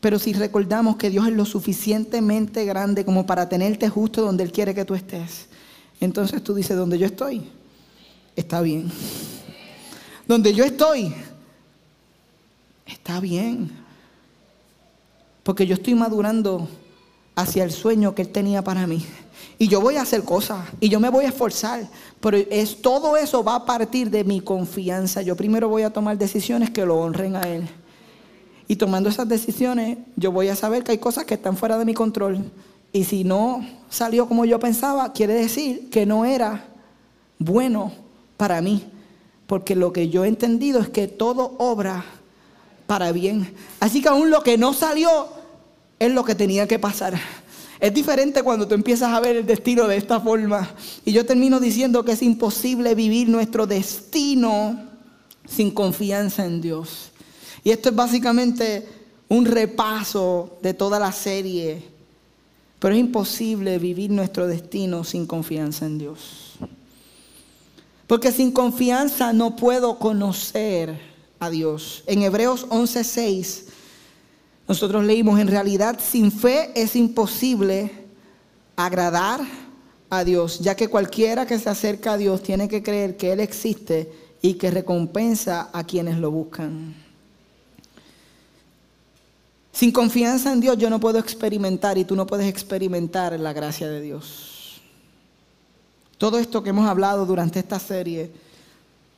Pero 0.00 0.18
si 0.18 0.32
recordamos 0.32 0.96
que 0.96 1.10
Dios 1.10 1.28
es 1.28 1.34
lo 1.34 1.44
suficientemente 1.44 2.64
grande 2.64 3.04
como 3.04 3.26
para 3.26 3.46
tenerte 3.50 3.90
justo 3.90 4.22
donde 4.22 4.42
Él 4.42 4.52
quiere 4.52 4.74
que 4.74 4.86
tú 4.86 4.94
estés, 4.94 5.48
entonces 6.00 6.42
tú 6.42 6.54
dices, 6.54 6.76
donde 6.76 6.98
yo 6.98 7.06
estoy, 7.06 7.48
está 8.34 8.60
bien. 8.60 8.90
Donde 10.26 10.52
yo 10.52 10.64
estoy, 10.64 11.14
está 12.86 13.20
bien. 13.20 13.70
porque 15.42 15.64
yo 15.64 15.74
estoy 15.74 15.94
madurando 15.94 16.68
hacia 17.36 17.62
el 17.62 17.70
sueño 17.70 18.14
que 18.16 18.22
Él 18.22 18.30
tenía 18.30 18.64
para 18.64 18.86
mí. 18.86 19.06
Y 19.58 19.68
yo 19.68 19.80
voy 19.80 19.96
a 19.96 20.02
hacer 20.02 20.24
cosas 20.24 20.66
y 20.80 20.88
yo 20.88 20.98
me 20.98 21.08
voy 21.08 21.24
a 21.24 21.28
esforzar, 21.28 21.88
pero 22.20 22.36
es, 22.36 22.82
todo 22.82 23.16
eso 23.16 23.44
va 23.44 23.54
a 23.54 23.64
partir 23.64 24.10
de 24.10 24.24
mi 24.24 24.40
confianza. 24.40 25.22
Yo 25.22 25.36
primero 25.36 25.68
voy 25.68 25.82
a 25.82 25.90
tomar 25.90 26.18
decisiones 26.18 26.70
que 26.70 26.84
lo 26.84 26.96
honren 26.96 27.36
a 27.36 27.42
Él. 27.42 27.68
Y 28.66 28.74
tomando 28.74 29.08
esas 29.08 29.28
decisiones, 29.28 29.98
yo 30.16 30.32
voy 30.32 30.48
a 30.48 30.56
saber 30.56 30.82
que 30.82 30.92
hay 30.92 30.98
cosas 30.98 31.24
que 31.24 31.34
están 31.34 31.56
fuera 31.56 31.78
de 31.78 31.84
mi 31.84 31.94
control. 31.94 32.50
Y 32.96 33.04
si 33.04 33.24
no 33.24 33.62
salió 33.90 34.26
como 34.26 34.46
yo 34.46 34.58
pensaba, 34.58 35.12
quiere 35.12 35.34
decir 35.34 35.90
que 35.90 36.06
no 36.06 36.24
era 36.24 36.64
bueno 37.38 37.92
para 38.38 38.62
mí. 38.62 38.84
Porque 39.46 39.76
lo 39.76 39.92
que 39.92 40.08
yo 40.08 40.24
he 40.24 40.28
entendido 40.28 40.80
es 40.80 40.88
que 40.88 41.06
todo 41.06 41.56
obra 41.58 42.06
para 42.86 43.12
bien. 43.12 43.52
Así 43.80 44.00
que 44.00 44.08
aún 44.08 44.30
lo 44.30 44.42
que 44.42 44.56
no 44.56 44.72
salió 44.72 45.28
es 45.98 46.10
lo 46.10 46.24
que 46.24 46.34
tenía 46.34 46.66
que 46.66 46.78
pasar. 46.78 47.20
Es 47.78 47.92
diferente 47.92 48.42
cuando 48.42 48.66
tú 48.66 48.74
empiezas 48.74 49.12
a 49.12 49.20
ver 49.20 49.36
el 49.36 49.44
destino 49.44 49.86
de 49.86 49.98
esta 49.98 50.18
forma. 50.18 50.70
Y 51.04 51.12
yo 51.12 51.26
termino 51.26 51.60
diciendo 51.60 52.02
que 52.02 52.12
es 52.12 52.22
imposible 52.22 52.94
vivir 52.94 53.28
nuestro 53.28 53.66
destino 53.66 54.88
sin 55.46 55.70
confianza 55.70 56.46
en 56.46 56.62
Dios. 56.62 57.10
Y 57.62 57.72
esto 57.72 57.90
es 57.90 57.94
básicamente 57.94 58.88
un 59.28 59.44
repaso 59.44 60.56
de 60.62 60.72
toda 60.72 60.98
la 60.98 61.12
serie. 61.12 61.95
Pero 62.78 62.94
es 62.94 63.00
imposible 63.00 63.78
vivir 63.78 64.10
nuestro 64.10 64.46
destino 64.46 65.04
sin 65.04 65.26
confianza 65.26 65.86
en 65.86 65.98
Dios. 65.98 66.54
Porque 68.06 68.32
sin 68.32 68.52
confianza 68.52 69.32
no 69.32 69.56
puedo 69.56 69.98
conocer 69.98 70.98
a 71.38 71.50
Dios. 71.50 72.04
En 72.06 72.22
Hebreos 72.22 72.66
11:6 72.68 73.64
nosotros 74.68 75.04
leímos, 75.04 75.38
en 75.38 75.46
realidad 75.46 75.98
sin 76.00 76.32
fe 76.32 76.72
es 76.74 76.96
imposible 76.96 77.92
agradar 78.74 79.40
a 80.10 80.24
Dios, 80.24 80.58
ya 80.58 80.74
que 80.74 80.88
cualquiera 80.88 81.46
que 81.46 81.58
se 81.58 81.70
acerca 81.70 82.12
a 82.12 82.16
Dios 82.16 82.42
tiene 82.42 82.68
que 82.68 82.82
creer 82.82 83.16
que 83.16 83.32
Él 83.32 83.40
existe 83.40 84.12
y 84.42 84.54
que 84.54 84.70
recompensa 84.70 85.70
a 85.72 85.84
quienes 85.84 86.18
lo 86.18 86.30
buscan. 86.30 87.05
Sin 89.76 89.92
confianza 89.92 90.54
en 90.54 90.60
Dios 90.60 90.78
yo 90.78 90.88
no 90.88 90.98
puedo 90.98 91.18
experimentar 91.18 91.98
y 91.98 92.06
tú 92.06 92.16
no 92.16 92.26
puedes 92.26 92.48
experimentar 92.48 93.38
la 93.38 93.52
gracia 93.52 93.86
de 93.90 94.00
Dios. 94.00 94.80
Todo 96.16 96.38
esto 96.38 96.62
que 96.62 96.70
hemos 96.70 96.88
hablado 96.88 97.26
durante 97.26 97.58
esta 97.58 97.78
serie, 97.78 98.32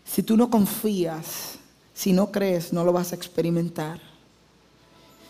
si 0.05 0.25
tú 0.25 0.37
no 0.37 0.51
confías, 0.51 1.61
si 1.95 2.13
no 2.13 2.33
crees, 2.33 2.73
no 2.73 2.83
lo 2.83 2.93
vas 2.93 3.13
a 3.13 3.15
experimentar. 3.15 4.01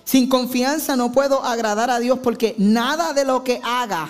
Sin 0.02 0.30
confianza 0.30 0.96
no 0.96 1.12
puedo 1.12 1.44
agradar 1.44 1.90
a 1.90 1.98
Dios 1.98 2.20
porque 2.20 2.54
nada 2.56 3.12
de 3.12 3.26
lo 3.26 3.44
que 3.44 3.60
haga 3.62 4.08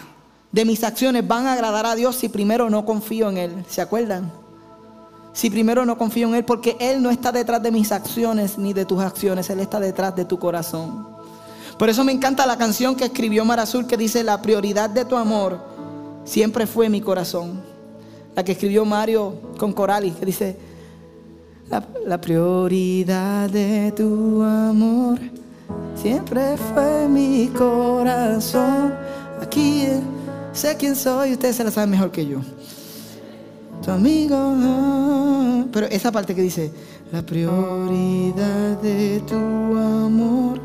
de 0.52 0.64
mis 0.64 0.84
acciones 0.84 1.26
van 1.26 1.48
a 1.48 1.54
agradar 1.54 1.84
a 1.84 1.96
Dios 1.96 2.14
si 2.14 2.28
primero 2.28 2.70
no 2.70 2.84
confío 2.84 3.28
en 3.28 3.38
Él. 3.38 3.64
¿Se 3.68 3.80
acuerdan? 3.80 4.30
Si 5.38 5.50
primero 5.50 5.86
no 5.86 5.96
confío 5.96 6.26
en 6.26 6.34
Él 6.34 6.44
porque 6.44 6.76
Él 6.80 7.00
no 7.00 7.12
está 7.12 7.30
detrás 7.30 7.62
de 7.62 7.70
mis 7.70 7.92
acciones 7.92 8.58
ni 8.58 8.72
de 8.72 8.84
tus 8.84 9.00
acciones, 9.00 9.48
Él 9.50 9.60
está 9.60 9.78
detrás 9.78 10.16
de 10.16 10.24
tu 10.24 10.36
corazón. 10.36 11.06
Por 11.78 11.88
eso 11.88 12.02
me 12.02 12.10
encanta 12.10 12.44
la 12.44 12.58
canción 12.58 12.96
que 12.96 13.04
escribió 13.04 13.44
Marazul 13.44 13.86
que 13.86 13.96
dice, 13.96 14.24
la 14.24 14.42
prioridad 14.42 14.90
de 14.90 15.04
tu 15.04 15.14
amor 15.16 15.60
siempre 16.24 16.66
fue 16.66 16.88
mi 16.88 17.00
corazón. 17.00 17.62
La 18.34 18.42
que 18.42 18.50
escribió 18.50 18.84
Mario 18.84 19.32
con 19.58 19.72
Corali, 19.72 20.10
que 20.10 20.26
dice, 20.26 20.56
la, 21.70 22.20
prioridad 22.20 23.48
de 23.48 23.92
tu 23.92 24.42
amor 24.42 25.20
siempre 25.94 26.56
fue 26.56 27.06
mi 27.06 27.46
corazón. 27.56 28.92
Aquí 29.40 29.86
sé 30.52 30.76
quién 30.76 30.96
soy, 30.96 31.34
ustedes 31.34 31.54
se 31.54 31.62
la 31.62 31.70
saben 31.70 31.90
mejor 31.90 32.10
que 32.10 32.26
yo. 32.26 32.40
Amigo, 33.90 35.66
pero 35.72 35.86
esa 35.86 36.12
parte 36.12 36.34
que 36.34 36.42
dice, 36.42 36.70
la 37.10 37.22
prioridad 37.22 38.80
de 38.80 39.20
tu 39.26 39.34
amor. 39.34 40.60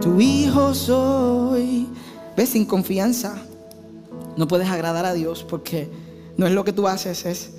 Tu 0.00 0.20
hijo 0.20 0.74
soy. 0.74 1.88
¿Ves? 2.36 2.48
Sin 2.50 2.66
confianza. 2.66 3.36
No 4.36 4.48
puedes 4.48 4.68
agradar 4.68 5.04
a 5.04 5.14
Dios 5.14 5.46
porque 5.48 5.88
no 6.36 6.46
es 6.46 6.52
lo 6.52 6.64
que 6.64 6.72
tú 6.72 6.88
haces, 6.88 7.24
es, 7.24 7.50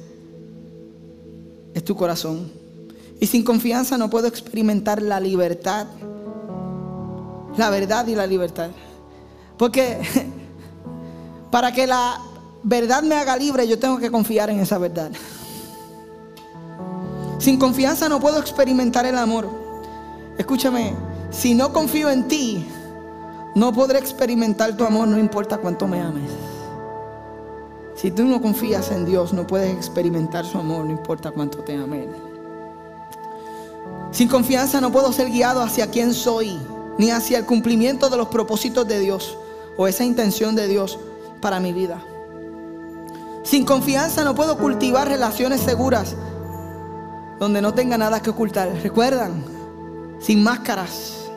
es 1.73 1.83
tu 1.85 1.95
corazón. 1.95 2.51
Y 3.19 3.27
sin 3.27 3.43
confianza 3.43 3.97
no 3.97 4.09
puedo 4.09 4.27
experimentar 4.27 5.01
la 5.01 5.21
libertad, 5.21 5.87
la 7.57 7.69
verdad 7.69 8.07
y 8.07 8.15
la 8.15 8.27
libertad. 8.27 8.69
Porque 9.57 10.01
para 11.51 11.71
que 11.71 11.87
la 11.87 12.19
verdad 12.63 13.03
me 13.03 13.15
haga 13.15 13.37
libre, 13.37 13.67
yo 13.67 13.79
tengo 13.79 13.97
que 13.97 14.11
confiar 14.11 14.49
en 14.49 14.59
esa 14.59 14.77
verdad. 14.77 15.11
Sin 17.39 17.59
confianza 17.59 18.09
no 18.09 18.19
puedo 18.19 18.39
experimentar 18.39 19.05
el 19.05 19.17
amor. 19.17 19.47
Escúchame, 20.37 20.93
si 21.31 21.53
no 21.53 21.71
confío 21.71 22.09
en 22.09 22.27
ti, 22.27 22.65
no 23.55 23.71
podré 23.71 23.99
experimentar 23.99 24.75
tu 24.75 24.83
amor, 24.83 25.07
no 25.07 25.17
importa 25.17 25.57
cuánto 25.57 25.87
me 25.87 26.01
ames. 26.01 26.31
Si 27.95 28.11
tú 28.11 28.25
no 28.25 28.41
confías 28.41 28.91
en 28.91 29.05
Dios, 29.05 29.31
no 29.31 29.47
puedes 29.47 29.73
experimentar 29.73 30.45
su 30.45 30.57
amor, 30.57 30.85
no 30.85 30.91
importa 30.91 31.31
cuánto 31.31 31.59
te 31.59 31.75
ame. 31.75 32.07
Sin 34.11 34.27
confianza 34.27 34.81
no 34.81 34.91
puedo 34.91 35.13
ser 35.13 35.29
guiado 35.29 35.61
hacia 35.61 35.89
quién 35.89 36.13
soy, 36.13 36.57
ni 36.97 37.11
hacia 37.11 37.39
el 37.39 37.45
cumplimiento 37.45 38.09
de 38.09 38.17
los 38.17 38.27
propósitos 38.29 38.87
de 38.87 38.99
Dios 38.99 39.37
o 39.77 39.87
esa 39.87 40.03
intención 40.03 40.55
de 40.55 40.67
Dios 40.67 40.99
para 41.41 41.59
mi 41.59 41.73
vida. 41.73 42.03
Sin 43.43 43.65
confianza 43.65 44.23
no 44.23 44.33
puedo 44.35 44.57
cultivar 44.57 45.07
relaciones 45.07 45.61
seguras 45.61 46.15
donde 47.39 47.61
no 47.61 47.73
tenga 47.73 47.97
nada 47.97 48.21
que 48.21 48.29
ocultar. 48.29 48.71
¿Recuerdan? 48.81 49.43
Sin 50.19 50.43
máscaras. 50.43 51.29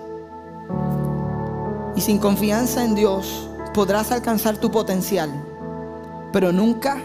Y 1.97 2.01
sin 2.01 2.19
confianza 2.19 2.85
en 2.85 2.95
Dios 2.95 3.49
podrás 3.75 4.13
alcanzar 4.13 4.57
tu 4.57 4.71
potencial 4.71 5.31
pero 6.33 6.53
nunca 6.53 6.99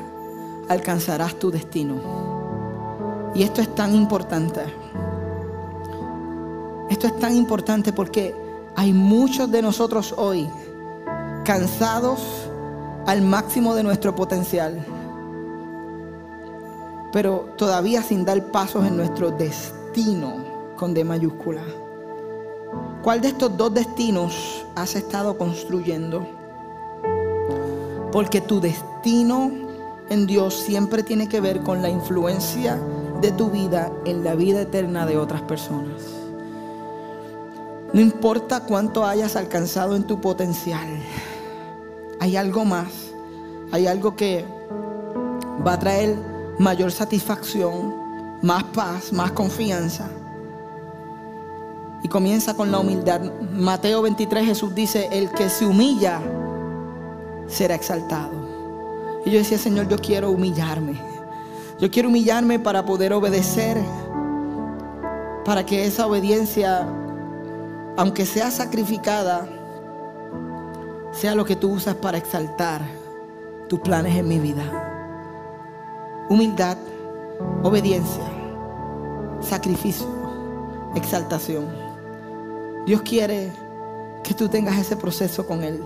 alcanzarás 0.69 1.35
tu 1.35 1.51
destino. 1.51 1.95
Y 3.33 3.43
esto 3.43 3.61
es 3.61 3.73
tan 3.73 3.95
importante. 3.95 4.61
Esto 6.89 7.07
es 7.07 7.17
tan 7.19 7.35
importante 7.35 7.93
porque 7.93 8.35
hay 8.75 8.93
muchos 8.93 9.51
de 9.51 9.61
nosotros 9.61 10.13
hoy 10.17 10.49
cansados 11.45 12.19
al 13.05 13.21
máximo 13.21 13.75
de 13.75 13.83
nuestro 13.83 14.15
potencial, 14.15 14.83
pero 17.11 17.49
todavía 17.57 18.01
sin 18.01 18.25
dar 18.25 18.51
pasos 18.51 18.85
en 18.85 18.97
nuestro 18.97 19.31
destino 19.31 20.35
con 20.75 20.93
D 20.93 21.03
mayúscula. 21.03 21.61
¿Cuál 23.03 23.21
de 23.21 23.27
estos 23.29 23.55
dos 23.57 23.73
destinos 23.73 24.65
has 24.75 24.95
estado 24.95 25.37
construyendo? 25.37 26.25
Porque 28.11 28.41
tu 28.41 28.59
destino 28.61 29.51
en 30.09 30.25
Dios 30.25 30.53
siempre 30.55 31.03
tiene 31.03 31.27
que 31.27 31.41
ver 31.41 31.61
con 31.61 31.81
la 31.81 31.89
influencia 31.89 32.79
de 33.21 33.31
tu 33.31 33.49
vida 33.49 33.91
en 34.05 34.23
la 34.23 34.35
vida 34.35 34.61
eterna 34.61 35.05
de 35.05 35.17
otras 35.17 35.41
personas. 35.41 36.22
No 37.93 38.01
importa 38.01 38.61
cuánto 38.61 39.05
hayas 39.05 39.35
alcanzado 39.35 39.95
en 39.95 40.03
tu 40.03 40.19
potencial, 40.19 40.87
hay 42.19 42.35
algo 42.35 42.65
más, 42.65 42.87
hay 43.71 43.85
algo 43.85 44.15
que 44.15 44.45
va 45.65 45.73
a 45.73 45.79
traer 45.79 46.17
mayor 46.57 46.91
satisfacción, 46.91 47.93
más 48.41 48.63
paz, 48.63 49.13
más 49.13 49.31
confianza. 49.33 50.09
Y 52.01 52.07
comienza 52.07 52.55
con 52.55 52.71
la 52.71 52.79
humildad. 52.79 53.21
Mateo 53.53 54.01
23 54.01 54.45
Jesús 54.45 54.73
dice, 54.73 55.09
el 55.11 55.29
que 55.29 55.49
se 55.49 55.65
humilla 55.65 56.19
será 57.47 57.75
exaltado. 57.75 58.31
Y 59.23 59.29
yo 59.29 59.37
decía, 59.37 59.59
Señor, 59.59 59.87
yo 59.87 59.97
quiero 59.97 60.31
humillarme. 60.31 60.99
Yo 61.79 61.91
quiero 61.91 62.09
humillarme 62.09 62.59
para 62.59 62.85
poder 62.85 63.13
obedecer. 63.13 63.77
Para 65.45 65.65
que 65.65 65.85
esa 65.85 66.07
obediencia, 66.07 66.87
aunque 67.97 68.25
sea 68.25 68.51
sacrificada, 68.51 69.47
sea 71.11 71.35
lo 71.35 71.45
que 71.45 71.55
tú 71.55 71.71
usas 71.71 71.95
para 71.95 72.17
exaltar 72.17 72.81
tus 73.69 73.79
planes 73.79 74.15
en 74.15 74.27
mi 74.27 74.39
vida. 74.39 74.63
Humildad, 76.29 76.77
obediencia, 77.63 78.23
sacrificio, 79.41 80.07
exaltación. 80.95 81.67
Dios 82.85 83.01
quiere 83.01 83.51
que 84.23 84.33
tú 84.33 84.47
tengas 84.49 84.77
ese 84.77 84.95
proceso 84.95 85.45
con 85.45 85.63
Él. 85.63 85.81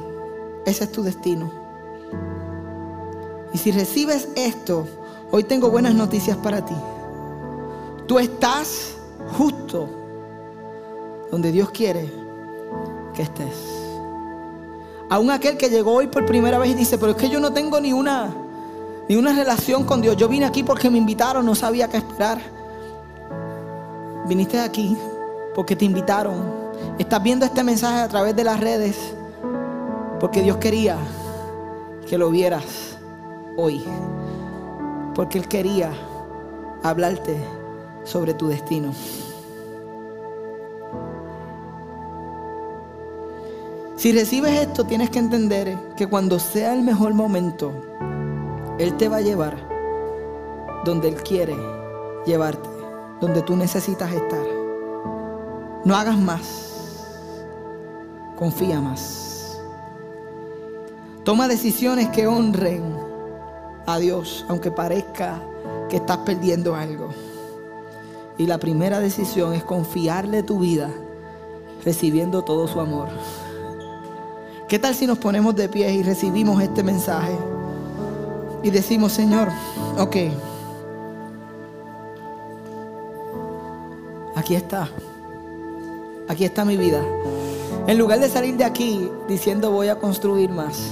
Ese 0.66 0.86
es 0.86 0.92
tu 0.92 1.04
destino. 1.04 1.52
Y 3.54 3.58
si 3.58 3.72
recibes 3.72 4.30
esto, 4.36 4.86
Hoy 5.30 5.44
tengo 5.44 5.70
buenas 5.70 5.94
noticias 5.94 6.38
para 6.38 6.64
ti. 6.64 6.74
Tú 8.08 8.18
estás 8.18 8.96
justo 9.38 9.90
donde 11.32 11.52
Dios 11.52 11.70
quiere 11.72 12.12
que 13.14 13.24
estés. 13.24 13.78
Aún 15.10 15.32
aquel 15.32 15.58
que 15.58 15.70
llegó 15.70 15.94
hoy 15.94 16.08
por 16.08 16.26
primera 16.26 16.58
vez 16.58 16.72
y 16.72 16.74
dice, 16.74 16.98
pero 16.98 17.12
es 17.12 17.18
que 17.18 17.30
yo 17.30 17.40
no 17.40 17.54
tengo 17.54 17.80
ni 17.80 17.94
una, 17.94 18.34
ni 19.08 19.16
una 19.16 19.34
relación 19.34 19.86
con 19.86 20.02
Dios. 20.02 20.18
Yo 20.18 20.28
vine 20.28 20.46
aquí 20.46 20.64
porque 20.64 20.90
me 20.90 20.98
invitaron, 20.98 21.46
no 21.46 21.56
sabía 21.56 21.88
qué 21.88 21.98
esperar. 21.98 22.40
Viniste 24.28 24.60
aquí 24.60 24.98
porque 25.56 25.76
te 25.76 25.86
invitaron. 25.86 26.36
Estás 27.00 27.24
viendo 27.24 27.46
este 27.46 27.64
mensaje 27.64 28.00
a 28.00 28.08
través 28.08 28.36
de 28.36 28.44
las 28.44 28.60
redes 28.60 28.98
porque 30.20 30.42
Dios 30.42 30.58
quería 30.58 30.98
que 32.08 32.18
lo 32.18 32.30
vieras 32.30 32.98
hoy. 33.56 33.84
Porque 35.16 35.38
Él 35.38 35.48
quería 35.48 35.92
hablarte 36.84 37.38
sobre 38.04 38.34
tu 38.34 38.48
destino. 38.48 38.92
Si 43.98 44.12
recibes 44.12 44.60
esto, 44.60 44.84
tienes 44.84 45.10
que 45.10 45.18
entender 45.18 45.76
que 45.96 46.06
cuando 46.06 46.38
sea 46.38 46.72
el 46.74 46.84
mejor 46.84 47.16
momento, 47.16 47.74
Él 48.78 48.96
te 48.96 49.10
va 49.10 49.18
a 49.18 49.22
llevar 49.22 49.58
donde 50.86 51.08
Él 51.08 51.16
quiere 51.16 51.56
llevarte, 52.24 52.70
donde 53.20 53.42
tú 53.42 53.56
necesitas 53.56 54.14
estar. 54.14 54.46
No 55.84 55.96
hagas 55.96 56.16
más, 56.16 56.44
confía 58.38 58.80
más. 58.80 59.60
Toma 61.24 61.48
decisiones 61.48 62.10
que 62.10 62.28
honren 62.28 62.84
a 63.88 63.98
Dios, 63.98 64.46
aunque 64.48 64.70
parezca 64.70 65.42
que 65.90 65.96
estás 65.96 66.18
perdiendo 66.18 66.76
algo. 66.76 67.10
Y 68.38 68.46
la 68.46 68.60
primera 68.60 69.00
decisión 69.00 69.56
es 69.56 69.64
confiarle 69.64 70.44
tu 70.44 70.60
vida, 70.60 70.92
recibiendo 71.84 72.44
todo 72.44 72.68
su 72.68 72.80
amor. 72.80 73.10
¿Qué 74.68 74.80
tal 74.80 74.94
si 74.94 75.08
nos 75.08 75.18
ponemos 75.18 75.56
de 75.56 75.70
pie 75.70 75.94
y 75.94 76.04
recibimos 76.04 76.62
este 76.62 76.84
mensaje? 76.84 77.32
Y 78.64 78.70
decimos, 78.70 79.14
Señor, 79.14 79.48
ok, 79.98 80.16
aquí 84.36 84.56
está, 84.56 84.90
aquí 86.28 86.44
está 86.44 86.66
mi 86.66 86.76
vida. 86.76 87.02
En 87.88 87.98
lugar 87.98 88.20
de 88.20 88.28
salir 88.28 88.58
de 88.58 88.66
aquí 88.66 89.10
diciendo 89.30 89.72
voy 89.72 89.88
a 89.88 90.00
construir 90.00 90.50
más, 90.50 90.92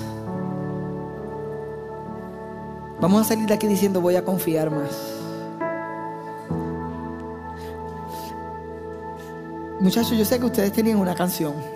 vamos 3.02 3.26
a 3.26 3.26
salir 3.26 3.46
de 3.46 3.56
aquí 3.56 3.68
diciendo 3.68 4.00
voy 4.00 4.16
a 4.16 4.24
confiar 4.24 4.72
más. 4.72 4.92
Muchachos, 9.82 10.18
yo 10.18 10.24
sé 10.24 10.40
que 10.40 10.46
ustedes 10.46 10.72
tenían 10.72 10.98
una 10.98 11.14
canción. 11.14 11.75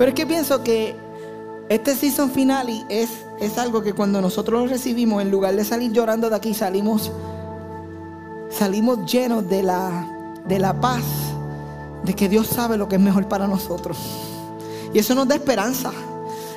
Pero 0.00 0.08
es 0.08 0.14
que 0.14 0.26
pienso 0.26 0.64
que 0.64 0.96
este 1.68 1.94
season 1.94 2.30
finale 2.30 2.86
es, 2.88 3.10
es 3.38 3.58
algo 3.58 3.82
que 3.82 3.92
cuando 3.92 4.22
nosotros 4.22 4.62
lo 4.62 4.66
recibimos, 4.66 5.20
en 5.20 5.30
lugar 5.30 5.54
de 5.54 5.62
salir 5.62 5.92
llorando 5.92 6.30
de 6.30 6.36
aquí, 6.36 6.54
salimos, 6.54 7.12
salimos 8.48 9.04
llenos 9.04 9.46
de 9.46 9.62
la, 9.62 10.40
de 10.46 10.58
la 10.58 10.80
paz, 10.80 11.02
de 12.02 12.14
que 12.14 12.30
Dios 12.30 12.46
sabe 12.46 12.78
lo 12.78 12.88
que 12.88 12.96
es 12.96 13.00
mejor 13.02 13.28
para 13.28 13.46
nosotros. 13.46 13.98
Y 14.94 15.00
eso 15.00 15.14
nos 15.14 15.28
da 15.28 15.34
esperanza. 15.34 15.92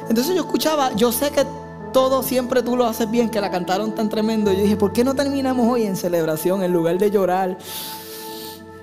Entonces 0.08 0.34
yo 0.36 0.44
escuchaba, 0.44 0.96
yo 0.96 1.12
sé 1.12 1.30
que 1.32 1.46
todo 1.91 2.24
siempre 2.24 2.64
tú 2.64 2.78
lo 2.78 2.86
haces 2.86 3.12
bien, 3.12 3.30
que 3.30 3.41
la 3.41 3.52
cantaron 3.52 3.94
tan 3.94 4.08
tremendo. 4.08 4.54
Yo 4.54 4.62
dije, 4.62 4.78
¿por 4.78 4.94
qué 4.94 5.04
no 5.04 5.16
terminamos 5.16 5.68
hoy 5.70 5.84
en 5.84 5.98
celebración 5.98 6.64
en 6.64 6.72
lugar 6.72 6.98
de 6.98 7.12
llorar? 7.12 7.58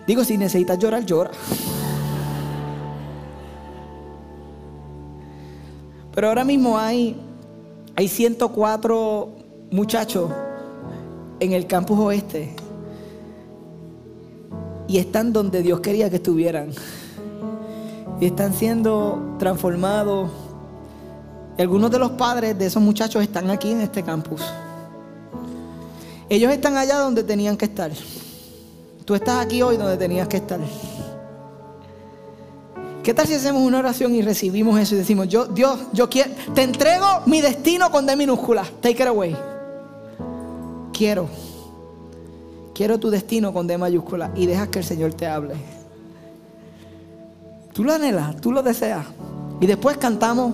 Digo, 0.07 0.23
si 0.23 0.37
necesitas 0.37 0.79
llorar, 0.79 1.07
llora. 1.07 1.31
Pero 6.21 6.29
ahora 6.29 6.45
mismo 6.45 6.77
hay, 6.77 7.17
hay 7.97 8.07
104 8.07 9.29
muchachos 9.71 10.31
en 11.41 11.53
el 11.53 11.67
campus 11.67 11.99
oeste. 11.99 12.55
Y 14.87 14.99
están 14.99 15.33
donde 15.33 15.63
Dios 15.63 15.81
quería 15.81 16.11
que 16.11 16.17
estuvieran. 16.17 16.73
Y 18.21 18.27
están 18.27 18.53
siendo 18.53 19.37
transformados. 19.39 20.31
Y 21.57 21.63
algunos 21.63 21.91
de 21.91 21.99
los 21.99 22.11
padres 22.11 22.59
de 22.59 22.67
esos 22.67 22.83
muchachos 22.83 23.23
están 23.23 23.49
aquí 23.49 23.71
en 23.73 23.81
este 23.81 24.03
campus. 24.03 24.43
Ellos 26.29 26.53
están 26.53 26.77
allá 26.77 26.99
donde 26.99 27.25
tenían 27.25 27.57
que 27.57 27.65
estar. 27.65 27.93
Tú 29.07 29.15
estás 29.15 29.43
aquí 29.43 29.63
hoy 29.63 29.79
donde 29.79 29.97
tenías 29.97 30.29
que 30.29 30.37
estar. 30.37 30.61
¿Qué 33.03 33.15
tal 33.15 33.27
si 33.27 33.35
hacemos 33.35 33.63
una 33.63 33.79
oración 33.79 34.15
y 34.15 34.21
recibimos 34.21 34.79
eso 34.79 34.95
y 34.95 34.99
decimos, 34.99 35.29
yo, 35.29 35.47
Dios, 35.47 35.79
yo 35.93 36.11
quiero, 36.11 36.31
te 36.55 36.63
entrego 36.63 37.07
mi 37.27 37.41
destino 37.41 37.91
con 37.91 38.05
D 38.05 38.15
minúscula. 38.15 38.65
Take 38.81 39.03
it 39.03 39.09
away. 39.09 39.37
Quiero. 40.93 41.29
Quiero 42.75 42.99
tu 43.01 43.09
destino 43.11 43.53
con 43.53 43.67
D 43.67 43.79
mayúscula 43.79 44.33
y 44.35 44.47
dejas 44.47 44.69
que 44.69 44.81
el 44.81 44.85
Señor 44.85 45.15
te 45.15 45.27
hable. 45.27 45.55
Tú 47.73 47.85
lo 47.85 47.95
anhelas, 47.95 48.39
tú 48.41 48.53
lo 48.53 48.63
deseas. 48.63 49.07
Y 49.61 49.67
después 49.67 49.97
cantamos. 49.97 50.53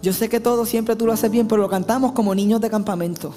Yo 0.00 0.12
sé 0.12 0.28
que 0.28 0.40
todo 0.40 0.64
siempre 0.64 0.96
tú 0.96 1.06
lo 1.06 1.12
haces 1.12 1.30
bien, 1.30 1.46
pero 1.46 1.60
lo 1.60 1.68
cantamos 1.68 2.12
como 2.12 2.34
niños 2.34 2.60
de 2.60 2.70
campamento. 2.70 3.34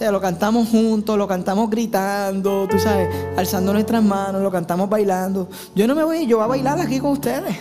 Lo 0.00 0.20
cantamos 0.20 0.68
juntos, 0.68 1.18
lo 1.18 1.26
cantamos 1.26 1.68
gritando, 1.68 2.66
tú 2.68 2.78
sabes, 2.78 3.08
alzando 3.36 3.72
nuestras 3.72 4.02
manos, 4.02 4.40
lo 4.42 4.50
cantamos 4.50 4.88
bailando. 4.88 5.48
Yo 5.74 5.86
no 5.86 5.94
me 5.94 6.04
voy, 6.04 6.26
yo 6.26 6.36
voy 6.36 6.44
a 6.44 6.48
bailar 6.48 6.80
aquí 6.80 7.00
con 7.00 7.12
ustedes. 7.12 7.56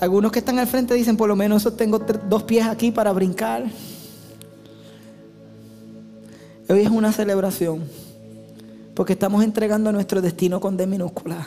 Algunos 0.00 0.32
que 0.32 0.40
están 0.40 0.58
al 0.58 0.66
frente 0.66 0.94
dicen, 0.94 1.16
por 1.16 1.28
lo 1.28 1.36
menos 1.36 1.68
tengo 1.76 1.98
dos 1.98 2.42
pies 2.42 2.66
aquí 2.66 2.90
para 2.90 3.12
brincar. 3.12 3.64
Hoy 6.68 6.80
es 6.80 6.90
una 6.90 7.12
celebración, 7.12 7.84
porque 8.94 9.12
estamos 9.12 9.44
entregando 9.44 9.92
nuestro 9.92 10.22
destino 10.22 10.60
con 10.60 10.76
D 10.76 10.86
minúscula. 10.86 11.46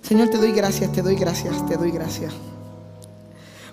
Señor, 0.00 0.30
te 0.30 0.38
doy 0.38 0.52
gracias, 0.52 0.90
te 0.92 1.02
doy 1.02 1.16
gracias, 1.16 1.66
te 1.66 1.76
doy 1.76 1.90
gracias. 1.90 2.32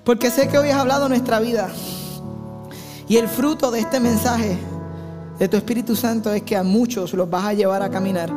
Porque 0.04 0.32
sé 0.32 0.48
que 0.48 0.58
hoy 0.58 0.70
has 0.70 0.78
hablado 0.78 1.08
nuestra 1.08 1.40
vida. 1.40 1.70
Y 3.10 3.16
el 3.16 3.30
fruto 3.30 3.72
de 3.72 3.80
este 3.80 4.00
mensaje 4.00 4.58
de 5.40 5.48
tu 5.48 5.56
Espíritu 5.56 5.96
Santo 5.96 6.34
es 6.34 6.44
que 6.44 6.58
a 6.58 6.64
muchos 6.64 7.14
los 7.14 7.30
vas 7.30 7.46
a 7.46 7.54
llevar 7.54 7.82
a 7.82 7.90
caminar 7.90 8.30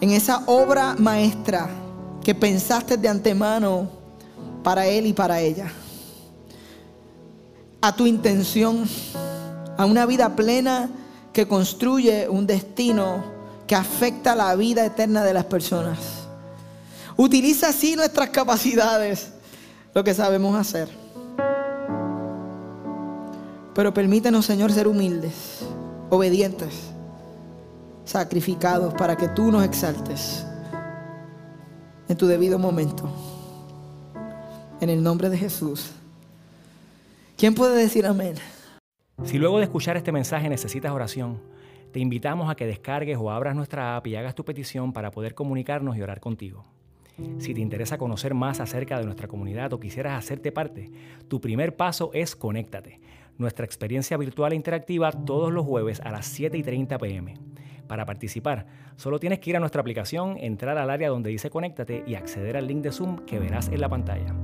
en 0.00 0.10
esa 0.10 0.42
obra 0.46 0.96
maestra 0.98 1.68
que 2.22 2.34
pensaste 2.34 2.96
de 2.96 3.08
antemano 3.08 3.88
para 4.64 4.86
él 4.86 5.06
y 5.06 5.12
para 5.12 5.40
ella. 5.40 5.70
A 7.80 7.94
tu 7.94 8.06
intención, 8.06 8.88
a 9.76 9.84
una 9.84 10.04
vida 10.04 10.34
plena 10.34 10.90
que 11.32 11.46
construye 11.46 12.28
un 12.28 12.46
destino 12.46 13.22
que 13.66 13.76
afecta 13.76 14.34
la 14.34 14.56
vida 14.56 14.84
eterna 14.84 15.22
de 15.22 15.34
las 15.34 15.44
personas. 15.44 15.98
Utiliza 17.16 17.68
así 17.68 17.94
nuestras 17.94 18.30
capacidades, 18.30 19.28
lo 19.94 20.02
que 20.02 20.12
sabemos 20.12 20.58
hacer. 20.58 21.03
Pero 23.74 23.92
permítenos, 23.92 24.46
Señor, 24.46 24.70
ser 24.70 24.86
humildes, 24.86 25.66
obedientes, 26.08 26.92
sacrificados 28.04 28.94
para 28.94 29.16
que 29.16 29.28
tú 29.28 29.50
nos 29.50 29.64
exaltes 29.64 30.46
en 32.08 32.16
tu 32.16 32.26
debido 32.26 32.58
momento. 32.58 33.10
En 34.80 34.90
el 34.90 35.02
nombre 35.02 35.28
de 35.28 35.38
Jesús. 35.38 35.92
¿Quién 37.36 37.54
puede 37.54 37.76
decir 37.76 38.06
amén? 38.06 38.34
Si 39.24 39.38
luego 39.38 39.58
de 39.58 39.64
escuchar 39.64 39.96
este 39.96 40.12
mensaje 40.12 40.48
necesitas 40.48 40.92
oración, 40.92 41.40
te 41.92 41.98
invitamos 41.98 42.50
a 42.50 42.54
que 42.54 42.66
descargues 42.66 43.18
o 43.20 43.30
abras 43.30 43.56
nuestra 43.56 43.96
app 43.96 44.06
y 44.06 44.14
hagas 44.14 44.36
tu 44.36 44.44
petición 44.44 44.92
para 44.92 45.10
poder 45.10 45.34
comunicarnos 45.34 45.96
y 45.96 46.02
orar 46.02 46.20
contigo. 46.20 46.64
Si 47.38 47.54
te 47.54 47.60
interesa 47.60 47.98
conocer 47.98 48.34
más 48.34 48.60
acerca 48.60 48.98
de 48.98 49.04
nuestra 49.04 49.28
comunidad 49.28 49.72
o 49.72 49.80
quisieras 49.80 50.18
hacerte 50.18 50.50
parte, 50.50 50.90
tu 51.28 51.40
primer 51.40 51.76
paso 51.76 52.10
es 52.12 52.34
conéctate 52.34 53.00
nuestra 53.38 53.64
experiencia 53.64 54.16
virtual 54.16 54.52
e 54.52 54.56
interactiva 54.56 55.12
todos 55.12 55.52
los 55.52 55.66
jueves 55.66 56.00
a 56.00 56.10
las 56.10 56.26
7 56.26 56.56
y 56.56 56.62
30 56.62 56.98
pm. 56.98 57.34
Para 57.86 58.06
participar, 58.06 58.66
solo 58.96 59.18
tienes 59.20 59.40
que 59.40 59.50
ir 59.50 59.56
a 59.56 59.60
nuestra 59.60 59.80
aplicación, 59.80 60.36
entrar 60.38 60.78
al 60.78 60.90
área 60.90 61.10
donde 61.10 61.30
dice 61.30 61.50
Conéctate 61.50 62.04
y 62.06 62.14
acceder 62.14 62.56
al 62.56 62.66
link 62.66 62.82
de 62.82 62.92
Zoom 62.92 63.18
que 63.26 63.38
verás 63.38 63.68
en 63.68 63.80
la 63.80 63.88
pantalla. 63.88 64.34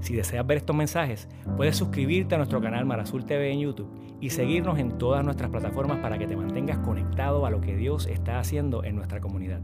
Si 0.00 0.14
deseas 0.14 0.46
ver 0.46 0.58
estos 0.58 0.76
mensajes, 0.76 1.28
puedes 1.56 1.76
suscribirte 1.76 2.34
a 2.34 2.38
nuestro 2.38 2.60
canal 2.60 2.84
Marazul 2.84 3.24
TV 3.24 3.52
en 3.52 3.60
YouTube 3.60 3.90
y 4.20 4.30
seguirnos 4.30 4.78
en 4.78 4.98
todas 4.98 5.24
nuestras 5.24 5.50
plataformas 5.50 5.98
para 5.98 6.18
que 6.18 6.26
te 6.26 6.36
mantengas 6.36 6.78
conectado 6.78 7.46
a 7.46 7.50
lo 7.50 7.60
que 7.60 7.76
Dios 7.76 8.06
está 8.06 8.38
haciendo 8.38 8.84
en 8.84 8.96
nuestra 8.96 9.20
comunidad. 9.20 9.60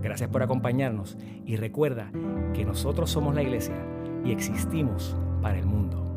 Gracias 0.00 0.30
por 0.30 0.42
acompañarnos 0.42 1.18
y 1.44 1.56
recuerda 1.56 2.10
que 2.54 2.64
nosotros 2.64 3.10
somos 3.10 3.34
la 3.34 3.42
iglesia 3.42 3.76
y 4.24 4.32
existimos 4.32 5.16
para 5.42 5.58
el 5.58 5.66
mundo. 5.66 6.11